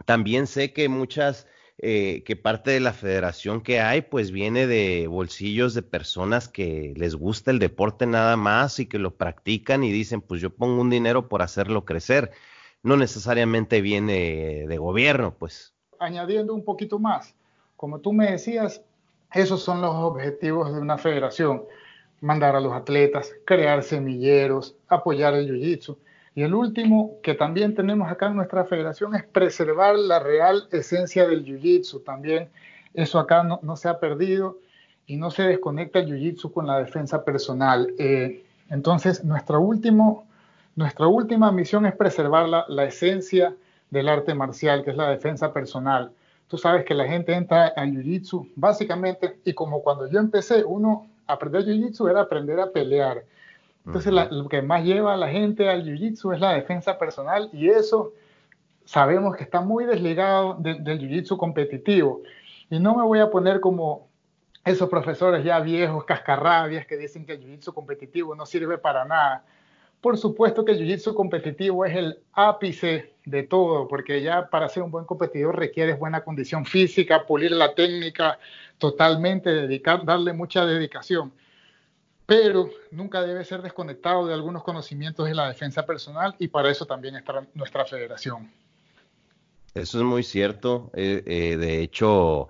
también 0.06 0.47
sé 0.47 0.74
que 0.74 0.89
muchas, 0.89 1.47
eh, 1.82 2.24
que 2.24 2.36
parte 2.36 2.72
de 2.72 2.80
la 2.80 2.94
federación 2.94 3.62
que 3.62 3.82
hay, 3.82 4.02
pues 4.02 4.32
viene 4.32 4.68
de 4.68 5.08
bolsillos 5.08 5.74
de 5.74 5.82
personas 5.82 6.48
que 6.48 6.94
les 6.96 7.16
gusta 7.16 7.52
el 7.52 7.60
deporte 7.60 8.06
nada 8.06 8.38
más 8.38 8.80
y 8.80 8.86
que 8.86 9.00
lo 9.00 9.16
practican 9.16 9.84
y 9.84 9.92
dicen, 9.92 10.22
pues 10.22 10.42
yo 10.42 10.52
pongo 10.52 10.82
un 10.82 10.90
dinero 10.90 11.28
por 11.28 11.42
hacerlo 11.42 11.86
crecer 11.86 12.32
no 12.84 12.98
necesariamente 12.98 13.82
viene 13.82 14.66
de 14.68 14.78
gobierno, 14.78 15.36
pues. 15.38 15.74
Añadiendo 16.00 16.54
un 16.54 16.64
poquito 16.64 16.98
más, 17.00 17.36
como 17.78 18.00
tú 18.00 18.12
me 18.12 18.32
decías, 18.32 18.82
esos 19.34 19.64
son 19.64 19.82
los 19.82 19.94
objetivos 19.94 20.74
de 20.74 20.80
una 20.80 20.98
federación, 20.98 21.64
mandar 22.22 22.56
a 22.56 22.60
los 22.60 22.74
atletas, 22.74 23.32
crear 23.46 23.84
semilleros, 23.84 24.76
apoyar 24.88 25.36
el 25.36 25.48
jiu-jitsu. 25.48 25.98
Y 26.34 26.44
el 26.44 26.54
último 26.54 27.18
que 27.22 27.34
también 27.34 27.76
tenemos 27.76 28.10
acá 28.10 28.28
en 28.28 28.36
nuestra 28.36 28.66
federación 28.66 29.16
es 29.16 29.24
preservar 29.24 29.98
la 29.98 30.20
real 30.20 30.68
esencia 30.72 31.28
del 31.28 31.46
jiu-jitsu. 31.46 32.04
También 32.04 32.50
eso 32.94 33.20
acá 33.20 33.44
no, 33.44 33.76
se 33.76 33.90
ha 33.90 34.00
perdido 34.00 34.58
y 35.08 35.18
no 35.18 35.30
se 35.30 35.44
desconecta 35.44 36.00
el 36.00 36.08
jiu-jitsu 36.08 36.54
con 36.54 36.68
la 36.68 36.80
defensa 36.80 37.26
personal. 37.26 37.94
Eh, 37.98 38.46
entonces, 38.70 39.24
nuestro 39.26 39.60
último 39.60 40.26
nuestra 40.76 41.08
última 41.08 41.52
misión 41.52 41.86
es 41.86 41.96
preservar 41.96 42.48
la, 42.48 42.86
esencia 42.86 43.54
del 43.90 44.08
arte 44.08 44.34
marcial, 44.34 44.84
que 44.84 44.92
es 44.92 44.98
la 44.98 45.10
defensa 45.10 45.52
personal. 45.52 46.12
Tú 46.48 46.58
sabes 46.58 46.86
que 46.86 46.94
la 46.94 47.06
gente 47.06 47.34
entra 47.34 47.68
al 47.76 47.92
Jiu-Jitsu 47.92 48.54
básicamente, 48.56 49.38
y 49.44 49.54
como 49.54 49.84
cuando 49.84 50.10
yo 50.10 50.20
empecé, 50.20 50.64
uno 50.64 51.08
aprender 51.28 51.66
Jiu-Jitsu 51.66 52.10
era 52.10 52.22
aprender 52.22 52.60
a 52.60 52.72
pelear. 52.72 53.24
Entonces, 53.86 54.14
lo 54.14 54.48
que 54.48 54.62
más 54.62 54.84
lleva 54.84 55.14
a 55.14 55.18
la 55.18 55.30
gente 55.30 55.70
al 55.70 55.84
Jiu-Jitsu 55.84 56.34
es 56.34 56.40
la 56.40 56.54
defensa 56.54 57.00
personal 57.00 57.50
y 57.52 57.70
eso 57.70 58.14
sabemos 58.86 59.36
que 59.36 59.44
está 59.44 59.62
muy 59.62 59.86
desligado 59.86 60.56
del 60.60 61.00
Jiu-Jitsu 61.00 61.38
competitivo. 61.38 62.22
Y 62.70 62.80
no 62.80 62.96
me 62.96 63.04
voy 63.04 63.20
a 63.20 63.30
poner 63.30 63.60
como 63.60 64.08
esos 64.64 64.88
profesores 64.88 65.44
ya 65.44 65.60
viejos, 65.60 66.06
cascarrabias, 66.06 66.86
que 66.86 66.98
dicen 66.98 67.26
que 67.26 67.34
el 67.34 67.42
Jiu-Jitsu 67.42 67.74
competitivo 67.74 68.36
no 68.36 68.46
sirve 68.46 68.78
para 68.78 69.04
nada. 69.06 69.44
Por 70.02 70.18
supuesto 70.18 70.66
que 70.66 70.72
el 70.72 70.80
jiu-jitsu 70.80 71.14
competitivo 71.14 71.86
es 71.86 71.96
el 71.96 72.18
ápice 72.34 73.14
de 73.24 73.44
todo, 73.44 73.88
porque 73.88 74.22
ya 74.24 74.50
para 74.50 74.68
ser 74.68 74.82
un 74.82 74.90
buen 74.90 75.06
competidor 75.06 75.58
requieres 75.58 76.00
buena 76.00 76.24
condición 76.24 76.66
física, 76.66 77.28
pulir 77.28 77.52
la 77.52 77.76
técnica, 77.76 78.40
totalmente 78.80 79.52
dedicar, 79.52 80.04
darle 80.04 80.34
mucha 80.34 80.66
dedicación. 80.66 81.32
Pero 82.26 82.70
nunca 82.92 83.22
debe 83.22 83.44
ser 83.44 83.62
desconectado 83.62 84.26
de 84.28 84.34
algunos 84.34 84.64
conocimientos 84.64 85.28
de 85.28 85.36
la 85.36 85.48
defensa 85.48 85.86
personal 85.86 86.36
y 86.40 86.48
para 86.48 86.70
eso 86.70 86.86
también 86.86 87.16
está 87.16 87.46
nuestra 87.54 87.86
federación. 87.86 88.50
Eso 89.74 89.98
es 90.00 90.04
muy 90.04 90.24
cierto. 90.24 90.92
Eh, 90.94 91.24
eh, 91.26 91.58
de 91.58 91.82
hecho, 91.82 92.50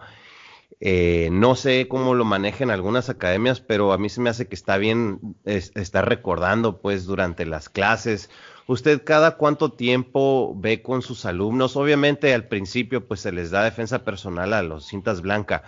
eh, 0.80 1.30
no 1.32 1.56
sé 1.56 1.88
cómo 1.88 2.16
lo 2.16 2.26
manejan 2.26 2.72
algunas 2.72 3.10
academias, 3.10 3.62
pero 3.62 3.94
a 3.94 3.98
mí 3.98 4.10
se 4.10 4.22
me 4.22 4.30
hace 4.32 4.48
que 4.48 4.56
está 4.56 4.78
bien 4.78 5.20
estar 5.46 6.08
recordando, 6.10 6.82
pues, 6.82 7.06
durante 7.06 7.46
las 7.46 7.70
clases. 7.70 8.30
¿Usted 8.66 9.04
cada 9.04 9.38
cuánto 9.38 9.74
tiempo 9.74 10.56
ve 10.58 10.82
con 10.82 11.04
sus 11.04 11.26
alumnos? 11.26 11.76
Obviamente 11.76 12.34
al 12.34 12.48
principio, 12.48 13.08
pues, 13.08 13.20
se 13.20 13.32
les 13.32 13.52
da 13.52 13.64
defensa 13.64 14.04
personal 14.04 14.54
a 14.54 14.64
los 14.64 14.88
cintas 14.88 15.22
blancas, 15.22 15.62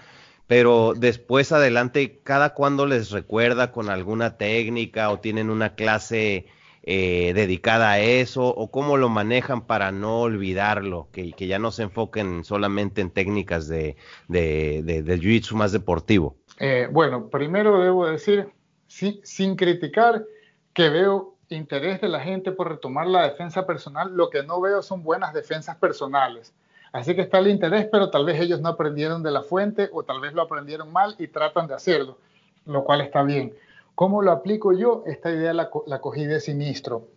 pero 0.47 0.93
después 0.95 1.51
adelante, 1.51 2.19
¿cada 2.23 2.53
cuándo 2.53 2.85
les 2.85 3.11
recuerda 3.11 3.71
con 3.71 3.89
alguna 3.89 4.37
técnica 4.37 5.09
o 5.09 5.19
tienen 5.19 5.49
una 5.49 5.75
clase 5.75 6.47
eh, 6.83 7.31
dedicada 7.33 7.91
a 7.91 7.99
eso 7.99 8.45
o 8.45 8.69
cómo 8.69 8.97
lo 8.97 9.07
manejan 9.07 9.65
para 9.65 9.91
no 9.91 10.19
olvidarlo, 10.19 11.07
que, 11.11 11.31
que 11.31 11.47
ya 11.47 11.59
no 11.59 11.71
se 11.71 11.83
enfoquen 11.83 12.43
solamente 12.43 12.99
en 12.99 13.09
técnicas 13.09 13.67
de, 13.67 13.95
de, 14.27 14.83
del 14.83 15.21
jiu-jitsu 15.21 15.55
más 15.55 15.71
deportivo? 15.71 16.35
Eh, 16.59 16.87
bueno, 16.91 17.29
primero 17.29 17.81
debo 17.81 18.07
decir, 18.07 18.49
sin 18.87 19.55
criticar, 19.55 20.25
que 20.73 20.89
veo 20.89 21.37
interés 21.49 22.01
de 22.01 22.09
la 22.09 22.19
gente 22.19 22.51
por 22.51 22.69
retomar 22.69 23.07
la 23.07 23.29
defensa 23.29 23.65
personal, 23.65 24.13
lo 24.13 24.29
que 24.29 24.43
no 24.43 24.59
veo 24.59 24.81
son 24.81 25.03
buenas 25.03 25.33
defensas 25.33 25.77
personales. 25.77 26.53
Así 26.93 27.15
que 27.15 27.21
está 27.21 27.39
el 27.39 27.47
interés, 27.47 27.87
pero 27.91 28.09
tal 28.09 28.23
vez 28.23 28.39
ellos 28.39 28.61
no 28.61 28.69
aprendieron 28.69 29.23
de 29.23 29.31
la 29.31 29.41
fuente 29.41 29.89
o 29.91 30.03
tal 30.03 30.21
vez 30.21 30.33
lo 30.33 30.41
aprendieron 30.41 30.93
mal 30.93 31.15
y 31.19 31.27
tratan 31.27 31.67
de 31.67 31.73
hacerlo, 31.73 32.17
lo 32.65 32.83
cual 32.83 33.01
está 33.01 33.23
bien. 33.23 33.53
¿Cómo 33.95 34.21
lo 34.21 34.31
aplico 34.31 34.73
yo? 34.73 35.03
Esta 35.05 35.31
idea 35.31 35.53
la, 35.53 35.69
cogí 35.69 36.25
de 36.25 36.39
sinistro. 36.39 37.07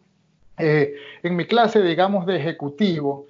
Eh, 0.59 0.95
en 1.23 1.37
mi 1.37 1.45
clase, 1.45 1.83
digamos, 1.83 2.27
de 2.27 2.37
ejecutivo, 2.37 3.27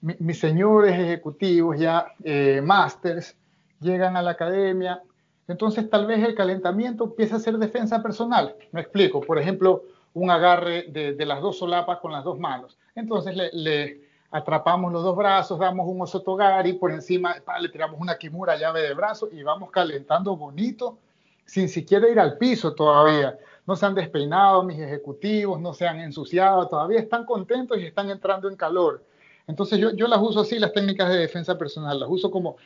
mis 0.00 0.38
señores 0.38 0.94
ejecutivos, 0.94 1.78
ya 1.78 2.06
eh, 2.22 2.60
másters, 2.64 3.36
llegan 3.80 4.16
a 4.16 4.22
la 4.22 4.30
academia, 4.30 5.02
entonces 5.48 5.88
tal 5.90 6.06
vez 6.06 6.22
el 6.22 6.34
calentamiento 6.34 7.04
empieza 7.04 7.36
a 7.36 7.40
ser 7.40 7.58
defensa 7.58 8.02
personal. 8.02 8.54
Me 8.70 8.82
explico, 8.82 9.20
por 9.20 9.38
ejemplo, 9.38 9.82
un 10.14 10.30
agarre 10.30 10.84
de, 10.84 11.26
las 11.26 11.40
dos 11.40 11.58
solapas 11.58 11.98
con 11.98 12.12
las 12.12 12.22
dos 12.22 12.38
manos. 12.38 12.78
Entonces 12.94 13.34
le, 13.52 14.07
atrapamos 14.30 14.92
los 14.92 15.02
dos 15.02 15.16
brazos, 15.16 15.58
damos 15.58 15.86
un 15.88 16.02
osotogari, 16.02 16.74
por 16.74 16.90
encima 16.90 17.36
le 17.60 17.68
tiramos 17.68 18.00
una 18.00 18.16
kimura 18.16 18.56
llave 18.56 18.82
de 18.82 18.94
brazo 18.94 19.28
y 19.32 19.42
vamos 19.42 19.70
calentando 19.70 20.36
bonito 20.36 20.98
sin 21.46 21.68
siquiera 21.68 22.08
ir 22.08 22.20
al 22.20 22.36
piso 22.36 22.74
todavía. 22.74 23.38
No 23.66 23.74
se 23.74 23.86
han 23.86 23.94
despeinado 23.94 24.62
mis 24.62 24.78
ejecutivos, 24.78 25.60
no 25.60 25.72
se 25.72 25.86
han 25.86 26.00
ensuciado, 26.00 26.68
todavía 26.68 27.00
están 27.00 27.24
contentos 27.24 27.78
y 27.78 27.86
están 27.86 28.10
entrando 28.10 28.48
en 28.48 28.56
calor. 28.56 29.02
Entonces 29.46 29.78
yo, 29.78 29.92
yo 29.92 30.06
las 30.08 30.20
uso 30.20 30.40
así, 30.40 30.58
las 30.58 30.74
técnicas 30.74 31.08
de 31.08 31.16
defensa 31.16 31.56
personal, 31.56 31.98
las 31.98 32.08
uso 32.10 32.30
como, 32.30 32.56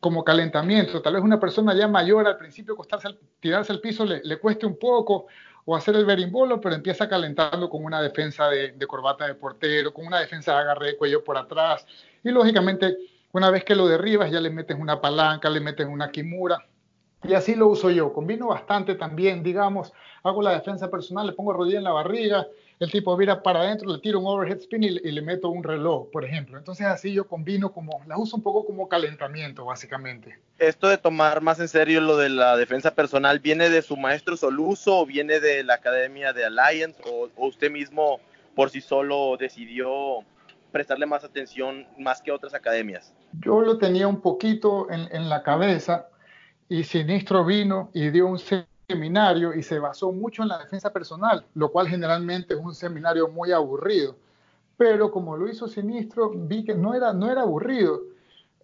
como 0.00 0.24
calentamiento. 0.24 1.02
Tal 1.02 1.14
vez 1.14 1.22
una 1.22 1.38
persona 1.38 1.74
ya 1.74 1.86
mayor 1.86 2.26
al 2.26 2.38
principio 2.38 2.74
costarse, 2.74 3.08
tirarse 3.40 3.72
al 3.72 3.80
piso 3.80 4.06
le 4.06 4.38
cueste 4.38 4.64
un 4.64 4.78
poco 4.78 5.26
o 5.64 5.76
hacer 5.76 5.96
el 5.96 6.04
berimbolo, 6.04 6.60
pero 6.60 6.74
empieza 6.74 7.08
calentando 7.08 7.68
con 7.68 7.84
una 7.84 8.00
defensa 8.00 8.48
de, 8.48 8.72
de, 8.72 8.86
corbata 8.86 9.26
de 9.26 9.34
portero, 9.34 9.92
con 9.92 10.06
una 10.06 10.20
defensa 10.20 10.52
de 10.52 10.58
agarre 10.58 10.86
de 10.88 10.96
cuello 10.96 11.22
por 11.22 11.36
atrás. 11.36 11.86
Y 12.24 12.30
lógicamente, 12.30 12.96
una 13.32 13.50
vez 13.50 13.64
que 13.64 13.74
lo 13.74 13.86
derribas, 13.86 14.30
ya 14.30 14.40
le 14.40 14.50
metes 14.50 14.76
una 14.78 15.00
palanca, 15.00 15.48
le 15.50 15.60
metes 15.60 15.86
una 15.86 16.10
kimura. 16.10 16.58
Y 17.22 17.34
así 17.34 17.54
lo 17.54 17.68
uso 17.68 17.90
yo. 17.90 18.12
Combino 18.12 18.48
bastante 18.48 18.94
también, 18.94 19.42
digamos, 19.42 19.92
hago 20.22 20.42
la 20.42 20.52
defensa 20.52 20.90
personal, 20.90 21.26
le 21.26 21.32
pongo 21.32 21.52
rodilla 21.52 21.78
en 21.78 21.84
la 21.84 21.92
barriga, 21.92 22.46
el 22.80 22.90
tipo 22.90 23.14
vira 23.14 23.42
para 23.42 23.60
adentro, 23.60 23.92
le 23.92 23.98
tiro 23.98 24.20
un 24.20 24.26
overhead 24.26 24.58
spin 24.58 24.82
y, 24.82 24.90
le 24.90 25.20
meto 25.20 25.50
un 25.50 25.62
reloj, 25.62 26.10
por 26.10 26.24
ejemplo. 26.24 26.56
Entonces 26.56 26.86
así 26.86 27.12
yo 27.12 27.28
combino 27.28 27.72
como, 27.72 28.02
la 28.06 28.16
uso 28.16 28.36
un 28.36 28.42
poco 28.42 28.64
como 28.64 28.88
calentamiento, 28.88 29.66
básicamente. 29.66 30.38
Esto 30.58 30.88
de 30.88 30.96
tomar 30.96 31.42
más 31.42 31.60
en 31.60 31.68
serio 31.68 32.00
lo 32.00 32.16
de 32.16 32.30
la 32.30 32.56
defensa 32.56 32.94
personal, 32.94 33.38
¿viene 33.38 33.68
de 33.68 33.82
su 33.82 33.98
maestro 33.98 34.34
Soluso 34.34 35.00
o 35.00 35.06
viene 35.06 35.40
de 35.40 35.62
la 35.62 35.74
academia 35.74 36.32
de 36.32 36.46
Alliance 36.46 36.98
o, 37.06 37.28
usted 37.36 37.70
mismo 37.70 38.18
por 38.56 38.70
sí 38.70 38.80
solo 38.80 39.36
decidió 39.38 40.24
prestarle 40.72 41.04
más 41.04 41.22
atención 41.22 41.86
más 41.98 42.22
que 42.22 42.32
otras 42.32 42.54
academias? 42.54 43.12
Yo 43.44 43.60
lo 43.60 43.76
tenía 43.76 44.08
un 44.08 44.22
poquito 44.22 44.90
en, 44.90 45.06
en 45.14 45.28
la 45.28 45.42
cabeza 45.42 46.08
y 46.70 46.84
Sinistro 46.84 47.44
vino 47.44 47.90
y 47.92 48.08
dio 48.08 48.26
un 48.26 48.38
seminario 48.90 49.54
y 49.54 49.62
se 49.62 49.78
basó 49.78 50.12
mucho 50.12 50.42
en 50.42 50.48
la 50.48 50.58
defensa 50.58 50.92
personal, 50.92 51.44
lo 51.54 51.70
cual 51.70 51.88
generalmente 51.88 52.54
es 52.54 52.60
un 52.60 52.74
seminario 52.74 53.28
muy 53.28 53.52
aburrido. 53.52 54.16
Pero 54.76 55.10
como 55.10 55.36
lo 55.36 55.48
hizo 55.48 55.68
Sinistro, 55.68 56.30
vi 56.34 56.64
que 56.64 56.74
no 56.74 56.94
era, 56.94 57.12
no 57.12 57.30
era 57.30 57.42
aburrido. 57.42 58.02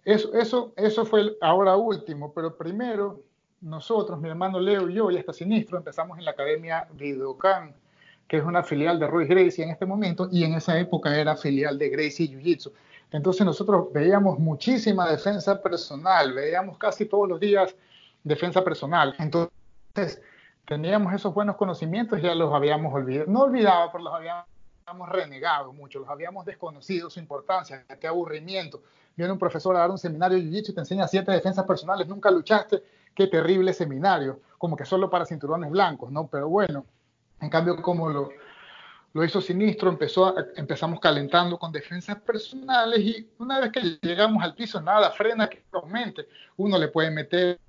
Eso, 0.03 0.33
eso, 0.33 0.73
eso 0.75 1.05
fue 1.05 1.37
ahora 1.41 1.75
último, 1.75 2.33
pero 2.33 2.57
primero 2.57 3.21
nosotros, 3.61 4.19
mi 4.19 4.29
hermano 4.29 4.59
Leo 4.59 4.89
y 4.89 4.95
yo, 4.95 5.11
y 5.11 5.17
hasta 5.17 5.33
Sinistro, 5.33 5.77
empezamos 5.77 6.17
en 6.17 6.25
la 6.25 6.31
Academia 6.31 6.87
Vidocan, 6.93 7.73
que 8.27 8.37
es 8.37 8.43
una 8.43 8.63
filial 8.63 8.99
de 8.99 9.07
Roy 9.07 9.27
Gracie 9.27 9.63
en 9.63 9.71
este 9.71 9.85
momento, 9.85 10.27
y 10.31 10.43
en 10.43 10.53
esa 10.55 10.77
época 10.77 11.17
era 11.17 11.35
filial 11.35 11.77
de 11.77 11.89
Gracie 11.89 12.27
Jiu 12.27 12.39
Jitsu. 12.39 12.73
Entonces 13.11 13.45
nosotros 13.45 13.87
veíamos 13.93 14.37
muchísima 14.39 15.09
defensa 15.09 15.61
personal, 15.61 16.33
veíamos 16.33 16.77
casi 16.77 17.05
todos 17.05 17.29
los 17.29 17.39
días 17.39 17.73
defensa 18.23 18.63
personal. 18.63 19.15
Entonces, 19.19 19.56
teníamos 20.65 21.13
esos 21.13 21.33
buenos 21.33 21.55
conocimientos, 21.55 22.21
ya 22.21 22.35
los 22.35 22.53
habíamos 22.53 22.93
olvidado, 22.93 23.31
no 23.31 23.41
olvidado, 23.41 23.89
pero 23.91 24.03
los 24.03 24.13
habíamos 24.13 25.09
renegado 25.09 25.73
mucho, 25.73 25.99
los 25.99 26.09
habíamos 26.09 26.45
desconocido 26.45 27.09
su 27.09 27.19
importancia, 27.19 27.85
qué 27.99 28.07
aburrimiento. 28.07 28.81
Viene 29.15 29.31
un 29.31 29.39
profesor 29.39 29.75
a 29.75 29.79
dar 29.79 29.91
un 29.91 29.97
seminario 29.97 30.37
de 30.37 30.43
Jiu-Jitsu 30.43 30.69
y 30.69 30.73
te 30.73 30.81
enseña 30.81 31.07
siete 31.07 31.31
defensas 31.31 31.65
personales, 31.65 32.07
nunca 32.07 32.29
luchaste, 32.29 32.83
qué 33.15 33.27
terrible 33.27 33.73
seminario, 33.73 34.41
como 34.57 34.75
que 34.75 34.85
solo 34.85 35.09
para 35.09 35.25
cinturones 35.25 35.71
blancos, 35.71 36.11
¿no? 36.11 36.27
Pero 36.27 36.49
bueno, 36.49 36.85
en 37.41 37.49
cambio, 37.49 37.81
como 37.81 38.09
lo, 38.09 38.29
lo 39.13 39.23
hizo 39.23 39.41
Sinistro, 39.41 39.89
empezó 39.89 40.35
empezamos 40.55 40.99
calentando 40.99 41.57
con 41.57 41.71
defensas 41.71 42.19
personales 42.21 42.99
y 42.99 43.29
una 43.39 43.59
vez 43.59 43.71
que 43.71 43.81
llegamos 44.01 44.43
al 44.43 44.53
piso, 44.53 44.81
nada, 44.81 45.09
frena 45.11 45.47
que 45.47 45.63
aumente. 45.71 46.27
Uno 46.57 46.77
le 46.77 46.89
puede 46.89 47.09
meter 47.09 47.59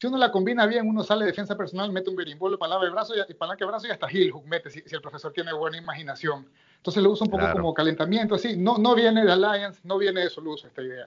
si 0.00 0.06
uno 0.06 0.16
la 0.16 0.32
combina 0.32 0.64
bien, 0.64 0.88
uno 0.88 1.02
sale 1.02 1.26
de 1.26 1.30
defensa 1.30 1.58
personal, 1.58 1.92
mete 1.92 2.08
un 2.08 2.16
berimbolo, 2.16 2.58
palabra 2.58 2.86
de 2.86 2.90
brazo 2.90 3.12
y, 3.28 3.34
palanca 3.34 3.66
de 3.66 3.70
brazo 3.70 3.86
y 3.86 3.90
hasta 3.90 4.06
heel 4.06 4.30
hook 4.30 4.46
mete 4.46 4.70
si, 4.70 4.82
el 4.90 5.02
profesor 5.02 5.30
tiene 5.30 5.52
buena 5.52 5.76
imaginación. 5.76 6.48
Entonces 6.78 7.02
lo 7.02 7.10
usa 7.10 7.26
un 7.26 7.30
poco 7.30 7.52
como 7.52 7.74
calentamiento, 7.74 8.36
así. 8.36 8.56
No, 8.56 8.78
no 8.78 8.94
viene 8.94 9.22
de 9.22 9.30
Alliance, 9.30 9.80
no 9.84 9.98
viene 9.98 10.22
de 10.22 10.30
Soluso 10.30 10.68
esta 10.68 10.80
idea. 10.80 11.06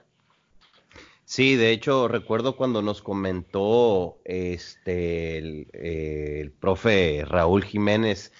Sí, 1.24 1.56
de 1.56 1.72
hecho 1.72 2.06
recuerdo 2.06 2.54
cuando 2.54 2.82
nos 2.82 3.02
comentó 3.02 4.18
este 4.24 5.38
el, 5.38 5.66
el, 5.72 6.52
profe 6.52 7.24
Raúl 7.26 7.64
Jiménez 7.64 8.32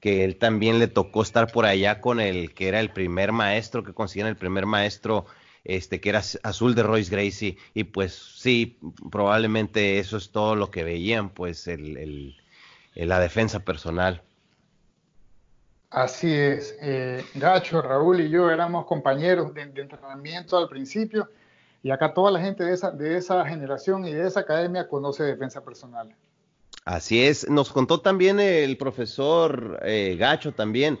que 0.00 0.24
él 0.24 0.38
también 0.38 0.80
le 0.80 0.88
tocó 0.88 1.22
estar 1.22 1.52
por 1.52 1.66
allá 1.66 2.00
con 2.00 2.18
el 2.18 2.52
que 2.52 2.66
era 2.66 2.80
el 2.80 2.90
primer 2.90 3.30
maestro 3.30 3.84
que 3.84 3.92
consiguieron 3.92 4.30
el 4.30 4.36
primer 4.36 4.66
maestro 4.66 5.26
este, 5.64 6.00
que 6.00 6.08
era 6.08 6.22
azul 6.42 6.74
de 6.74 6.82
Royce 6.82 7.10
Gracie, 7.10 7.58
y 7.74 7.84
pues 7.84 8.14
sí, 8.14 8.78
probablemente 9.10 9.98
eso 9.98 10.16
es 10.16 10.30
todo 10.30 10.54
lo 10.54 10.70
que 10.70 10.84
veían, 10.84 11.30
pues 11.30 11.68
el, 11.68 12.36
la 12.94 13.20
defensa 13.20 13.60
personal. 13.60 14.22
Así 15.90 16.32
es, 16.32 16.76
eh, 16.80 17.24
Gacho, 17.34 17.82
Raúl 17.82 18.20
y 18.20 18.30
yo 18.30 18.48
éramos 18.50 18.86
compañeros 18.86 19.52
de, 19.54 19.62
entrenamiento 19.62 20.56
al 20.56 20.68
principio, 20.68 21.28
y 21.82 21.90
acá 21.90 22.14
toda 22.14 22.30
la 22.30 22.40
gente 22.40 22.64
de 22.64 22.74
esa, 22.74 22.90
de 22.90 23.16
esa 23.16 23.44
generación 23.44 24.06
y 24.06 24.12
de 24.12 24.26
esa 24.26 24.40
academia 24.40 24.86
conoce 24.86 25.24
defensa 25.24 25.64
personal. 25.64 26.14
Así 26.84 27.22
es, 27.24 27.48
nos 27.48 27.70
contó 27.72 28.00
también 28.00 28.40
el 28.40 28.76
profesor 28.76 29.80
eh, 29.82 30.16
Gacho 30.18 30.52
también 30.52 30.98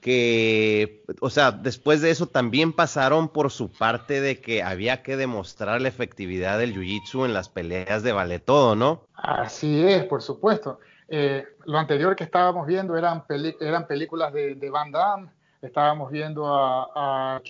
que, 0.00 1.04
o 1.20 1.30
sea, 1.30 1.50
después 1.52 2.00
de 2.00 2.10
eso 2.10 2.26
también 2.26 2.72
pasaron 2.72 3.28
por 3.28 3.50
su 3.50 3.70
parte 3.70 4.20
de 4.20 4.40
que 4.40 4.62
había 4.62 5.02
que 5.02 5.16
demostrar 5.16 5.80
la 5.80 5.88
efectividad 5.88 6.58
del 6.58 6.74
jiu-jitsu 6.74 7.24
en 7.24 7.34
las 7.34 7.48
peleas 7.48 8.02
de 8.02 8.12
vale 8.12 8.38
todo, 8.38 8.76
¿no? 8.76 9.02
Así 9.14 9.84
es, 9.84 10.04
por 10.04 10.22
supuesto. 10.22 10.78
Eh, 11.08 11.44
lo 11.64 11.78
anterior 11.78 12.16
que 12.16 12.24
estábamos 12.24 12.66
viendo 12.66 12.96
eran, 12.96 13.24
eran 13.60 13.86
películas 13.86 14.32
de, 14.32 14.70
Van 14.70 14.90
Damme, 14.90 15.28
estábamos 15.62 16.10
viendo 16.10 16.46
a, 16.46 16.88
a 16.94 17.42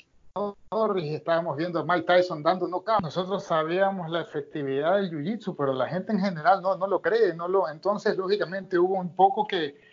Norris, 0.71 1.13
estábamos 1.13 1.57
viendo 1.57 1.81
a 1.81 1.85
Mike 1.85 2.07
Tyson 2.07 2.43
dando 2.43 2.69
no 2.69 2.85
Nosotros 3.01 3.45
sabíamos 3.45 4.11
la 4.11 4.21
efectividad 4.21 4.97
del 4.97 5.11
jiu-jitsu, 5.11 5.55
pero 5.57 5.73
la 5.73 5.89
gente 5.89 6.13
en 6.13 6.21
general 6.21 6.61
no, 6.61 6.77
no 6.77 6.87
lo 6.87 7.01
cree, 7.01 7.35
no 7.35 7.49
lo, 7.49 7.69
entonces 7.69 8.17
lógicamente 8.17 8.79
hubo 8.79 8.95
un 8.95 9.15
poco 9.15 9.47
que 9.47 9.86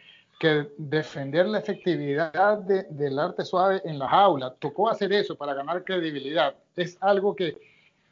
que 0.43 0.73
defender 0.77 1.45
la 1.45 1.59
efectividad 1.59 2.57
del 2.59 3.17
arte 3.17 3.45
suave 3.45 3.81
en 3.85 3.97
las 3.97 4.11
aulas. 4.11 4.51
Tocó 4.59 4.89
hacer 4.89 5.13
eso 5.13 5.37
para 5.37 5.53
ganar 5.53 5.85
credibilidad. 5.85 6.53
Es 6.75 6.97
algo 6.99 7.33
que 7.33 7.57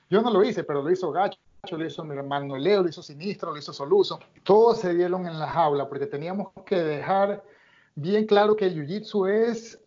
yo 0.10 0.22
no 0.22 0.32
lo 0.32 0.42
hice, 0.42 0.64
pero 0.64 0.82
lo 0.82 0.90
hizo 0.90 1.12
Gacho, 1.12 1.38
lo 1.70 1.86
hizo 1.86 2.06
mi 2.06 2.16
Leo, 2.58 2.84
lo 2.84 2.88
hizo 2.88 3.04
Sinistro, 3.04 3.52
lo 3.52 3.58
hizo 3.58 3.74
Soluso. 3.74 4.18
Todos 4.44 4.80
se 4.80 4.94
dieron 4.94 5.28
en 5.28 5.38
las 5.38 5.54
aulas 5.54 5.88
porque 5.88 6.06
teníamos 6.06 6.54
que 6.66 6.78
dejar 6.78 7.44
bien 7.96 8.26
claro 8.26 8.56
que 8.56 8.68
el 8.68 8.76
Jiu-Jitsu 8.76 9.28
es, 9.28 9.78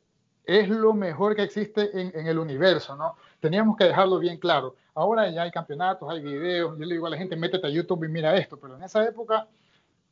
es 0.45 0.69
lo 0.69 0.93
mejor 0.93 1.35
que 1.35 1.45
existe 1.45 1.99
en, 1.99 2.13
en, 2.15 2.27
el 2.27 2.39
universo, 2.39 2.95
¿no? 2.95 3.17
Teníamos 3.41 3.79
que 3.79 3.85
dejarlo 3.85 4.19
bien 4.19 4.37
claro. 4.37 4.77
Ahora 4.95 5.31
ya 5.31 5.45
hay 5.45 5.51
campeonatos, 5.51 6.11
hay 6.11 6.21
videos, 6.21 6.79
yo 6.79 6.85
le 6.85 6.93
digo 6.93 7.07
a 7.07 7.11
la 7.11 7.17
gente, 7.17 7.37
métete 7.37 7.67
a 7.67 7.71
YouTube 7.71 8.05
y 8.05 8.09
mira 8.09 8.37
esto, 8.37 8.59
pero 8.59 8.77
en 8.77 8.83
esa 8.83 9.03
época 9.03 9.49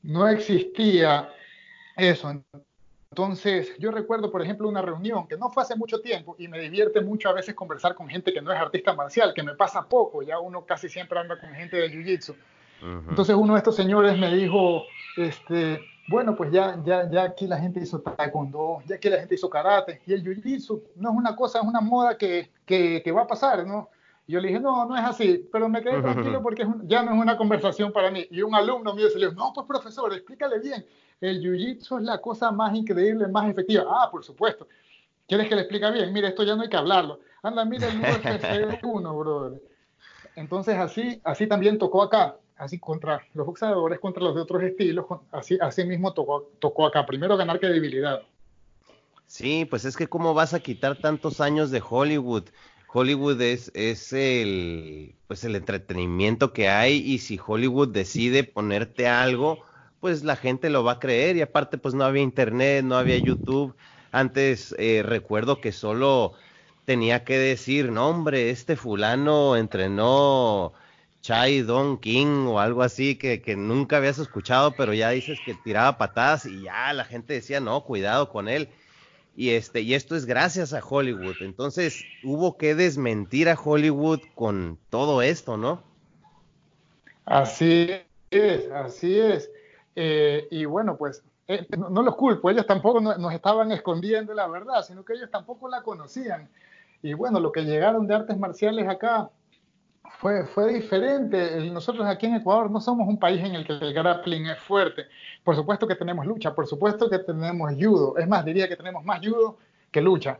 no 0.02 0.26
existía 0.26 1.28
eso. 1.96 2.32
Entonces, 3.10 3.76
yo 3.78 3.90
recuerdo, 3.90 4.30
por 4.30 4.40
ejemplo, 4.40 4.68
una 4.68 4.80
reunión 4.80 5.28
que 5.28 5.36
no 5.36 5.50
fue 5.50 5.62
hace 5.62 5.76
mucho 5.76 6.00
tiempo 6.00 6.34
y 6.38 6.48
me 6.48 6.58
divierte 6.58 7.02
mucho 7.02 7.28
a 7.28 7.34
veces 7.34 7.54
conversar 7.54 7.94
con 7.94 8.08
gente 8.08 8.32
que 8.32 8.40
no 8.40 8.50
es 8.50 8.58
artista 8.58 8.94
marcial, 8.94 9.34
que 9.34 9.42
me 9.42 9.54
pasa 9.54 9.86
poco, 9.86 10.22
ya 10.22 10.38
uno 10.38 10.64
casi 10.64 10.88
siempre 10.88 11.18
anda 11.18 11.38
con 11.38 11.50
gente 11.50 11.76
de 11.76 11.90
Jiu-Jitsu. 11.90 12.34
Entonces 13.10 13.36
uno 13.36 13.52
de 13.52 13.58
estos 13.58 13.76
señores 13.76 14.18
me 14.18 14.34
dijo, 14.34 14.84
este, 15.16 15.78
bueno, 16.08 16.34
pues 16.34 16.50
ya, 16.50 16.80
ya, 16.84 17.08
ya 17.08 17.24
aquí 17.24 17.46
la 17.46 17.58
gente 17.58 17.80
hizo 17.80 18.00
taekwondo, 18.00 18.82
ya 18.86 18.96
aquí 18.96 19.08
la 19.08 19.18
gente 19.18 19.34
hizo 19.36 19.48
karate, 19.48 20.00
y 20.06 20.14
el 20.14 20.24
jiu-jitsu 20.24 20.82
no 20.96 21.10
es 21.10 21.16
una 21.16 21.36
cosa, 21.36 21.60
es 21.60 21.64
una 21.64 21.80
moda 21.80 22.16
que, 22.16 22.50
que, 22.66 23.02
que 23.04 23.12
va 23.12 23.22
a 23.22 23.26
pasar, 23.26 23.66
¿no? 23.66 23.90
Y 24.26 24.32
yo 24.32 24.40
le 24.40 24.48
dije, 24.48 24.60
no, 24.60 24.86
no 24.86 24.96
es 24.96 25.04
así, 25.04 25.48
pero 25.52 25.68
me 25.68 25.82
quedé 25.82 26.00
tranquilo 26.02 26.42
porque 26.42 26.66
ya 26.84 27.02
no 27.02 27.12
es 27.12 27.20
una 27.20 27.36
conversación 27.36 27.92
para 27.92 28.10
mí. 28.10 28.26
Y 28.30 28.42
un 28.42 28.54
alumno 28.54 28.94
mío 28.94 29.08
se 29.10 29.18
le 29.18 29.26
dijo, 29.26 29.38
no, 29.38 29.52
pues 29.52 29.66
profesor, 29.66 30.12
explícale 30.12 30.58
bien 30.58 30.84
el 31.30 31.40
jiu-jitsu 31.40 31.98
es 31.98 32.04
la 32.04 32.20
cosa 32.20 32.50
más 32.50 32.74
increíble, 32.74 33.28
más 33.28 33.48
efectiva. 33.48 33.84
Ah, 33.86 34.10
por 34.10 34.24
supuesto. 34.24 34.66
¿Quieres 35.26 35.48
que 35.48 35.54
le 35.54 35.62
explique 35.62 35.90
bien? 35.90 36.12
Mira, 36.12 36.28
esto 36.28 36.42
ya 36.42 36.56
no 36.56 36.62
hay 36.62 36.68
que 36.68 36.76
hablarlo. 36.76 37.20
Anda, 37.42 37.64
mira 37.64 37.88
el 37.88 38.00
UFC 38.00 38.80
1, 38.82 39.18
brother. 39.18 39.62
Entonces, 40.36 40.76
así, 40.76 41.20
así 41.24 41.46
también 41.46 41.78
tocó 41.78 42.02
acá. 42.02 42.36
Así 42.56 42.78
contra 42.78 43.26
los 43.34 43.46
boxeadores, 43.46 43.98
contra 43.98 44.22
los 44.22 44.34
de 44.34 44.40
otros 44.40 44.62
estilos. 44.62 45.06
Así, 45.30 45.58
así 45.60 45.84
mismo 45.84 46.12
tocó, 46.12 46.50
tocó 46.58 46.86
acá. 46.86 47.06
Primero 47.06 47.36
ganar 47.36 47.58
credibilidad. 47.58 48.22
Sí, 49.26 49.64
pues 49.64 49.84
es 49.84 49.96
que 49.96 50.08
cómo 50.08 50.34
vas 50.34 50.54
a 50.54 50.60
quitar 50.60 50.96
tantos 50.96 51.40
años 51.40 51.70
de 51.70 51.82
Hollywood. 51.88 52.44
Hollywood 52.92 53.40
es, 53.40 53.72
es 53.74 54.12
el, 54.12 55.14
pues 55.26 55.44
el 55.44 55.56
entretenimiento 55.56 56.52
que 56.52 56.68
hay 56.68 56.98
y 56.98 57.18
si 57.18 57.40
Hollywood 57.44 57.88
decide 57.88 58.44
ponerte 58.44 59.08
algo, 59.08 59.64
pues 60.02 60.24
la 60.24 60.34
gente 60.34 60.68
lo 60.68 60.82
va 60.82 60.94
a 60.94 60.98
creer 60.98 61.36
y 61.36 61.42
aparte 61.42 61.78
pues 61.78 61.94
no 61.94 62.02
había 62.02 62.24
internet, 62.24 62.84
no 62.84 62.96
había 62.96 63.16
YouTube. 63.18 63.76
Antes 64.10 64.74
eh, 64.76 65.04
recuerdo 65.04 65.60
que 65.60 65.70
solo 65.70 66.32
tenía 66.84 67.22
que 67.22 67.38
decir, 67.38 67.92
no 67.92 68.08
hombre, 68.08 68.50
este 68.50 68.74
fulano 68.74 69.56
entrenó 69.56 70.72
Chai 71.20 71.62
Don 71.62 71.98
King 71.98 72.48
o 72.48 72.58
algo 72.58 72.82
así 72.82 73.14
que, 73.14 73.42
que, 73.42 73.54
nunca 73.54 73.98
habías 73.98 74.18
escuchado, 74.18 74.74
pero 74.76 74.92
ya 74.92 75.10
dices 75.10 75.38
que 75.46 75.54
tiraba 75.62 75.98
patadas 75.98 76.46
y 76.46 76.62
ya 76.62 76.92
la 76.92 77.04
gente 77.04 77.34
decía, 77.34 77.60
no, 77.60 77.84
cuidado 77.84 78.28
con 78.28 78.48
él. 78.48 78.70
Y 79.36 79.50
este, 79.50 79.82
y 79.82 79.94
esto 79.94 80.16
es 80.16 80.26
gracias 80.26 80.72
a 80.72 80.84
Hollywood. 80.84 81.36
Entonces 81.42 82.04
hubo 82.24 82.58
que 82.58 82.74
desmentir 82.74 83.48
a 83.48 83.54
Hollywood 83.54 84.22
con 84.34 84.80
todo 84.90 85.22
esto, 85.22 85.56
¿no? 85.56 85.84
Así 87.24 87.88
es, 88.32 88.68
así 88.72 89.16
es. 89.20 89.48
Eh, 89.94 90.48
y 90.50 90.64
bueno, 90.64 90.96
pues 90.96 91.22
eh, 91.48 91.66
no, 91.76 92.02
los 92.02 92.14
culpo, 92.16 92.50
ellos 92.50 92.66
tampoco 92.66 93.00
nos 93.00 93.32
estaban 93.34 93.72
escondiendo 93.72 94.32
la 94.32 94.46
verdad, 94.46 94.82
sino 94.82 95.04
que 95.04 95.14
ellos 95.14 95.30
tampoco 95.30 95.68
la 95.68 95.82
conocían. 95.82 96.48
Y 97.02 97.14
bueno, 97.14 97.40
lo 97.40 97.50
que 97.50 97.62
llegaron 97.62 98.06
de 98.06 98.14
artes 98.14 98.38
marciales 98.38 98.88
acá 98.88 99.30
fue, 100.18 100.46
fue 100.46 100.72
diferente. 100.72 101.68
Nosotros 101.70 102.06
aquí 102.06 102.26
en 102.26 102.36
Ecuador 102.36 102.70
no 102.70 102.80
somos 102.80 103.08
un 103.08 103.18
país 103.18 103.42
en 103.44 103.54
el 103.54 103.66
que 103.66 103.72
el 103.72 103.92
grappling 103.92 104.46
es 104.46 104.58
fuerte. 104.60 105.06
Por 105.42 105.56
supuesto 105.56 105.86
que 105.86 105.96
tenemos 105.96 106.24
lucha, 106.26 106.54
por 106.54 106.66
supuesto 106.66 107.10
que 107.10 107.18
tenemos 107.18 107.72
judo. 107.74 108.16
Es 108.16 108.28
más, 108.28 108.44
diría 108.44 108.68
que 108.68 108.76
tenemos 108.76 109.04
más 109.04 109.20
judo 109.20 109.58
que 109.90 110.00
lucha. 110.00 110.38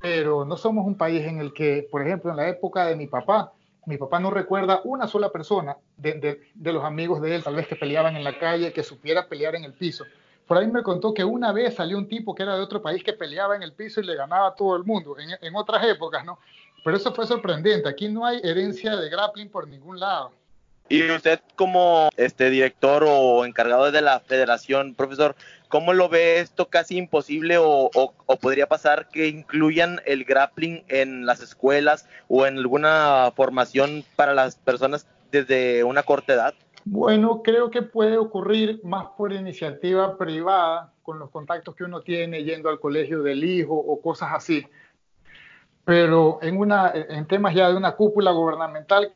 Pero 0.00 0.44
no 0.44 0.56
somos 0.56 0.86
un 0.86 0.96
país 0.96 1.24
en 1.26 1.40
el 1.40 1.52
que, 1.52 1.86
por 1.90 2.02
ejemplo, 2.02 2.30
en 2.30 2.38
la 2.38 2.48
época 2.48 2.86
de 2.86 2.96
mi 2.96 3.06
papá, 3.06 3.52
mi 3.86 3.96
papá 3.96 4.20
no 4.20 4.30
recuerda 4.30 4.80
una 4.84 5.06
sola 5.06 5.30
persona 5.30 5.76
de, 5.96 6.40
los 6.54 6.84
amigos 6.84 7.20
de 7.20 7.36
él, 7.36 7.42
tal 7.42 7.54
vez 7.54 7.66
que 7.66 7.76
peleaban 7.76 8.16
en 8.16 8.24
la 8.24 8.38
calle, 8.38 8.72
que 8.72 8.82
supiera 8.82 9.26
pelear 9.26 9.54
en 9.54 9.64
el 9.64 9.72
piso. 9.72 10.04
Por 10.46 10.58
ahí 10.58 10.66
me 10.66 10.82
contó 10.82 11.14
que 11.14 11.24
una 11.24 11.52
vez 11.52 11.74
salió 11.74 11.96
un 11.96 12.08
tipo 12.08 12.34
que 12.34 12.42
era 12.42 12.56
de 12.56 12.62
otro 12.62 12.82
país 12.82 13.02
que 13.04 13.12
peleaba 13.12 13.56
en 13.56 13.62
el 13.62 13.72
piso 13.72 14.00
y 14.00 14.04
le 14.04 14.16
ganaba 14.16 14.48
a 14.48 14.54
todo 14.54 14.76
el 14.76 14.84
mundo, 14.84 15.16
en, 15.18 15.56
otras 15.56 15.84
épocas, 15.86 16.24
¿no? 16.24 16.38
Pero 16.84 16.96
eso 16.96 17.14
fue 17.14 17.26
sorprendente. 17.26 17.88
Aquí 17.88 18.08
no 18.08 18.26
hay 18.26 18.40
herencia 18.42 18.96
de 18.96 19.08
grappling 19.08 19.48
por 19.48 19.68
ningún 19.68 20.00
lado. 20.00 20.32
Y 20.88 21.08
usted 21.08 21.40
como 21.54 22.08
este 22.16 22.50
director 22.50 23.04
o 23.06 23.44
encargado 23.44 23.92
de 23.92 24.02
la 24.02 24.18
federación, 24.18 24.94
profesor, 24.94 25.36
¿Cómo 25.70 25.92
lo 25.92 26.08
ve 26.08 26.40
esto 26.40 26.68
casi 26.68 26.96
imposible 26.96 27.54
o, 27.56 27.90
podría 28.40 28.66
pasar 28.66 29.08
que 29.08 29.28
incluyan 29.28 30.00
el 30.04 30.24
grappling 30.24 30.82
en 30.88 31.26
las 31.26 31.40
escuelas 31.42 32.08
o 32.26 32.44
en 32.44 32.58
alguna 32.58 33.32
formación 33.36 34.02
para 34.16 34.34
las 34.34 34.56
personas 34.56 35.06
desde 35.30 35.84
una 35.84 36.02
corta 36.02 36.32
edad? 36.32 36.54
Bueno, 36.84 37.42
creo 37.44 37.70
que 37.70 37.82
puede 37.82 38.18
ocurrir 38.18 38.80
más 38.82 39.10
por 39.16 39.32
iniciativa 39.32 40.18
privada, 40.18 40.92
con 41.04 41.20
los 41.20 41.30
contactos 41.30 41.76
que 41.76 41.84
uno 41.84 42.00
tiene 42.00 42.42
yendo 42.42 42.68
al 42.68 42.80
colegio 42.80 43.22
del 43.22 43.44
hijo 43.44 43.74
o 43.74 44.02
cosas 44.02 44.30
así. 44.32 44.66
Pero 45.84 46.40
en, 46.42 46.56
una, 46.56 46.90
en 46.92 47.26
temas 47.26 47.54
ya 47.54 47.68
de 47.68 47.76
una 47.76 47.92
cúpula 47.92 48.32
gubernamental, 48.32 49.14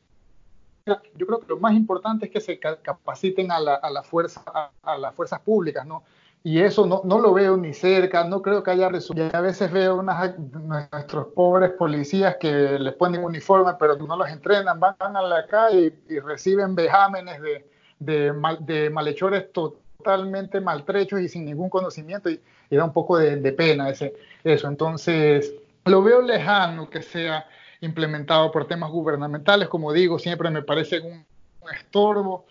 yo 0.86 1.26
creo 1.26 1.40
que 1.40 1.48
lo 1.48 1.58
más 1.58 1.74
importante 1.74 2.26
es 2.26 2.30
que 2.30 2.40
se 2.40 2.60
capaciten 2.60 3.50
a, 3.50 3.58
la, 3.58 4.02
fuerza, 4.04 4.70
a 4.82 4.98
las 4.98 5.12
fuerzas 5.16 5.40
públicas, 5.40 5.84
¿no? 5.84 6.04
Y 6.46 6.60
eso 6.60 6.86
no, 6.86 7.00
no, 7.04 7.18
lo 7.20 7.32
veo 7.32 7.56
ni 7.56 7.72
cerca, 7.72 8.22
no 8.24 8.42
creo 8.42 8.62
que 8.62 8.70
haya 8.70 8.90
resultado. 8.90 9.30
A 9.32 9.40
veces 9.40 9.72
veo 9.72 9.96
unas, 9.96 10.38
nuestros 10.38 11.28
pobres 11.28 11.70
policías 11.70 12.36
que 12.38 12.78
les 12.78 12.92
ponen 12.92 13.24
uniforme, 13.24 13.72
pero 13.78 13.96
no 13.96 14.14
los 14.14 14.28
entrenan, 14.28 14.78
van 14.78 14.94
a 15.00 15.22
la 15.22 15.46
calle 15.46 15.94
y, 16.06 16.18
reciben 16.18 16.74
vejámenes 16.74 17.40
de, 17.40 17.66
de, 17.98 18.34
de, 18.60 18.90
malhechores 18.90 19.50
totalmente 19.52 20.60
maltrechos 20.60 21.18
y 21.22 21.30
sin 21.30 21.46
ningún 21.46 21.70
conocimiento, 21.70 22.28
y, 22.28 22.38
da 22.70 22.84
un 22.84 22.92
poco 22.92 23.16
de, 23.16 23.52
pena 23.52 23.88
ese, 23.88 24.14
eso. 24.44 24.68
Entonces, 24.68 25.54
lo 25.86 26.02
veo 26.02 26.20
lejano 26.20 26.90
que 26.90 27.00
sea 27.00 27.46
implementado 27.80 28.52
por 28.52 28.68
temas 28.68 28.90
gubernamentales, 28.90 29.68
como 29.68 29.94
digo, 29.94 30.18
siempre 30.18 30.50
me 30.50 30.60
parece 30.60 31.00
un 31.00 31.24
estorbo, 31.74 32.44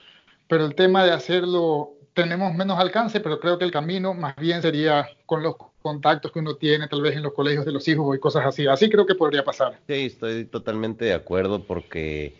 pero 0.47 0.65
el 0.65 0.73
tema 0.73 1.05
de 1.05 1.11
hacerlo 1.11 1.93
tenemos 2.13 2.53
menos 2.53 2.79
alcance, 2.79 3.19
pero 3.19 3.39
creo 3.39 3.57
que 3.57 3.65
el 3.65 3.71
camino 3.71 4.13
más 4.13 4.35
bien 4.35 4.61
sería 4.61 5.07
con 5.25 5.43
los 5.43 5.55
contactos 5.81 6.31
que 6.31 6.39
uno 6.39 6.55
tiene 6.55 6.87
tal 6.87 7.01
vez 7.01 7.15
en 7.15 7.23
los 7.23 7.33
colegios 7.33 7.65
de 7.65 7.71
los 7.71 7.87
hijos 7.87 8.15
y 8.15 8.19
cosas 8.19 8.45
así. 8.45 8.67
Así 8.67 8.89
creo 8.89 9.05
que 9.05 9.15
podría 9.15 9.43
pasar. 9.43 9.79
Sí, 9.87 10.05
estoy 10.05 10.45
totalmente 10.45 11.05
de 11.05 11.13
acuerdo 11.13 11.63
porque 11.65 12.35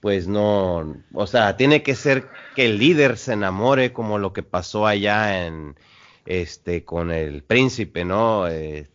pues 0.00 0.26
no, 0.26 0.96
o 1.14 1.26
sea, 1.28 1.56
tiene 1.56 1.84
que 1.84 1.94
ser 1.94 2.28
que 2.56 2.66
el 2.66 2.78
líder 2.78 3.16
se 3.16 3.34
enamore 3.34 3.92
como 3.92 4.18
lo 4.18 4.32
que 4.32 4.42
pasó 4.42 4.86
allá 4.86 5.46
en 5.46 5.76
este 6.26 6.84
con 6.84 7.12
el 7.12 7.44
príncipe, 7.44 8.04
¿no? 8.04 8.48
Eh, 8.48 8.88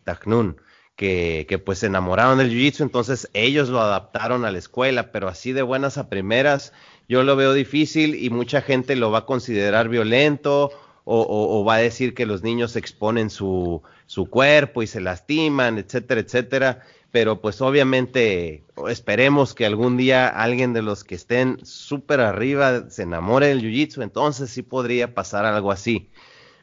que, 0.98 1.46
que, 1.48 1.60
pues 1.60 1.78
se 1.78 1.86
enamoraron 1.86 2.38
del 2.38 2.50
jiu-jitsu, 2.50 2.82
entonces 2.82 3.30
ellos 3.32 3.68
lo 3.68 3.80
adaptaron 3.80 4.44
a 4.44 4.50
la 4.50 4.58
escuela, 4.58 5.12
pero 5.12 5.28
así 5.28 5.52
de 5.52 5.62
buenas 5.62 5.96
a 5.96 6.08
primeras, 6.08 6.72
yo 7.08 7.22
lo 7.22 7.36
veo 7.36 7.54
difícil 7.54 8.16
y 8.16 8.30
mucha 8.30 8.62
gente 8.62 8.96
lo 8.96 9.12
va 9.12 9.18
a 9.18 9.24
considerar 9.24 9.88
violento 9.88 10.72
o, 11.04 11.64
va 11.64 11.76
a 11.76 11.78
decir 11.78 12.14
que 12.14 12.26
los 12.26 12.42
niños 12.42 12.74
exponen 12.74 13.30
su, 13.30 13.80
su 14.06 14.28
cuerpo 14.28 14.82
y 14.82 14.88
se 14.88 15.00
lastiman, 15.00 15.78
etcétera, 15.78 16.20
etcétera. 16.20 16.82
Pero 17.12 17.40
pues 17.40 17.62
obviamente 17.62 18.64
esperemos 18.88 19.54
que 19.54 19.64
algún 19.66 19.96
día 19.96 20.28
alguien 20.28 20.72
de 20.72 20.82
los 20.82 21.04
que 21.04 21.14
estén 21.14 21.64
súper 21.64 22.20
arriba 22.20 22.90
se 22.90 23.04
enamore 23.04 23.46
del 23.46 23.62
jiu-jitsu, 23.62 24.02
entonces 24.02 24.50
sí 24.50 24.62
podría 24.62 25.14
pasar 25.14 25.46
algo 25.46 25.70
así. 25.70 26.10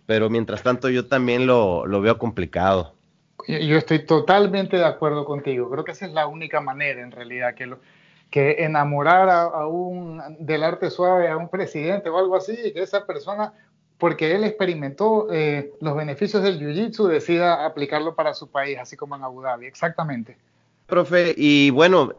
Pero 0.06 0.30
mientras 0.30 0.62
tanto 0.62 0.90
yo 0.90 1.08
también 1.08 1.48
lo, 1.48 1.88
lo 1.88 2.02
veo 2.02 2.20
complicado. 2.20 2.95
Yo 3.48 3.78
estoy 3.78 4.06
totalmente 4.06 4.78
de 4.78 4.86
acuerdo 4.86 5.26
contigo. 5.26 5.70
Creo 5.70 5.84
que 5.84 5.92
esa 5.92 6.06
es 6.06 6.14
la 6.14 6.28
única 6.28 6.62
manera 6.62 7.02
en 7.02 7.12
realidad 7.12 7.54
que 7.54 7.66
lo, 7.66 7.80
que 8.30 8.64
enamorar 8.66 9.30
a, 9.30 9.68
un, 9.68 10.22
del 10.40 10.64
arte 10.64 10.90
suave 10.90 11.30
a 11.30 11.38
un 11.38 11.50
presidente 11.50 12.10
o 12.10 12.18
algo 12.18 12.36
así, 12.36 12.56
que 12.74 12.82
esa 12.82 13.06
persona, 13.06 13.54
porque 13.98 14.36
él 14.36 14.44
experimentó 14.44 15.28
eh, 15.32 15.72
los 15.80 15.96
beneficios 15.96 16.44
del 16.44 16.60
jiu-jitsu, 16.60 17.08
decida 17.08 17.66
aplicarlo 17.66 18.16
para 18.16 18.34
su 18.34 18.50
país, 18.50 18.78
así 18.78 18.98
como 18.98 19.16
en 19.16 19.24
Abu 19.24 19.42
Dhabi, 19.42 19.68
exactamente. 19.68 20.38
Profe, 20.88 21.34
y 21.36 21.72
bueno, 21.72 22.14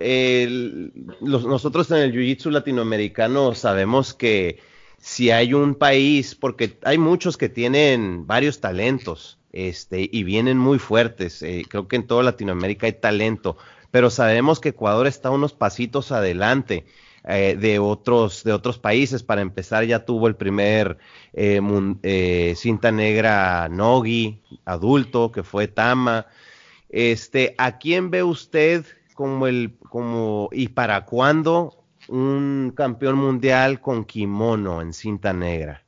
nosotros 1.20 1.90
en 1.90 1.98
el 1.98 2.12
jiu-jitsu 2.12 2.50
latinoamericano 2.50 3.54
sabemos 3.54 4.12
que 4.12 4.58
si 4.98 5.30
hay 5.30 5.54
un 5.54 5.74
país, 5.74 6.34
porque 6.34 6.78
hay 6.82 6.98
muchos 6.98 7.36
que 7.36 7.48
tienen 7.48 8.26
varios 8.26 8.60
talentos, 8.60 9.35
este, 9.52 10.08
y 10.10 10.24
vienen 10.24 10.58
muy 10.58 10.78
fuertes, 10.78 11.42
eh, 11.42 11.64
creo 11.68 11.88
que 11.88 11.96
en 11.96 12.06
toda 12.06 12.22
Latinoamérica 12.22 12.86
hay 12.86 12.92
talento, 12.92 13.56
pero 13.90 14.10
sabemos 14.10 14.60
que 14.60 14.70
Ecuador 14.70 15.06
está 15.06 15.30
unos 15.30 15.52
pasitos 15.52 16.12
adelante. 16.12 16.84
Eh, 17.28 17.56
de 17.58 17.80
otros 17.80 18.44
de 18.44 18.52
otros 18.52 18.78
países. 18.78 19.24
Para 19.24 19.40
empezar, 19.40 19.84
ya 19.84 20.04
tuvo 20.04 20.28
el 20.28 20.36
primer 20.36 20.98
eh, 21.32 22.54
cinta 22.56 22.92
negra 22.92 23.68
Nogi 23.68 24.40
adulto, 24.64 25.32
que 25.32 25.42
fue 25.42 25.66
Tama. 25.66 26.26
Este, 26.88 27.54
¿a 27.58 27.78
quién 27.78 28.10
ve 28.10 28.22
usted 28.22 28.86
como 29.14 29.48
el 29.48 29.76
como 29.90 30.48
y 30.52 30.68
para 30.68 31.04
cuándo 31.04 31.84
un 32.08 32.72
campeón 32.76 33.16
mundial 33.16 33.80
con 33.80 34.04
kimono 34.04 34.80
en 34.80 34.92
cinta 34.92 35.32
negra? 35.32 35.85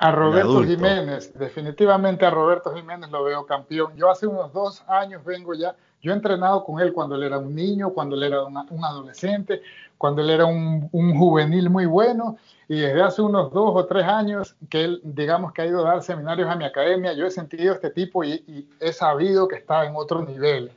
A 0.00 0.10
Roberto 0.10 0.64
Jiménez, 0.64 1.32
definitivamente 1.38 2.24
a 2.26 2.30
Roberto 2.30 2.74
Jiménez 2.74 3.10
lo 3.10 3.22
veo 3.22 3.46
campeón. 3.46 3.94
Yo 3.96 4.10
hace 4.10 4.26
unos 4.26 4.52
dos 4.52 4.82
años 4.88 5.22
vengo 5.24 5.54
ya 5.54 5.76
yo 6.02 6.12
he 6.12 6.14
entrenado 6.14 6.64
con 6.64 6.80
él 6.80 6.92
cuando 6.92 7.14
él 7.16 7.24
era 7.24 7.38
un 7.38 7.54
niño, 7.54 7.90
cuando 7.90 8.16
él 8.16 8.22
era 8.22 8.44
un 8.44 8.84
adolescente, 8.84 9.62
cuando 9.98 10.22
él 10.22 10.30
era 10.30 10.46
un, 10.46 10.88
juvenil 10.90 11.68
muy 11.68 11.84
bueno 11.84 12.38
y 12.68 12.80
desde 12.80 13.02
hace 13.02 13.20
unos 13.20 13.52
dos 13.52 13.72
o 13.74 13.84
tres 13.86 14.04
años 14.04 14.56
que 14.70 14.84
él, 14.84 15.00
digamos 15.04 15.52
que 15.52 15.62
ha 15.62 15.66
ido 15.66 15.86
a 15.86 15.90
dar 15.90 16.02
seminarios 16.02 16.48
a 16.48 16.56
mi 16.56 16.64
academia, 16.64 17.12
yo 17.12 17.26
he 17.26 17.30
sentido 17.30 17.74
este 17.74 17.90
tipo 17.90 18.24
y, 18.24 18.68
he 18.80 18.92
sabido 18.92 19.46
que 19.46 19.56
está 19.56 19.84
en 19.84 19.94
otro 19.94 20.24
nivel. 20.24 20.72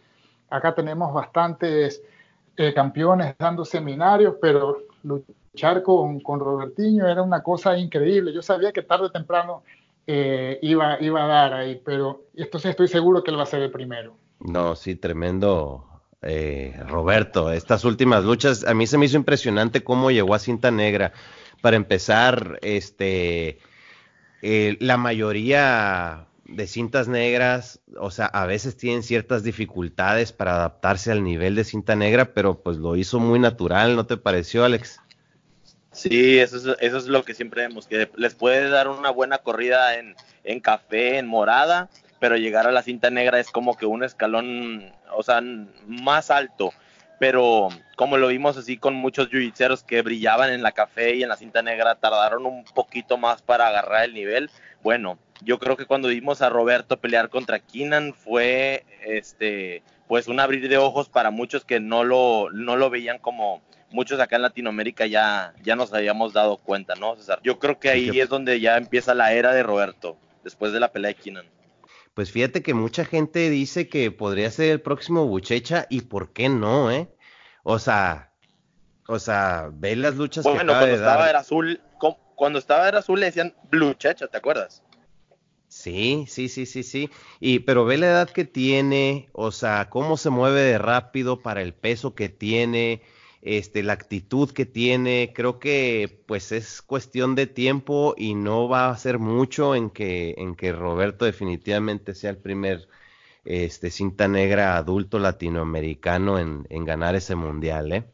Acá 0.49 0.75
tenemos 0.75 1.13
bastantes 1.13 2.01
eh, 2.57 2.73
campeones 2.73 3.35
dando 3.39 3.63
seminarios, 3.63 4.35
pero 4.41 4.79
luchar 5.03 5.83
con, 5.83 6.19
con 6.19 6.39
Robertiño 6.39 7.07
era 7.07 7.21
una 7.21 7.43
cosa 7.43 7.77
increíble. 7.77 8.33
Yo 8.33 8.41
sabía 8.41 8.71
que 8.71 8.81
tarde 8.81 9.05
o 9.05 9.11
temprano 9.11 9.63
eh, 10.07 10.59
iba, 10.61 11.01
iba 11.01 11.23
a 11.23 11.27
dar 11.27 11.53
ahí, 11.53 11.81
pero 11.83 12.23
entonces 12.35 12.71
estoy 12.71 12.87
seguro 12.87 13.23
que 13.23 13.31
él 13.31 13.37
va 13.37 13.43
a 13.43 13.47
ser 13.47 13.61
el 13.61 13.71
primero. 13.71 14.15
No, 14.39 14.75
sí, 14.75 14.95
tremendo. 14.95 15.85
Eh, 16.21 16.79
Roberto, 16.87 17.51
estas 17.51 17.83
últimas 17.83 18.23
luchas, 18.23 18.65
a 18.65 18.73
mí 18.73 18.87
se 18.87 18.97
me 18.97 19.05
hizo 19.05 19.17
impresionante 19.17 19.83
cómo 19.83 20.09
llegó 20.09 20.33
a 20.33 20.39
cinta 20.39 20.71
negra. 20.71 21.11
Para 21.61 21.75
empezar, 21.75 22.59
este, 22.61 23.59
eh, 24.41 24.77
la 24.79 24.97
mayoría 24.97 26.27
de 26.45 26.67
cintas 26.67 27.07
negras, 27.07 27.79
o 27.97 28.11
sea, 28.11 28.25
a 28.25 28.45
veces 28.45 28.75
tienen 28.75 29.03
ciertas 29.03 29.43
dificultades 29.43 30.33
para 30.33 30.55
adaptarse 30.55 31.11
al 31.11 31.23
nivel 31.23 31.55
de 31.55 31.63
cinta 31.63 31.95
negra, 31.95 32.33
pero 32.33 32.61
pues 32.61 32.77
lo 32.77 32.95
hizo 32.95 33.19
muy 33.19 33.39
natural, 33.39 33.95
¿no 33.95 34.05
te 34.05 34.17
pareció, 34.17 34.65
Alex? 34.65 34.99
Sí, 35.91 36.39
eso 36.39 36.57
es, 36.57 36.77
eso 36.81 36.97
es 36.97 37.05
lo 37.05 37.23
que 37.23 37.33
siempre 37.33 37.61
vemos, 37.61 37.87
que 37.87 38.09
les 38.15 38.33
puede 38.33 38.69
dar 38.69 38.87
una 38.87 39.11
buena 39.11 39.37
corrida 39.37 39.95
en, 39.97 40.15
en 40.43 40.59
café, 40.59 41.17
en 41.17 41.27
morada, 41.27 41.89
pero 42.19 42.35
llegar 42.35 42.67
a 42.67 42.71
la 42.71 42.81
cinta 42.81 43.09
negra 43.09 43.39
es 43.39 43.49
como 43.49 43.77
que 43.77 43.85
un 43.85 44.03
escalón, 44.03 44.91
o 45.15 45.23
sea, 45.23 45.41
más 45.87 46.31
alto. 46.31 46.71
Pero 47.23 47.69
como 47.95 48.17
lo 48.17 48.27
vimos 48.27 48.57
así 48.57 48.75
con 48.75 48.95
muchos 48.95 49.29
jiu 49.29 49.49
que 49.87 50.01
brillaban 50.01 50.51
en 50.51 50.61
la 50.61 50.73
café 50.73 51.15
y 51.15 51.23
en 51.23 51.29
la 51.29 51.37
cinta 51.37 51.61
negra, 51.61 51.95
tardaron 51.95 52.45
un 52.45 52.65
poquito 52.65 53.15
más 53.15 53.41
para 53.41 53.67
agarrar 53.67 54.03
el 54.03 54.13
nivel. 54.13 54.49
Bueno, 54.81 55.17
yo 55.39 55.57
creo 55.57 55.77
que 55.77 55.85
cuando 55.85 56.09
vimos 56.09 56.41
a 56.41 56.49
Roberto 56.49 56.97
pelear 56.97 57.29
contra 57.29 57.59
Keenan 57.59 58.13
fue 58.13 58.83
este 59.05 59.83
pues 60.05 60.27
un 60.27 60.41
abrir 60.41 60.67
de 60.67 60.75
ojos 60.75 61.07
para 61.07 61.31
muchos 61.31 61.63
que 61.63 61.79
no 61.79 62.03
lo, 62.03 62.49
no 62.51 62.75
lo 62.75 62.89
veían 62.89 63.19
como 63.19 63.61
muchos 63.89 64.19
acá 64.19 64.35
en 64.35 64.41
Latinoamérica 64.41 65.05
ya, 65.05 65.53
ya 65.63 65.77
nos 65.77 65.93
habíamos 65.93 66.33
dado 66.33 66.57
cuenta, 66.57 66.95
¿no, 66.95 67.15
César? 67.15 67.39
Yo 67.41 67.57
creo 67.57 67.79
que 67.79 67.89
ahí 67.89 68.19
es 68.19 68.27
donde 68.27 68.59
ya 68.59 68.75
empieza 68.75 69.13
la 69.13 69.31
era 69.31 69.53
de 69.53 69.63
Roberto, 69.63 70.17
después 70.43 70.73
de 70.73 70.81
la 70.81 70.91
pelea 70.91 71.11
de 71.11 71.15
Keenan. 71.15 71.45
Pues 72.13 72.31
fíjate 72.31 72.61
que 72.61 72.73
mucha 72.73 73.05
gente 73.05 73.49
dice 73.49 73.89
que 73.89 74.11
podría 74.11 74.51
ser 74.51 74.71
el 74.71 74.81
próximo 74.81 75.25
Buchecha 75.27 75.87
y 75.89 76.01
por 76.01 76.31
qué 76.31 76.49
no, 76.49 76.91
¿eh? 76.91 77.09
O 77.63 77.79
sea, 77.79 78.33
o 79.07 79.19
sea, 79.19 79.69
ve 79.73 79.95
las 79.95 80.15
luchas 80.15 80.45
que 80.45 80.51
acaba 80.51 80.79
cuando 80.79 80.95
estaba 80.95 81.25
dar. 81.25 81.35
azul, 81.37 81.81
cuando 82.35 82.59
estaba 82.59 82.87
era 82.87 82.99
azul 82.99 83.19
le 83.19 83.27
decían 83.27 83.55
Bluchecha, 83.69 84.27
¿te 84.27 84.37
acuerdas? 84.37 84.83
Sí, 85.67 86.25
sí, 86.27 86.49
sí, 86.49 86.67
sí, 86.67 86.83
sí. 86.83 87.09
Y 87.39 87.59
pero 87.59 87.83
ve 87.83 87.97
la 87.97 88.07
edad 88.07 88.29
que 88.29 88.45
tiene, 88.45 89.29
o 89.33 89.51
sea, 89.51 89.89
cómo 89.89 90.17
se 90.17 90.29
mueve 90.29 90.61
de 90.61 90.77
rápido 90.77 91.41
para 91.41 91.63
el 91.63 91.73
peso 91.73 92.13
que 92.13 92.29
tiene, 92.29 93.01
este, 93.45 93.83
la 93.83 93.91
actitud 93.91 94.51
que 94.51 94.65
tiene, 94.65 95.33
creo 95.35 95.59
que 95.59 96.23
pues 96.27 96.53
es 96.53 96.81
cuestión 96.81 97.35
de 97.35 97.45
tiempo 97.45 98.15
y 98.17 98.35
no 98.35 98.69
va 98.69 98.89
a 98.89 98.97
ser 98.97 99.19
mucho 99.19 99.75
en 99.75 99.89
que, 99.89 100.33
en 100.37 100.55
que 100.55 100.71
Roberto 100.71 101.25
definitivamente 101.25 102.15
sea 102.15 102.29
el 102.29 102.37
primer 102.37 102.87
este, 103.43 103.91
cinta 103.91 104.29
negra 104.29 104.77
adulto 104.77 105.19
latinoamericano 105.19 106.39
en, 106.39 106.65
en 106.69 106.85
ganar 106.85 107.15
ese 107.15 107.35
mundial, 107.35 107.91
¿eh? 107.91 108.05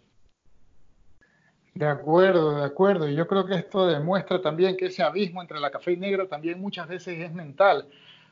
De 1.75 1.85
acuerdo, 1.85 2.57
de 2.57 2.65
acuerdo. 2.65 3.07
Y 3.07 3.15
yo 3.15 3.27
creo 3.27 3.45
que 3.45 3.53
esto 3.53 3.85
demuestra 3.85 4.41
también 4.41 4.75
que 4.75 4.87
ese 4.87 5.03
abismo 5.03 5.43
entre 5.43 5.59
la 5.59 5.69
café 5.69 5.91
y 5.91 5.97
negra 5.97 6.27
también 6.27 6.59
muchas 6.59 6.87
veces 6.87 7.19
es 7.19 7.31
mental. 7.31 7.87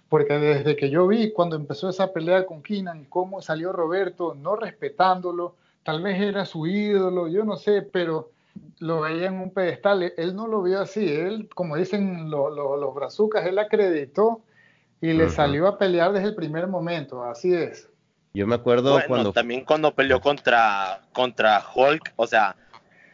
Porque 0.09 0.33
desde 0.33 0.75
que 0.75 0.89
yo 0.89 1.05
vi 1.05 1.31
cuando 1.31 1.55
empezó 1.55 1.89
esa 1.89 2.11
pelea 2.11 2.45
con 2.47 2.63
Kinan, 2.63 3.05
cómo 3.05 3.41
salió 3.41 3.71
Roberto, 3.71 4.33
no 4.33 4.55
respetándolo, 4.55 5.55
tal 5.88 6.01
vez 6.01 6.19
era 6.19 6.43
su 6.43 6.67
ídolo, 6.67 7.29
yo 7.29 7.45
no 7.45 7.55
sé, 7.55 7.81
pero 7.81 8.31
lo 8.79 8.99
veía 8.99 9.27
en 9.27 9.39
un 9.39 9.53
pedestal. 9.53 10.11
Él 10.17 10.35
no 10.35 10.45
lo 10.45 10.61
vio 10.61 10.81
así. 10.81 11.07
Él, 11.07 11.47
como 11.55 11.77
dicen 11.77 12.29
los 12.29 12.93
brazucas, 12.93 13.45
él 13.45 13.57
acreditó 13.57 14.41
y 14.99 15.13
le 15.13 15.29
salió 15.29 15.65
a 15.65 15.77
pelear 15.77 16.11
desde 16.11 16.27
el 16.27 16.35
primer 16.35 16.67
momento. 16.67 17.23
Así 17.23 17.53
es. 17.53 17.89
Yo 18.33 18.45
me 18.45 18.55
acuerdo 18.55 18.99
cuando. 19.07 19.31
También 19.31 19.63
cuando 19.63 19.95
peleó 19.95 20.19
contra, 20.19 21.03
contra 21.13 21.63
Hulk, 21.73 22.11
o 22.17 22.27
sea, 22.27 22.57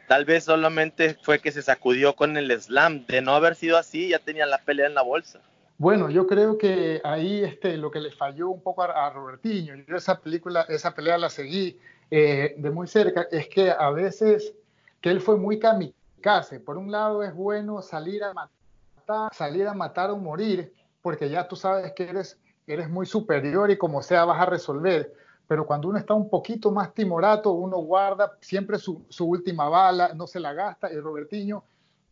Tal 0.07 0.25
vez 0.25 0.43
solamente 0.45 1.15
fue 1.21 1.39
que 1.39 1.51
se 1.51 1.61
sacudió 1.61 2.15
con 2.15 2.37
el 2.37 2.59
slam. 2.59 3.05
De 3.05 3.21
no 3.21 3.35
haber 3.35 3.53
sido 3.53 3.77
así, 3.77 4.09
ya 4.09 4.19
tenía 4.19 4.47
la 4.47 4.57
pelea 4.57 4.87
en 4.87 4.95
la 4.95 5.03
bolsa. 5.03 5.41
Bueno, 5.77 6.09
yo 6.09 6.25
creo 6.25 6.57
que 6.57 7.01
ahí 7.03 7.43
este, 7.43 7.77
lo 7.77 7.91
que 7.91 7.99
le 7.99 8.11
falló 8.11 8.49
un 8.49 8.63
poco 8.63 8.81
a, 8.81 9.09
Robertinho, 9.11 9.75
yo 9.87 9.95
esa 9.95 10.19
película, 10.19 10.65
esa 10.69 10.95
pelea 10.95 11.19
la 11.19 11.29
seguí 11.29 11.77
eh, 12.15 12.53
de 12.59 12.69
muy 12.69 12.85
cerca, 12.85 13.25
es 13.31 13.47
que 13.47 13.71
a 13.71 13.89
veces 13.89 14.53
que 15.01 15.09
él 15.09 15.19
fue 15.19 15.35
muy 15.35 15.57
kamikaze. 15.57 16.59
Por 16.59 16.77
un 16.77 16.91
lado 16.91 17.23
es 17.23 17.33
bueno 17.33 17.81
salir 17.81 18.23
a 18.23 18.35
matar, 18.35 19.33
salir 19.33 19.67
a 19.67 19.73
matar 19.73 20.11
o 20.11 20.17
morir, 20.17 20.71
porque 21.01 21.27
ya 21.27 21.47
tú 21.47 21.55
sabes 21.55 21.91
que 21.93 22.03
eres, 22.03 22.37
eres 22.67 22.87
muy 22.87 23.07
superior 23.07 23.71
y 23.71 23.79
como 23.79 24.03
sea 24.03 24.25
vas 24.25 24.39
a 24.39 24.45
resolver. 24.45 25.11
Pero 25.47 25.65
cuando 25.65 25.89
uno 25.89 25.97
está 25.97 26.13
un 26.13 26.29
poquito 26.29 26.69
más 26.69 26.93
timorato, 26.93 27.51
uno 27.51 27.77
guarda 27.77 28.37
siempre 28.41 28.77
su, 28.77 29.03
su 29.09 29.25
última 29.25 29.67
bala, 29.67 30.13
no 30.13 30.27
se 30.27 30.39
la 30.39 30.53
gasta. 30.53 30.93
Y 30.93 30.99
Robertinho 30.99 31.63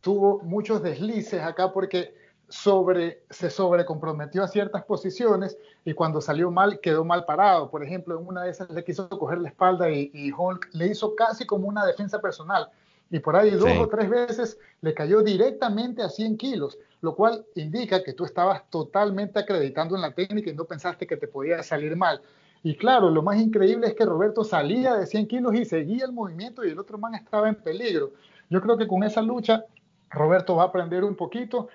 tuvo 0.02 0.40
muchos 0.40 0.82
deslices 0.82 1.44
acá 1.44 1.72
porque 1.72 2.16
sobre, 2.52 3.24
se 3.30 3.50
sobrecomprometió 3.50 4.44
a 4.44 4.48
ciertas 4.48 4.84
posiciones 4.84 5.58
y 5.86 5.94
cuando 5.94 6.22
salió 6.22 6.52
mal 6.52 6.80
quedó 6.80 7.06
mal 7.06 7.26
parado. 7.26 7.70
Por 7.70 7.84
ejemplo, 7.84 8.20
en 8.20 8.28
una 8.28 8.44
de 8.44 8.52
esas 8.52 8.70
le 8.70 8.84
quiso 8.84 9.08
coger 9.10 9.40
la 9.40 9.50
espalda 9.50 9.90
y, 9.90 10.32
Hulk 10.38 10.70
le 10.74 10.88
hizo 10.88 11.16
casi 11.16 11.46
como 11.46 11.68
una 11.68 11.86
defensa 11.86 12.20
personal. 12.20 12.70
Y 13.10 13.20
por 13.20 13.36
ahí 13.36 13.52
dos 13.52 13.72
o 13.78 13.88
tres 13.88 14.10
veces 14.10 14.58
le 14.82 14.94
cayó 14.94 15.22
directamente 15.22 16.02
a 16.02 16.10
100 16.10 16.38
kilos, 16.38 16.78
lo 17.02 17.16
cual 17.16 17.46
indica 17.56 18.04
que 18.04 18.14
tú 18.14 18.26
estabas 18.26 18.70
totalmente 18.70 19.40
acreditando 19.40 19.96
en 19.96 20.02
la 20.02 20.14
técnica 20.14 20.50
y 20.50 20.56
no 20.56 20.66
pensaste 20.66 21.08
que 21.08 21.18
te 21.18 21.28
podía 21.28 21.64
salir 21.64 21.96
mal. 21.96 22.22
Y 22.64 22.76
claro, 22.76 23.10
lo 23.10 23.22
más 23.22 23.40
increíble 23.40 23.88
es 23.88 23.96
que 23.96 24.06
Roberto 24.06 24.44
salía 24.44 24.96
de 24.96 25.08
100 25.08 25.28
kilos 25.28 25.56
y 25.56 25.66
seguía 25.66 26.06
el 26.06 26.12
movimiento 26.12 26.64
y 26.64 26.70
el 26.70 26.80
otro 26.80 26.98
man 26.98 27.16
estaba 27.16 27.50
en 27.50 27.56
peligro. 27.56 28.12
Yo 28.50 28.62
creo 28.62 28.78
que 28.78 28.88
con 28.88 29.04
esa 29.04 29.22
lucha 29.22 29.66
Roberto 30.12 30.56
va 30.56 30.64
a 30.64 30.68
aprender 30.68 31.04
un 31.04 31.16
poquito 31.16 31.70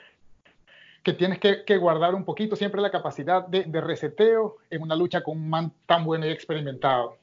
que 1.06 1.12
tienes 1.12 1.38
que, 1.38 1.78
guardar 1.78 2.16
un 2.16 2.24
poquito 2.24 2.56
siempre 2.56 2.80
la 2.80 2.90
capacidad 2.90 3.46
de, 3.46 3.80
reseteo 3.80 4.56
en 4.70 4.82
una 4.82 4.96
lucha 4.96 5.22
con 5.22 5.38
un 5.38 5.48
man 5.48 5.72
tan 5.86 6.04
bueno 6.04 6.26
y 6.26 6.30
experimentado. 6.30 7.16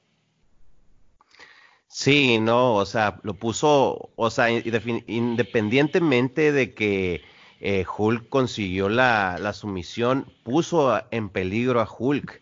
Sí, 1.90 2.40
no, 2.40 2.76
o 2.76 2.86
sea, 2.86 3.20
lo 3.24 3.34
puso, 3.34 4.12
o 4.16 4.30
sea, 4.30 4.50
independientemente 4.50 6.54
de 6.54 6.74
que 6.74 7.24
eh, 7.60 7.84
Hulk 7.98 8.30
consiguió 8.30 8.88
la, 8.88 9.38
la, 9.38 9.52
sumisión, 9.52 10.32
puso 10.44 11.02
en 11.12 11.28
peligro 11.28 11.82
a 11.82 11.90
Hulk. 12.00 12.42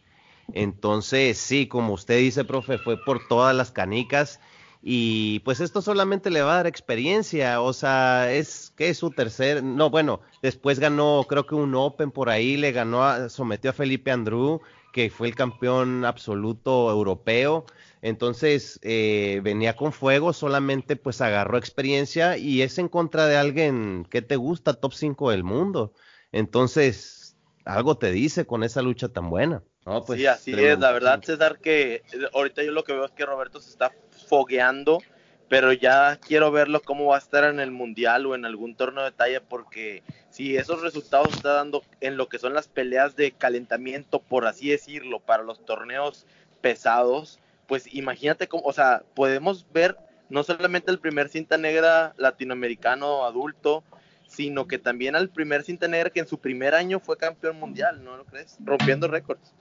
Entonces, 0.53 1.39
sí, 1.39 1.67
como 1.67 1.93
usted 1.93 2.19
dice, 2.19 2.45
profe, 2.45 2.77
fue 2.77 3.03
por 3.03 3.27
todas 3.27 3.55
las 3.55 3.71
canicas 3.71 4.39
y 4.83 5.39
pues 5.41 5.59
esto 5.59 5.81
solamente 5.81 6.31
le 6.31 6.41
va 6.41 6.53
a 6.53 6.57
dar 6.57 6.67
experiencia, 6.67 7.61
o 7.61 7.71
sea, 7.71 8.33
es 8.33 8.73
que 8.75 8.89
es 8.89 8.97
su 8.97 9.11
tercer, 9.11 9.63
no, 9.63 9.91
bueno, 9.91 10.21
después 10.41 10.79
ganó 10.79 11.25
creo 11.29 11.45
que 11.45 11.53
un 11.53 11.75
Open 11.75 12.09
por 12.09 12.29
ahí, 12.29 12.57
le 12.57 12.71
ganó, 12.71 13.29
sometió 13.29 13.69
a 13.69 13.73
Felipe 13.73 14.09
Andrew, 14.09 14.59
que 14.91 15.11
fue 15.11 15.27
el 15.27 15.35
campeón 15.35 16.03
absoluto 16.03 16.89
europeo, 16.89 17.65
entonces 18.01 18.79
eh, 18.81 19.39
venía 19.43 19.75
con 19.75 19.93
fuego, 19.93 20.33
solamente 20.33 20.95
pues 20.95 21.21
agarró 21.21 21.59
experiencia 21.59 22.37
y 22.37 22.63
es 22.63 22.79
en 22.79 22.87
contra 22.87 23.27
de 23.27 23.37
alguien 23.37 24.07
que 24.09 24.23
te 24.23 24.35
gusta, 24.35 24.73
top 24.73 24.93
5 24.93 25.29
del 25.29 25.43
mundo, 25.43 25.93
entonces 26.31 27.37
algo 27.65 27.97
te 27.97 28.11
dice 28.11 28.45
con 28.47 28.63
esa 28.63 28.81
lucha 28.81 29.09
tan 29.09 29.29
buena. 29.29 29.61
pues, 30.07 30.19
sí, 30.19 30.25
así 30.25 30.53
es, 30.53 30.79
la 30.79 30.91
verdad 30.91 31.21
César 31.23 31.59
que 31.59 31.95
eh, 31.95 32.03
ahorita 32.33 32.63
yo 32.63 32.71
lo 32.71 32.83
que 32.83 32.93
veo 32.93 33.05
es 33.05 33.11
que 33.11 33.25
Roberto 33.25 33.61
se 33.61 33.69
está 33.69 33.91
fogueando, 34.31 34.99
pero 35.49 35.73
ya 35.73 36.15
quiero 36.15 36.53
verlo 36.53 36.81
cómo 36.81 37.07
va 37.07 37.17
a 37.17 37.19
estar 37.19 37.43
en 37.43 37.59
el 37.59 37.69
mundial 37.69 38.25
o 38.25 38.33
en 38.33 38.45
algún 38.45 38.75
torneo 38.75 39.03
de 39.03 39.11
talla, 39.11 39.41
porque 39.43 40.03
si 40.29 40.55
esos 40.55 40.81
resultados 40.81 41.33
está 41.35 41.51
dando 41.51 41.83
en 41.99 42.15
lo 42.15 42.29
que 42.29 42.39
son 42.39 42.53
las 42.53 42.69
peleas 42.69 43.17
de 43.17 43.33
calentamiento, 43.33 44.21
por 44.21 44.47
así 44.47 44.69
decirlo, 44.69 45.19
para 45.19 45.43
los 45.43 45.65
torneos 45.65 46.25
pesados, 46.61 47.39
pues 47.67 47.93
imagínate 47.93 48.47
cómo, 48.47 48.63
o 48.63 48.71
sea, 48.71 49.03
podemos 49.15 49.65
ver 49.73 49.97
no 50.29 50.43
solamente 50.43 50.91
el 50.91 50.99
primer 50.99 51.27
cinta 51.27 51.57
negra 51.57 52.13
latinoamericano 52.15 53.25
adulto, 53.25 53.83
sino 54.29 54.65
que 54.65 54.77
también 54.77 55.17
al 55.17 55.27
primer 55.27 55.63
cinta 55.63 55.89
negra 55.89 56.09
que 56.09 56.21
en 56.21 56.27
su 56.27 56.39
primer 56.39 56.73
año 56.73 57.01
fue 57.01 57.17
campeón 57.17 57.59
mundial, 57.59 58.01
¿no 58.01 58.15
lo 58.15 58.23
crees? 58.23 58.55
Rompiendo 58.63 59.09
récords. 59.09 59.53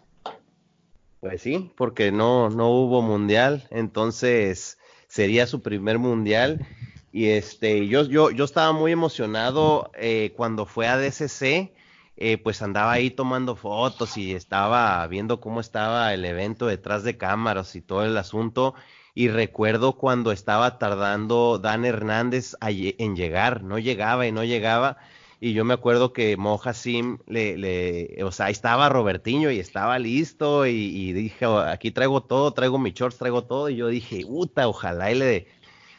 Pues 1.20 1.42
sí, 1.42 1.70
porque 1.76 2.12
no, 2.12 2.48
no 2.48 2.70
hubo 2.70 3.02
mundial, 3.02 3.66
entonces 3.70 4.78
sería 5.06 5.46
su 5.46 5.60
primer 5.62 5.98
mundial. 5.98 6.66
Y 7.12 7.26
este, 7.28 7.86
yo, 7.88 8.04
yo, 8.04 8.30
yo 8.30 8.44
estaba 8.44 8.72
muy 8.72 8.92
emocionado 8.92 9.90
eh, 9.96 10.32
cuando 10.36 10.64
fue 10.64 10.88
a 10.88 10.96
DCC, 10.96 11.74
eh, 12.16 12.38
pues 12.38 12.62
andaba 12.62 12.92
ahí 12.92 13.10
tomando 13.10 13.56
fotos 13.56 14.16
y 14.16 14.32
estaba 14.32 15.06
viendo 15.08 15.40
cómo 15.40 15.60
estaba 15.60 16.14
el 16.14 16.24
evento 16.24 16.66
detrás 16.66 17.02
de 17.02 17.18
cámaras 17.18 17.76
y 17.76 17.82
todo 17.82 18.04
el 18.04 18.16
asunto. 18.16 18.74
Y 19.14 19.28
recuerdo 19.28 19.94
cuando 19.98 20.32
estaba 20.32 20.78
tardando 20.78 21.58
Dan 21.58 21.84
Hernández 21.84 22.54
en 22.62 23.16
llegar, 23.16 23.62
no 23.62 23.78
llegaba 23.78 24.26
y 24.26 24.32
no 24.32 24.44
llegaba 24.44 24.96
y 25.42 25.54
yo 25.54 25.64
me 25.64 25.72
acuerdo 25.72 26.12
que 26.12 26.36
Moja 26.36 26.74
Sim 26.74 27.18
le, 27.26 27.56
le, 27.56 28.22
o 28.22 28.30
sea, 28.30 28.46
ahí 28.46 28.52
estaba 28.52 28.90
Robertiño 28.90 29.50
y 29.50 29.58
estaba 29.58 29.98
listo 29.98 30.66
y, 30.66 31.14
dije, 31.14 31.46
oh, 31.46 31.58
aquí 31.58 31.90
traigo 31.90 32.22
todo, 32.22 32.52
traigo 32.52 32.78
mi 32.78 32.92
shorts, 32.92 33.16
traigo 33.16 33.44
todo. 33.44 33.70
Y 33.70 33.76
yo 33.76 33.88
dije, 33.88 34.20
puta, 34.26 34.68
ojalá 34.68 35.10
y 35.10 35.14
le, 35.14 35.48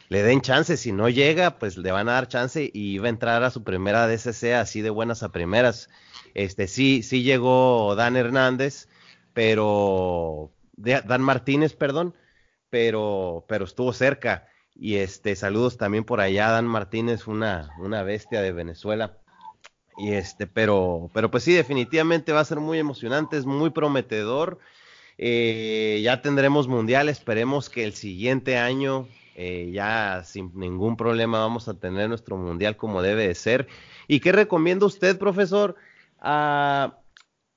le 0.09 0.21
den 0.21 0.41
chance. 0.41 0.77
Si 0.77 0.91
no 0.91 1.09
llega, 1.09 1.57
pues 1.57 1.75
le 1.77 1.91
van 1.91 2.07
a 2.09 2.13
dar 2.13 2.27
chance 2.27 2.69
y 2.71 2.93
iba 2.93 3.07
a 3.07 3.09
entrar 3.09 3.43
a 3.43 3.49
su 3.49 3.63
primera 3.63 4.07
DCC 4.07 4.53
así 4.53 4.81
de 4.81 4.91
buenas 4.91 5.23
a 5.23 5.31
primeras. 5.31 5.89
Este, 6.35 6.67
sí, 6.67 7.01
sí 7.01 7.23
llegó 7.23 7.95
Dan 7.95 8.17
Hernández, 8.17 8.89
pero, 9.33 10.51
Dan 10.75 11.21
Martínez, 11.23 11.73
perdón, 11.73 12.13
pero, 12.69 13.45
pero 13.47 13.65
estuvo 13.65 13.91
cerca. 13.91 14.47
Y 14.75 14.97
este, 14.97 15.35
saludos 15.35 15.77
también 15.77 16.03
por 16.03 16.21
allá, 16.21 16.51
Dan 16.51 16.67
Martínez, 16.67 17.25
una, 17.25 17.71
una 17.79 18.03
bestia 18.03 18.41
de 18.41 18.51
Venezuela. 18.51 19.17
Y 19.97 20.13
este, 20.13 20.47
pero, 20.47 21.09
pero 21.13 21.29
pues 21.29 21.43
sí, 21.43 21.53
definitivamente 21.53 22.31
va 22.31 22.39
a 22.39 22.45
ser 22.45 22.59
muy 22.59 22.79
emocionante, 22.79 23.37
es 23.37 23.45
muy 23.45 23.69
prometedor. 23.69 24.59
Eh, 25.17 26.01
ya 26.03 26.21
tendremos 26.21 26.67
mundial, 26.67 27.09
esperemos 27.09 27.69
que 27.69 27.83
el 27.83 27.93
siguiente 27.93 28.57
año 28.57 29.07
eh, 29.35 29.71
ya 29.73 30.23
sin 30.25 30.51
ningún 30.55 30.97
problema 30.97 31.39
vamos 31.39 31.67
a 31.67 31.73
tener 31.73 32.09
nuestro 32.09 32.37
mundial 32.37 32.75
como 32.77 33.01
debe 33.01 33.27
de 33.27 33.35
ser. 33.35 33.67
¿Y 34.07 34.19
qué 34.19 34.31
recomienda 34.31 34.85
usted, 34.85 35.17
profesor, 35.17 35.75
a, 36.19 36.99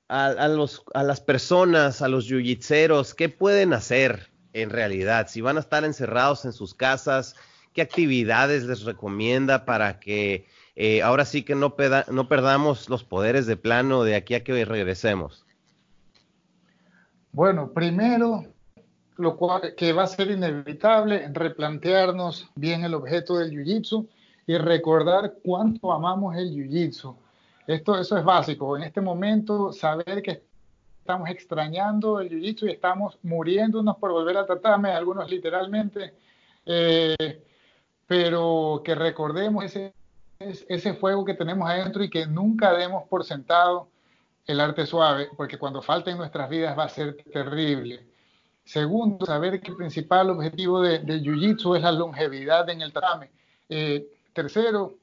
a, 0.07 0.47
los, 0.47 0.83
a 0.93 1.03
las 1.03 1.21
personas, 1.21 2.01
a 2.01 2.07
los 2.07 2.25
yujitseros? 2.25 3.13
¿Qué 3.13 3.29
pueden 3.29 3.73
hacer 3.73 4.31
en 4.53 4.69
realidad? 4.69 5.27
Si 5.29 5.41
van 5.41 5.57
a 5.57 5.61
estar 5.61 5.83
encerrados 5.83 6.45
en 6.45 6.53
sus 6.53 6.73
casas, 6.73 7.35
¿qué 7.73 7.81
actividades 7.81 8.63
les 8.63 8.83
recomienda 8.83 9.65
para 9.65 9.99
que 9.99 10.47
eh, 10.75 11.01
ahora 11.01 11.23
sí 11.23 11.43
que 11.43 11.55
no, 11.55 11.75
perdamos 11.75 12.89
los 12.89 13.03
poderes 13.03 13.45
de 13.45 13.55
plano 13.55 14.03
de 14.03 14.15
aquí 14.15 14.35
a 14.35 14.43
que 14.43 14.65
regresemos. 14.65 15.45
Bueno, 17.31 17.71
primero, 17.71 18.45
lo 19.17 19.37
cual 19.37 19.73
que 19.75 19.93
va 19.93 20.03
a 20.03 20.07
ser 20.07 20.31
inevitable, 20.31 21.29
replantearnos 21.31 22.49
bien 22.55 22.83
el 22.83 22.93
objeto 22.93 23.37
del 23.37 23.51
jiu-jitsu 23.51 24.07
y 24.47 24.57
recordar 24.57 25.35
cuánto 25.43 25.93
amamos 25.93 26.35
el 26.35 26.51
jiu-jitsu. 26.51 27.15
Esto, 27.67 27.97
eso 27.99 28.17
es 28.17 28.23
básico. 28.23 28.75
En 28.77 28.83
este 28.83 29.01
momento, 29.01 29.71
saber 29.71 30.21
que 30.21 30.43
estamos 30.99 31.29
extrañando 31.29 32.19
el 32.19 32.29
jiu-jitsu 32.29 32.67
y 32.67 32.71
estamos 32.71 33.17
muriéndonos 33.23 33.95
por 33.97 34.11
volver 34.11 34.37
a 34.37 34.45
tratarme, 34.45 34.91
algunos 34.91 35.29
literalmente, 35.29 36.13
eh, 36.65 37.41
pero 38.07 38.81
que 38.83 38.93
recordemos 38.93 39.63
ese 39.63 39.93
ese 40.39 40.93
fuego 40.95 41.25
que 41.25 41.33
tenemos 41.33 41.69
adentro 41.69 42.03
y 42.03 42.09
que 42.09 42.25
nunca 42.27 42.73
demos 42.73 43.07
por 43.07 43.23
sentado 43.23 43.89
el 44.45 44.59
arte 44.59 44.85
suave, 44.85 45.29
porque 45.35 45.57
cuando 45.57 45.81
falte 45.81 46.11
en 46.11 46.17
nuestras 46.17 46.49
vidas 46.49 46.77
va 46.77 46.83
a 46.83 46.89
ser 46.89 47.17
terrible. 47.31 48.05
Segundo, 48.63 49.25
saber 49.25 49.61
que 49.61 49.71
el 49.71 49.77
principal 49.77 50.29
objetivo 50.29 50.81
de, 50.81 50.99
de 50.99 51.19
Jiu-Jitsu 51.21 51.77
es 51.77 51.83
la 51.83 51.91
longevidad 51.91 52.69
en 52.69 52.81
el 52.81 52.91
tatame. 52.91 53.31
Eh, 53.69 54.07
tercero, 54.33 54.95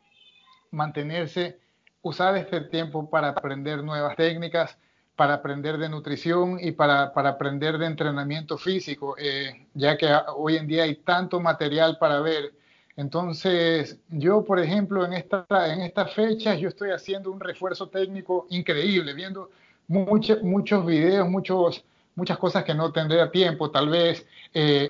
mantenerse, 0.70 1.59
usar 2.03 2.37
este 2.37 2.61
tiempo 2.62 3.09
para 3.09 3.28
aprender 3.28 3.83
nuevas 3.83 4.16
técnicas, 4.16 4.76
para 5.16 5.35
aprender 5.35 5.78
de 5.78 5.89
nutrición 5.89 6.59
y 6.61 6.72
para, 6.72 7.12
para 7.12 7.30
aprender 7.30 7.78
de 7.78 7.87
entrenamiento 7.87 8.59
físico, 8.59 9.14
eh, 9.18 9.66
ya 9.74 9.97
que 9.97 10.09
hoy 10.37 10.57
en 10.57 10.66
día 10.66 10.85
hay 10.85 10.97
tanto 10.97 11.39
material 11.41 11.99
para 11.99 12.20
ver 12.20 12.53
entonces, 12.97 13.99
yo, 14.09 14.45
por 14.45 14.59
ejemplo, 14.59 15.05
en, 15.05 15.14
esta, 15.14 15.47
en 15.72 15.80
estas 15.80 16.14
fechas, 16.14 16.59
yo 16.59 16.68
estoy 16.68 16.90
haciendo 16.90 17.30
un 17.30 17.40
refuerzo 17.40 17.88
técnico 17.88 18.47
increíble, 18.51 19.14
viendo 19.14 19.51
muchos 19.88 20.43
muchos 20.43 20.84
videos, 20.84 21.28
muchos, 21.28 21.84
muchas 22.14 22.38
cosas 22.38 22.64
que 22.64 22.74
no 22.74 22.93
tendría 22.93 23.30
tiempo, 23.30 23.70
tal 23.70 23.88
vez. 23.88 24.26
Eh, 24.53 24.88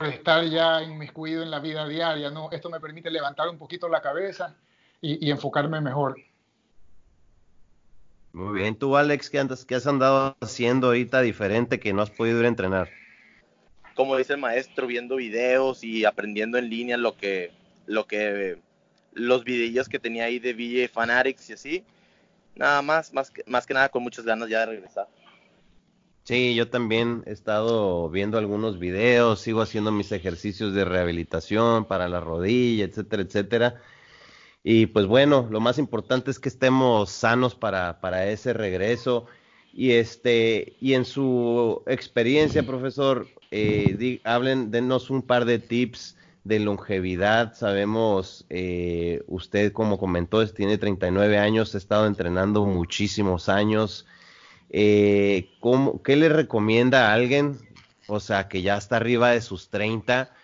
estar 0.00 0.44
ya 0.44 0.82
inmiscuido 0.82 1.42
en 1.42 1.50
la 1.50 1.60
vida 1.60 1.86
diaria, 1.86 2.30
¿no? 2.30 2.50
Esto 2.50 2.70
me 2.70 2.80
permite 2.80 3.10
levantar 3.10 3.48
un 3.48 3.58
poquito 3.58 3.88
la 3.88 4.02
cabeza 4.02 4.56
y, 5.00 5.30
enfocarme 5.30 5.80
mejor. 5.80 6.16
Muy 8.32 8.60
bien, 8.60 8.76
tú 8.76 8.96
Alex, 8.96 9.30
¿qué, 9.30 9.38
andas, 9.38 9.64
¿qué 9.64 9.74
has 9.74 9.86
andado 9.86 10.36
haciendo 10.40 10.88
ahorita 10.88 11.20
diferente 11.20 11.78
que 11.80 11.92
no 11.92 12.02
has 12.02 12.10
podido 12.10 12.40
a 12.40 12.46
entrenar? 12.46 12.88
Como 13.94 14.16
dice 14.16 14.34
el 14.34 14.40
maestro, 14.40 14.86
viendo 14.86 15.16
videos 15.16 15.84
y 15.84 16.04
aprendiendo 16.04 16.58
en 16.58 16.68
línea 16.70 16.96
lo 16.96 17.16
que, 17.16 17.50
lo 17.86 18.06
que, 18.06 18.58
los 19.12 19.44
videillos 19.44 19.88
que 19.88 19.98
tenía 19.98 20.24
ahí 20.24 20.38
de 20.38 20.54
VJ 20.54 20.88
Fanatics 20.92 21.50
y 21.50 21.52
así. 21.52 21.84
Nada 22.54 22.82
más, 22.82 23.12
más 23.12 23.30
que, 23.30 23.42
más 23.46 23.66
que 23.66 23.74
nada 23.74 23.88
con 23.88 24.02
muchas 24.02 24.24
ganas 24.24 24.48
ya 24.48 24.60
de 24.60 24.66
regresar. 24.66 25.08
Sí, 26.24 26.54
yo 26.54 26.70
también 26.70 27.24
he 27.26 27.32
estado 27.32 28.08
viendo 28.08 28.38
algunos 28.38 28.78
videos, 28.78 29.40
sigo 29.40 29.60
haciendo 29.60 29.90
mis 29.90 30.12
ejercicios 30.12 30.72
de 30.72 30.84
rehabilitación 30.84 31.84
para 31.84 32.08
la 32.08 32.20
rodilla, 32.20 32.84
etcétera, 32.84 33.22
etcétera. 33.22 33.82
Y 34.62 34.86
pues 34.86 35.06
bueno, 35.06 35.48
lo 35.50 35.58
más 35.60 35.78
importante 35.78 36.30
es 36.30 36.38
que 36.38 36.48
estemos 36.48 37.10
sanos 37.10 37.56
para, 37.56 38.00
para 38.00 38.28
ese 38.28 38.52
regreso. 38.52 39.26
Y 39.72 39.92
este, 39.92 40.74
y 40.80 40.94
en 40.94 41.04
su 41.04 41.82
experiencia, 41.86 42.62
profesor, 42.62 43.26
eh, 43.50 44.20
hablen, 44.24 44.70
denos 44.70 45.10
un 45.10 45.22
par 45.22 45.44
de 45.44 45.58
tips 45.58 46.16
de 46.44 46.58
longevidad. 46.58 47.54
Sabemos, 47.54 48.44
eh, 48.50 49.22
usted 49.28 49.72
como 49.72 49.98
comentó, 49.98 50.46
tiene 50.48 50.78
39 50.78 51.38
años, 51.38 51.74
ha 51.74 51.78
estado 51.78 52.06
entrenando 52.06 52.64
muchísimos 52.64 53.48
años. 53.48 54.06
Eh, 54.70 55.50
¿Qué 56.04 56.16
le 56.16 56.28
recomienda 56.28 57.10
a 57.10 57.14
alguien, 57.14 57.58
o 58.08 58.20
sea, 58.20 58.48
que 58.48 58.62
ya 58.62 58.76
está 58.76 58.96
arriba 58.96 59.30
de 59.30 59.40
sus 59.40 59.68
30, 59.68 60.34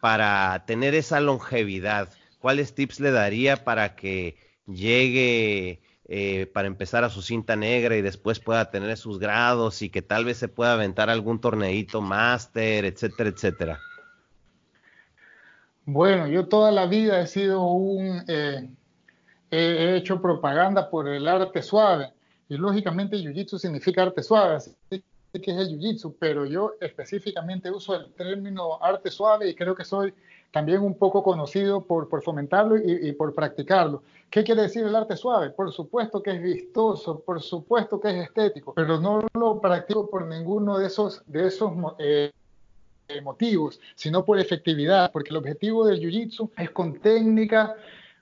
para 0.00 0.64
tener 0.66 0.94
esa 0.94 1.20
longevidad? 1.20 2.10
¿Cuáles 2.38 2.74
tips 2.74 3.00
le 3.00 3.10
daría 3.10 3.64
para 3.64 3.96
que 3.96 4.36
llegue, 4.66 5.80
eh, 6.08 6.46
para 6.46 6.66
empezar 6.68 7.04
a 7.04 7.10
su 7.10 7.20
cinta 7.20 7.54
negra 7.54 7.94
y 7.96 8.02
después 8.02 8.40
pueda 8.40 8.70
tener 8.70 8.96
sus 8.96 9.18
grados 9.18 9.82
y 9.82 9.90
que 9.90 10.02
tal 10.02 10.24
vez 10.24 10.38
se 10.38 10.48
pueda 10.48 10.72
aventar 10.72 11.10
algún 11.10 11.40
torneito 11.40 12.00
máster, 12.00 12.86
etcétera, 12.86 13.28
etcétera? 13.30 13.80
Bueno, 15.84 16.26
yo 16.26 16.46
toda 16.48 16.72
la 16.72 16.86
vida 16.86 17.20
he 17.20 17.26
sido 17.26 17.62
un... 17.62 18.24
Eh, 18.26 18.68
he 19.50 19.96
hecho 19.96 20.20
propaganda 20.20 20.90
por 20.90 21.08
el 21.08 21.26
arte 21.26 21.62
suave 21.62 22.12
y 22.48 22.56
lógicamente 22.56 23.16
Jiu-Jitsu 23.16 23.58
significa 23.58 24.02
arte 24.02 24.22
suave, 24.22 24.56
así 24.56 24.74
que 25.32 25.50
es 25.50 25.56
el 25.56 25.68
Jiu-Jitsu, 25.68 26.16
pero 26.18 26.46
yo 26.46 26.74
específicamente 26.80 27.70
uso 27.70 27.94
el 27.94 28.12
término 28.12 28.82
arte 28.82 29.10
suave 29.10 29.48
y 29.48 29.54
creo 29.54 29.74
que 29.74 29.84
soy 29.84 30.12
también 30.50 30.80
un 30.80 30.94
poco 30.96 31.22
conocido 31.22 31.84
por, 31.84 32.08
por 32.08 32.22
fomentarlo 32.22 32.76
y, 32.76 33.12
por 33.12 33.34
practicarlo. 33.34 34.02
¿Qué 34.30 34.44
quiere 34.44 34.62
decir 34.62 34.84
el 34.84 34.94
arte 34.94 35.16
suave? 35.16 35.50
Por 35.50 35.72
supuesto 35.72 36.22
que 36.22 36.30
es 36.30 36.42
vistoso, 36.42 37.20
por 37.20 37.42
supuesto 37.42 38.00
que 38.00 38.10
es 38.10 38.28
estético, 38.28 38.74
pero 38.74 39.00
no 39.00 39.26
lo 39.34 39.60
practico 39.60 40.08
por 40.08 40.26
ninguno 40.26 40.78
de 40.78 40.86
esos, 40.86 41.22
de 41.26 41.46
esos 41.46 41.72
eh, 41.98 42.32
motivos, 43.22 43.80
sino 43.94 44.24
por 44.24 44.38
efectividad, 44.38 45.12
porque 45.12 45.30
el 45.30 45.36
objetivo 45.36 45.86
del 45.86 46.00
Jiu-Jitsu 46.00 46.50
es 46.56 46.70
con 46.70 46.98
técnica 46.98 47.74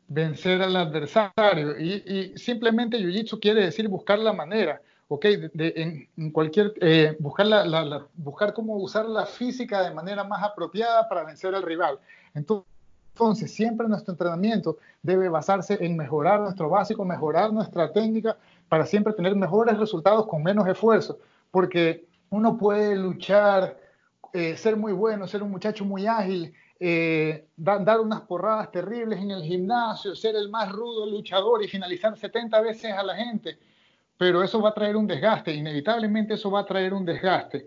vencer 0.09 0.63
al 0.63 0.77
adversario. 0.77 1.79
Y, 1.79 2.33
simplemente 2.37 2.99
Jiu-Jitsu 2.99 3.41
quiere 3.41 3.63
decir 3.63 3.89
buscar 3.89 4.19
la 4.19 4.33
manera, 4.33 4.81
¿ok? 5.09 5.25
De, 5.53 6.09
en, 6.17 6.31
cualquier, 6.31 6.75
eh, 6.81 7.17
buscar, 7.19 7.47
la, 7.47 8.07
buscar 8.15 8.53
cómo 8.53 8.77
usar 8.77 9.07
la 9.07 9.27
física 9.27 9.83
de 9.83 9.95
manera 9.95 10.25
más 10.25 10.43
apropiada 10.43 11.09
para 11.09 11.25
vencer 11.25 11.55
al 11.55 11.63
rival. 11.63 11.99
Entonces, 12.35 13.53
siempre 13.53 13.89
nuestro 13.89 14.13
entrenamiento 14.13 14.79
debe 15.03 15.29
basarse 15.29 15.79
en 15.81 15.97
mejorar 15.97 16.41
nuestro 16.41 16.69
básico, 16.69 17.05
mejorar 17.05 17.53
nuestra 17.53 17.93
técnica 17.93 18.37
para 18.69 18.85
siempre 18.85 19.13
tener 19.13 19.35
mejores 19.37 19.79
resultados 19.79 20.27
con 20.27 20.43
menos 20.43 20.67
esfuerzo, 20.67 21.19
porque 21.51 22.07
uno 22.31 22.59
puede 22.59 22.97
luchar, 22.97 23.79
eh, 24.33 24.57
ser 24.57 24.77
muy 24.77 24.93
bueno, 24.93 25.29
ser 25.29 25.43
un 25.43 25.51
muchacho 25.51 25.85
muy 25.85 26.07
ágil, 26.07 26.53
eh, 26.79 27.47
dar 27.57 28.01
unas 28.01 28.21
porradas 28.23 28.71
terribles 28.71 29.21
en 29.21 29.31
el 29.31 29.43
gimnasio, 29.43 30.15
ser 30.15 30.37
el 30.37 30.51
más 30.51 30.71
rudo 30.71 31.07
luchador 31.07 31.63
y 31.63 31.69
finalizar 31.69 32.19
70 32.19 32.61
veces 32.61 32.93
a 32.93 33.03
la 33.03 33.15
gente, 33.15 33.59
pero 34.19 34.43
eso 34.43 34.61
va 34.61 34.71
a 34.71 34.75
traer 34.75 34.97
un 34.97 35.07
desgaste, 35.07 35.55
inevitablemente 35.55 36.35
eso 36.35 36.51
va 36.51 36.61
a 36.61 36.67
traer 36.67 36.95
un 36.95 37.05
desgaste. 37.05 37.67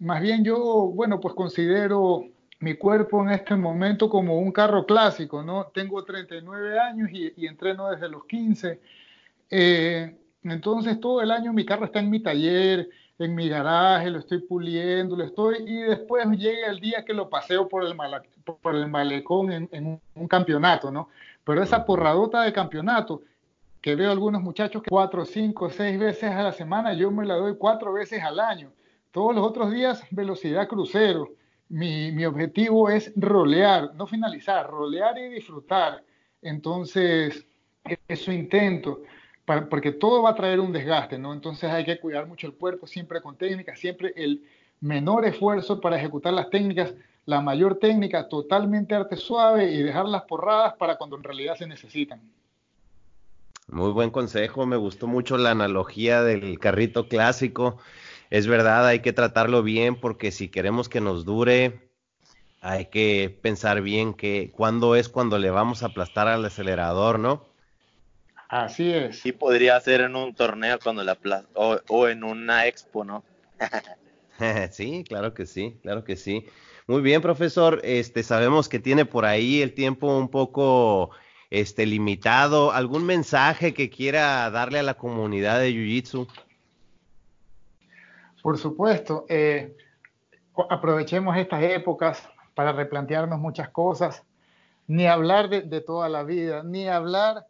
Más 0.00 0.22
bien 0.22 0.44
yo, 0.44 0.58
bueno, 0.94 1.20
pues 1.20 1.34
considero 1.34 2.24
mi 2.60 2.74
cuerpo 2.74 3.22
en 3.22 3.30
este 3.30 3.54
momento 3.56 4.08
como 4.08 4.38
un 4.38 4.52
carro 4.52 4.84
clásico, 4.86 5.42
¿no? 5.42 5.66
Tengo 5.66 6.04
39 6.04 6.78
años 6.78 7.08
y, 7.12 7.46
entreno 7.46 7.90
desde 7.90 8.08
los 8.08 8.24
15. 8.24 8.80
Eh, 9.50 10.16
entonces 10.44 11.00
todo 11.00 11.20
el 11.20 11.30
año 11.30 11.52
mi 11.52 11.64
carro 11.64 11.84
está 11.84 12.00
en 12.00 12.10
mi 12.10 12.20
taller, 12.20 12.88
en 13.18 13.34
mi 13.34 13.48
garaje, 13.48 14.10
lo 14.10 14.20
estoy 14.20 14.38
puliendo, 14.38 15.16
lo 15.16 15.24
estoy, 15.24 15.56
y 15.66 15.82
después 15.82 16.28
llega 16.30 16.68
el 16.68 16.78
día 16.78 17.04
que 17.04 17.12
lo 17.12 17.28
paseo 17.28 17.68
por 17.68 17.84
el, 17.84 17.96
por 18.60 18.74
el 18.74 18.88
malecón 18.88 19.50
en, 19.52 20.00
un, 20.14 20.28
campeonato, 20.28 20.90
¿no? 20.90 21.08
Pero 21.44 21.62
esa 21.62 21.84
porradota 21.84 22.42
de 22.42 22.52
campeonato, 22.52 23.22
que 23.80 23.94
veo 23.94 24.10
algunos 24.10 24.42
muchachos 24.42 24.82
que 24.82 24.90
cuatro, 24.90 25.24
cinco, 25.24 25.70
seis 25.70 25.98
veces 25.98 26.30
a 26.30 26.42
la 26.42 26.52
semana, 26.52 26.94
yo 26.94 27.10
me 27.10 27.26
la 27.26 27.34
doy 27.34 27.56
cuatro 27.56 27.92
veces 27.92 28.22
al 28.22 28.40
año. 28.40 28.72
Todos 29.10 29.34
los 29.34 29.44
otros 29.46 29.72
días, 29.72 30.02
velocidad 30.10 30.68
crucero. 30.68 31.30
Mi, 31.68 32.12
mi 32.12 32.24
objetivo 32.24 32.88
es 32.88 33.12
rolear, 33.16 33.94
no 33.94 34.06
finalizar, 34.06 34.68
rolear 34.68 35.18
y 35.18 35.28
disfrutar. 35.28 36.02
Entonces, 36.40 37.46
eso 38.08 38.32
intento 38.32 39.02
porque 39.70 39.92
todo 39.92 40.22
va 40.22 40.30
a 40.30 40.34
traer 40.34 40.60
un 40.60 40.72
desgaste, 40.72 41.18
¿no? 41.18 41.32
Entonces 41.32 41.70
hay 41.70 41.84
que 41.84 41.98
cuidar 41.98 42.26
mucho 42.26 42.46
el 42.46 42.54
cuerpo, 42.54 42.86
siempre 42.86 43.22
con 43.22 43.36
técnica, 43.36 43.74
siempre 43.76 44.12
el 44.16 44.44
menor 44.80 45.24
esfuerzo 45.24 45.80
para 45.80 45.96
ejecutar 45.96 46.34
las 46.34 46.50
técnicas, 46.50 46.94
la 47.24 47.40
mayor 47.40 47.78
técnica 47.78 48.28
totalmente 48.28 48.94
arte 48.94 49.16
suave 49.16 49.70
y 49.72 49.82
dejar 49.82 50.06
las 50.06 50.22
porradas 50.22 50.74
para 50.74 50.96
cuando 50.96 51.16
en 51.16 51.24
realidad 51.24 51.56
se 51.56 51.66
necesitan. 51.66 52.20
Muy 53.68 53.92
buen 53.92 54.10
consejo, 54.10 54.66
me 54.66 54.76
gustó 54.76 55.06
mucho 55.06 55.36
la 55.36 55.50
analogía 55.50 56.22
del 56.22 56.58
carrito 56.58 57.06
clásico. 57.06 57.78
Es 58.30 58.46
verdad, 58.46 58.86
hay 58.86 59.00
que 59.00 59.12
tratarlo 59.12 59.62
bien 59.62 60.00
porque 60.00 60.32
si 60.32 60.48
queremos 60.48 60.88
que 60.88 61.00
nos 61.00 61.24
dure, 61.24 61.90
hay 62.62 62.86
que 62.86 63.38
pensar 63.42 63.82
bien 63.82 64.14
que 64.14 64.50
cuándo 64.52 64.96
es 64.96 65.08
cuando 65.08 65.38
le 65.38 65.50
vamos 65.50 65.82
a 65.82 65.86
aplastar 65.86 66.28
al 66.28 66.44
acelerador, 66.44 67.18
¿no? 67.18 67.46
Así 68.48 68.92
es. 68.92 69.20
Sí 69.20 69.32
podría 69.32 69.80
ser 69.80 70.00
en 70.00 70.16
un 70.16 70.34
torneo 70.34 70.78
cuando 70.82 71.04
la 71.04 71.16
o, 71.54 71.78
o 71.88 72.08
en 72.08 72.24
una 72.24 72.66
expo, 72.66 73.04
¿no? 73.04 73.22
sí, 74.72 75.04
claro 75.08 75.34
que 75.34 75.46
sí, 75.46 75.78
claro 75.82 76.04
que 76.04 76.16
sí. 76.16 76.46
Muy 76.86 77.02
bien, 77.02 77.20
profesor. 77.20 77.80
Este, 77.84 78.22
sabemos 78.22 78.68
que 78.68 78.78
tiene 78.78 79.04
por 79.04 79.24
ahí 79.24 79.60
el 79.62 79.74
tiempo 79.74 80.16
un 80.16 80.28
poco 80.30 81.10
este, 81.50 81.86
limitado. 81.86 82.72
¿Algún 82.72 83.06
mensaje 83.06 83.74
que 83.74 83.90
quiera 83.90 84.50
darle 84.50 84.80
a 84.80 84.82
la 84.82 84.94
comunidad 84.94 85.60
de 85.60 85.70
Jiu-Jitsu? 85.70 86.28
Por 88.42 88.58
supuesto. 88.58 89.24
Eh, 89.28 89.76
aprovechemos 90.68 91.36
estas 91.36 91.62
épocas 91.62 92.28
para 92.54 92.72
replantearnos 92.72 93.38
muchas 93.38 93.68
cosas. 93.70 94.24
Ni 94.86 95.06
hablar 95.06 95.48
de, 95.50 95.80
toda 95.80 96.08
la 96.08 96.22
vida, 96.22 96.62
ni 96.62 96.88
hablar 96.88 97.46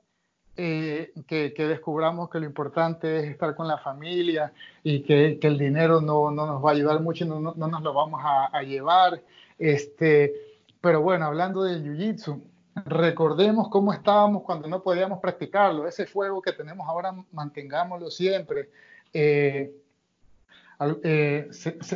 eh, 0.57 1.13
que, 1.29 1.53
descubramos 1.57 2.29
que 2.31 2.41
lo 2.41 2.47
importante 2.47 3.21
es 3.21 3.27
estar 3.27 3.55
con 3.55 3.69
la 3.69 3.79
familia 3.79 4.53
y 4.83 5.03
que, 5.03 5.39
el 5.41 5.57
dinero 5.57 6.01
no, 6.01 6.33
nos 6.33 6.65
va 6.65 6.71
a 6.71 6.73
ayudar 6.73 7.01
mucho 7.01 7.25
y 7.25 7.29
no, 7.29 7.41
nos 7.41 7.83
lo 7.83 7.93
vamos 7.93 8.21
a, 8.25 8.61
llevar. 8.63 9.23
Este, 9.57 10.35
pero 10.81 11.01
bueno, 11.01 11.27
hablando 11.27 11.63
del 11.63 11.85
Jiu-Jitsu, 11.85 12.41
recordemos 12.87 13.69
cómo 13.69 13.93
estábamos 13.93 14.43
cuando 14.43 14.69
no 14.69 14.83
podíamos 14.83 15.21
practicarlo. 15.21 15.87
Ese 15.87 16.07
fuego 16.07 16.43
que 16.43 16.53
tenemos 16.53 16.89
ahora, 16.89 17.15
mantengámoslo 17.33 18.11
siempre. 18.11 18.71
Eh, 19.13 19.73
eh, 21.03 21.51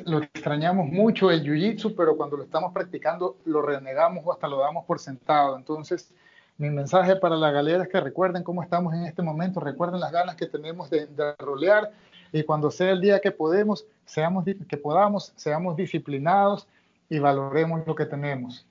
lo 0.07 0.19
extrañamos 0.19 0.87
mucho 0.87 1.31
el 1.31 1.45
Jiu-Jitsu, 1.45 1.95
pero 1.97 2.17
cuando 2.17 2.37
lo 2.37 2.43
estamos 2.43 2.73
practicando 2.73 3.37
lo 3.45 3.63
renegamos 3.63 4.25
o 4.27 4.33
hasta 4.33 4.49
lo 4.49 4.59
damos 4.59 4.85
por 4.85 4.99
sentado. 4.99 5.57
Entonces, 5.57 6.13
mi 6.59 6.69
mensaje 6.69 7.17
para 7.17 7.37
la 7.37 7.51
galera 7.51 7.85
es 7.85 7.89
que 7.89 8.01
recuerden 8.01 8.43
cómo 8.43 8.63
estamos 8.63 8.93
en 8.95 9.05
este 9.05 9.23
momento, 9.23 9.61
recuerden 9.61 10.01
las 10.01 10.13
ganas 10.13 10.37
que 10.37 10.47
tenemos 10.47 10.91
de, 10.91 11.07
rolear 11.39 11.93
y 12.33 12.43
cuando 12.43 12.71
sea 12.71 12.91
el 12.91 13.01
día 13.01 13.21
que 13.21 13.31
podemos, 13.31 13.87
seamos, 14.05 14.45
que 14.45 14.77
podamos, 14.77 15.33
seamos 15.37 15.77
disciplinados 15.77 16.67
y 17.09 17.19
valoremos 17.19 17.87
lo 17.87 17.95
que 17.95 18.07
tenemos. 18.07 18.67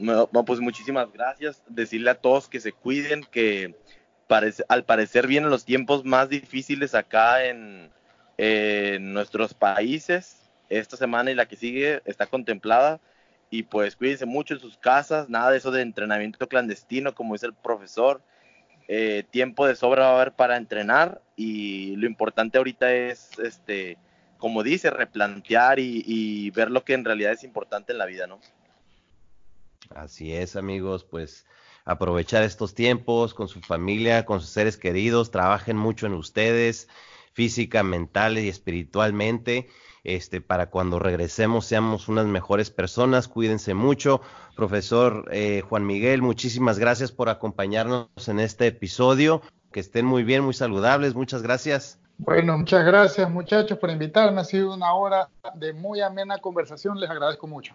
No, 0.00 0.44
pues 0.44 0.60
muchísimas 0.60 1.12
gracias. 1.12 1.62
Decirle 1.68 2.10
a 2.10 2.14
todos 2.14 2.48
que 2.48 2.60
se 2.60 2.72
cuiden, 2.72 3.24
que 3.30 3.74
al 4.68 4.84
parecer 4.84 5.26
vienen 5.26 5.50
los 5.50 5.64
tiempos 5.64 6.04
más 6.04 6.28
difíciles 6.28 6.94
acá 6.94 7.44
en, 7.44 7.90
nuestros 9.12 9.54
países. 9.54 10.50
Esta 10.70 10.96
semana 10.96 11.30
y 11.30 11.34
la 11.34 11.46
que 11.46 11.56
sigue 11.56 12.00
está 12.04 12.26
contemplada 12.26 13.00
y 13.50 13.64
pues 13.64 13.96
cuídense 13.96 14.24
mucho 14.26 14.54
en 14.54 14.60
sus 14.60 14.78
casas, 14.78 15.28
nada 15.28 15.50
de 15.50 15.58
eso 15.58 15.72
de 15.72 15.82
entrenamiento 15.82 16.48
clandestino, 16.48 17.14
como 17.14 17.34
dice 17.34 17.46
el 17.46 17.54
profesor. 17.54 18.22
Eh, 18.86 19.24
tiempo 19.30 19.66
de 19.66 19.76
sobra 19.76 20.04
va 20.04 20.10
a 20.10 20.14
haber 20.16 20.32
para 20.32 20.56
entrenar 20.56 21.20
y 21.36 21.96
lo 21.96 22.06
importante 22.06 22.58
ahorita 22.58 22.92
es, 22.92 23.38
este, 23.38 23.98
como 24.38 24.62
dice, 24.62 24.90
replantear 24.90 25.78
y, 25.78 26.50
ver 26.50 26.70
lo 26.70 26.84
que 26.84 26.94
en 26.94 27.04
realidad 27.04 27.32
es 27.32 27.44
importante 27.44 27.92
en 27.92 27.98
la 27.98 28.06
vida, 28.06 28.26
¿no? 28.26 28.40
Así 29.90 30.32
es, 30.32 30.56
amigos, 30.56 31.04
pues 31.04 31.46
aprovechar 31.84 32.42
estos 32.42 32.74
tiempos 32.74 33.34
con 33.34 33.48
su 33.48 33.60
familia, 33.60 34.24
con 34.24 34.40
sus 34.40 34.50
seres 34.50 34.76
queridos, 34.76 35.30
trabajen 35.30 35.76
mucho 35.76 36.06
en 36.06 36.14
ustedes, 36.14 36.88
física, 37.32 37.82
mental 37.82 38.38
y 38.38 38.48
espiritualmente 38.48 39.68
este, 40.04 40.40
para 40.40 40.70
cuando 40.70 40.98
regresemos 40.98 41.66
seamos 41.66 42.08
unas 42.08 42.26
mejores 42.26 42.70
personas. 42.70 43.28
Cuídense 43.28 43.74
mucho. 43.74 44.20
Profesor 44.56 45.28
eh, 45.30 45.62
Juan 45.68 45.86
Miguel, 45.86 46.22
muchísimas 46.22 46.78
gracias 46.78 47.12
por 47.12 47.28
acompañarnos 47.28 48.08
en 48.28 48.40
este 48.40 48.68
episodio. 48.68 49.42
Que 49.72 49.80
estén 49.80 50.06
muy 50.06 50.24
bien, 50.24 50.42
muy 50.42 50.54
saludables. 50.54 51.14
Muchas 51.14 51.42
gracias. 51.42 51.98
Bueno, 52.18 52.58
muchas 52.58 52.84
gracias 52.84 53.30
muchachos 53.30 53.78
por 53.78 53.90
invitarme. 53.90 54.40
Ha 54.40 54.44
sido 54.44 54.74
una 54.74 54.92
hora 54.94 55.28
de 55.54 55.72
muy 55.72 56.00
amena 56.00 56.38
conversación. 56.38 56.98
Les 56.98 57.08
agradezco 57.08 57.46
mucho. 57.46 57.74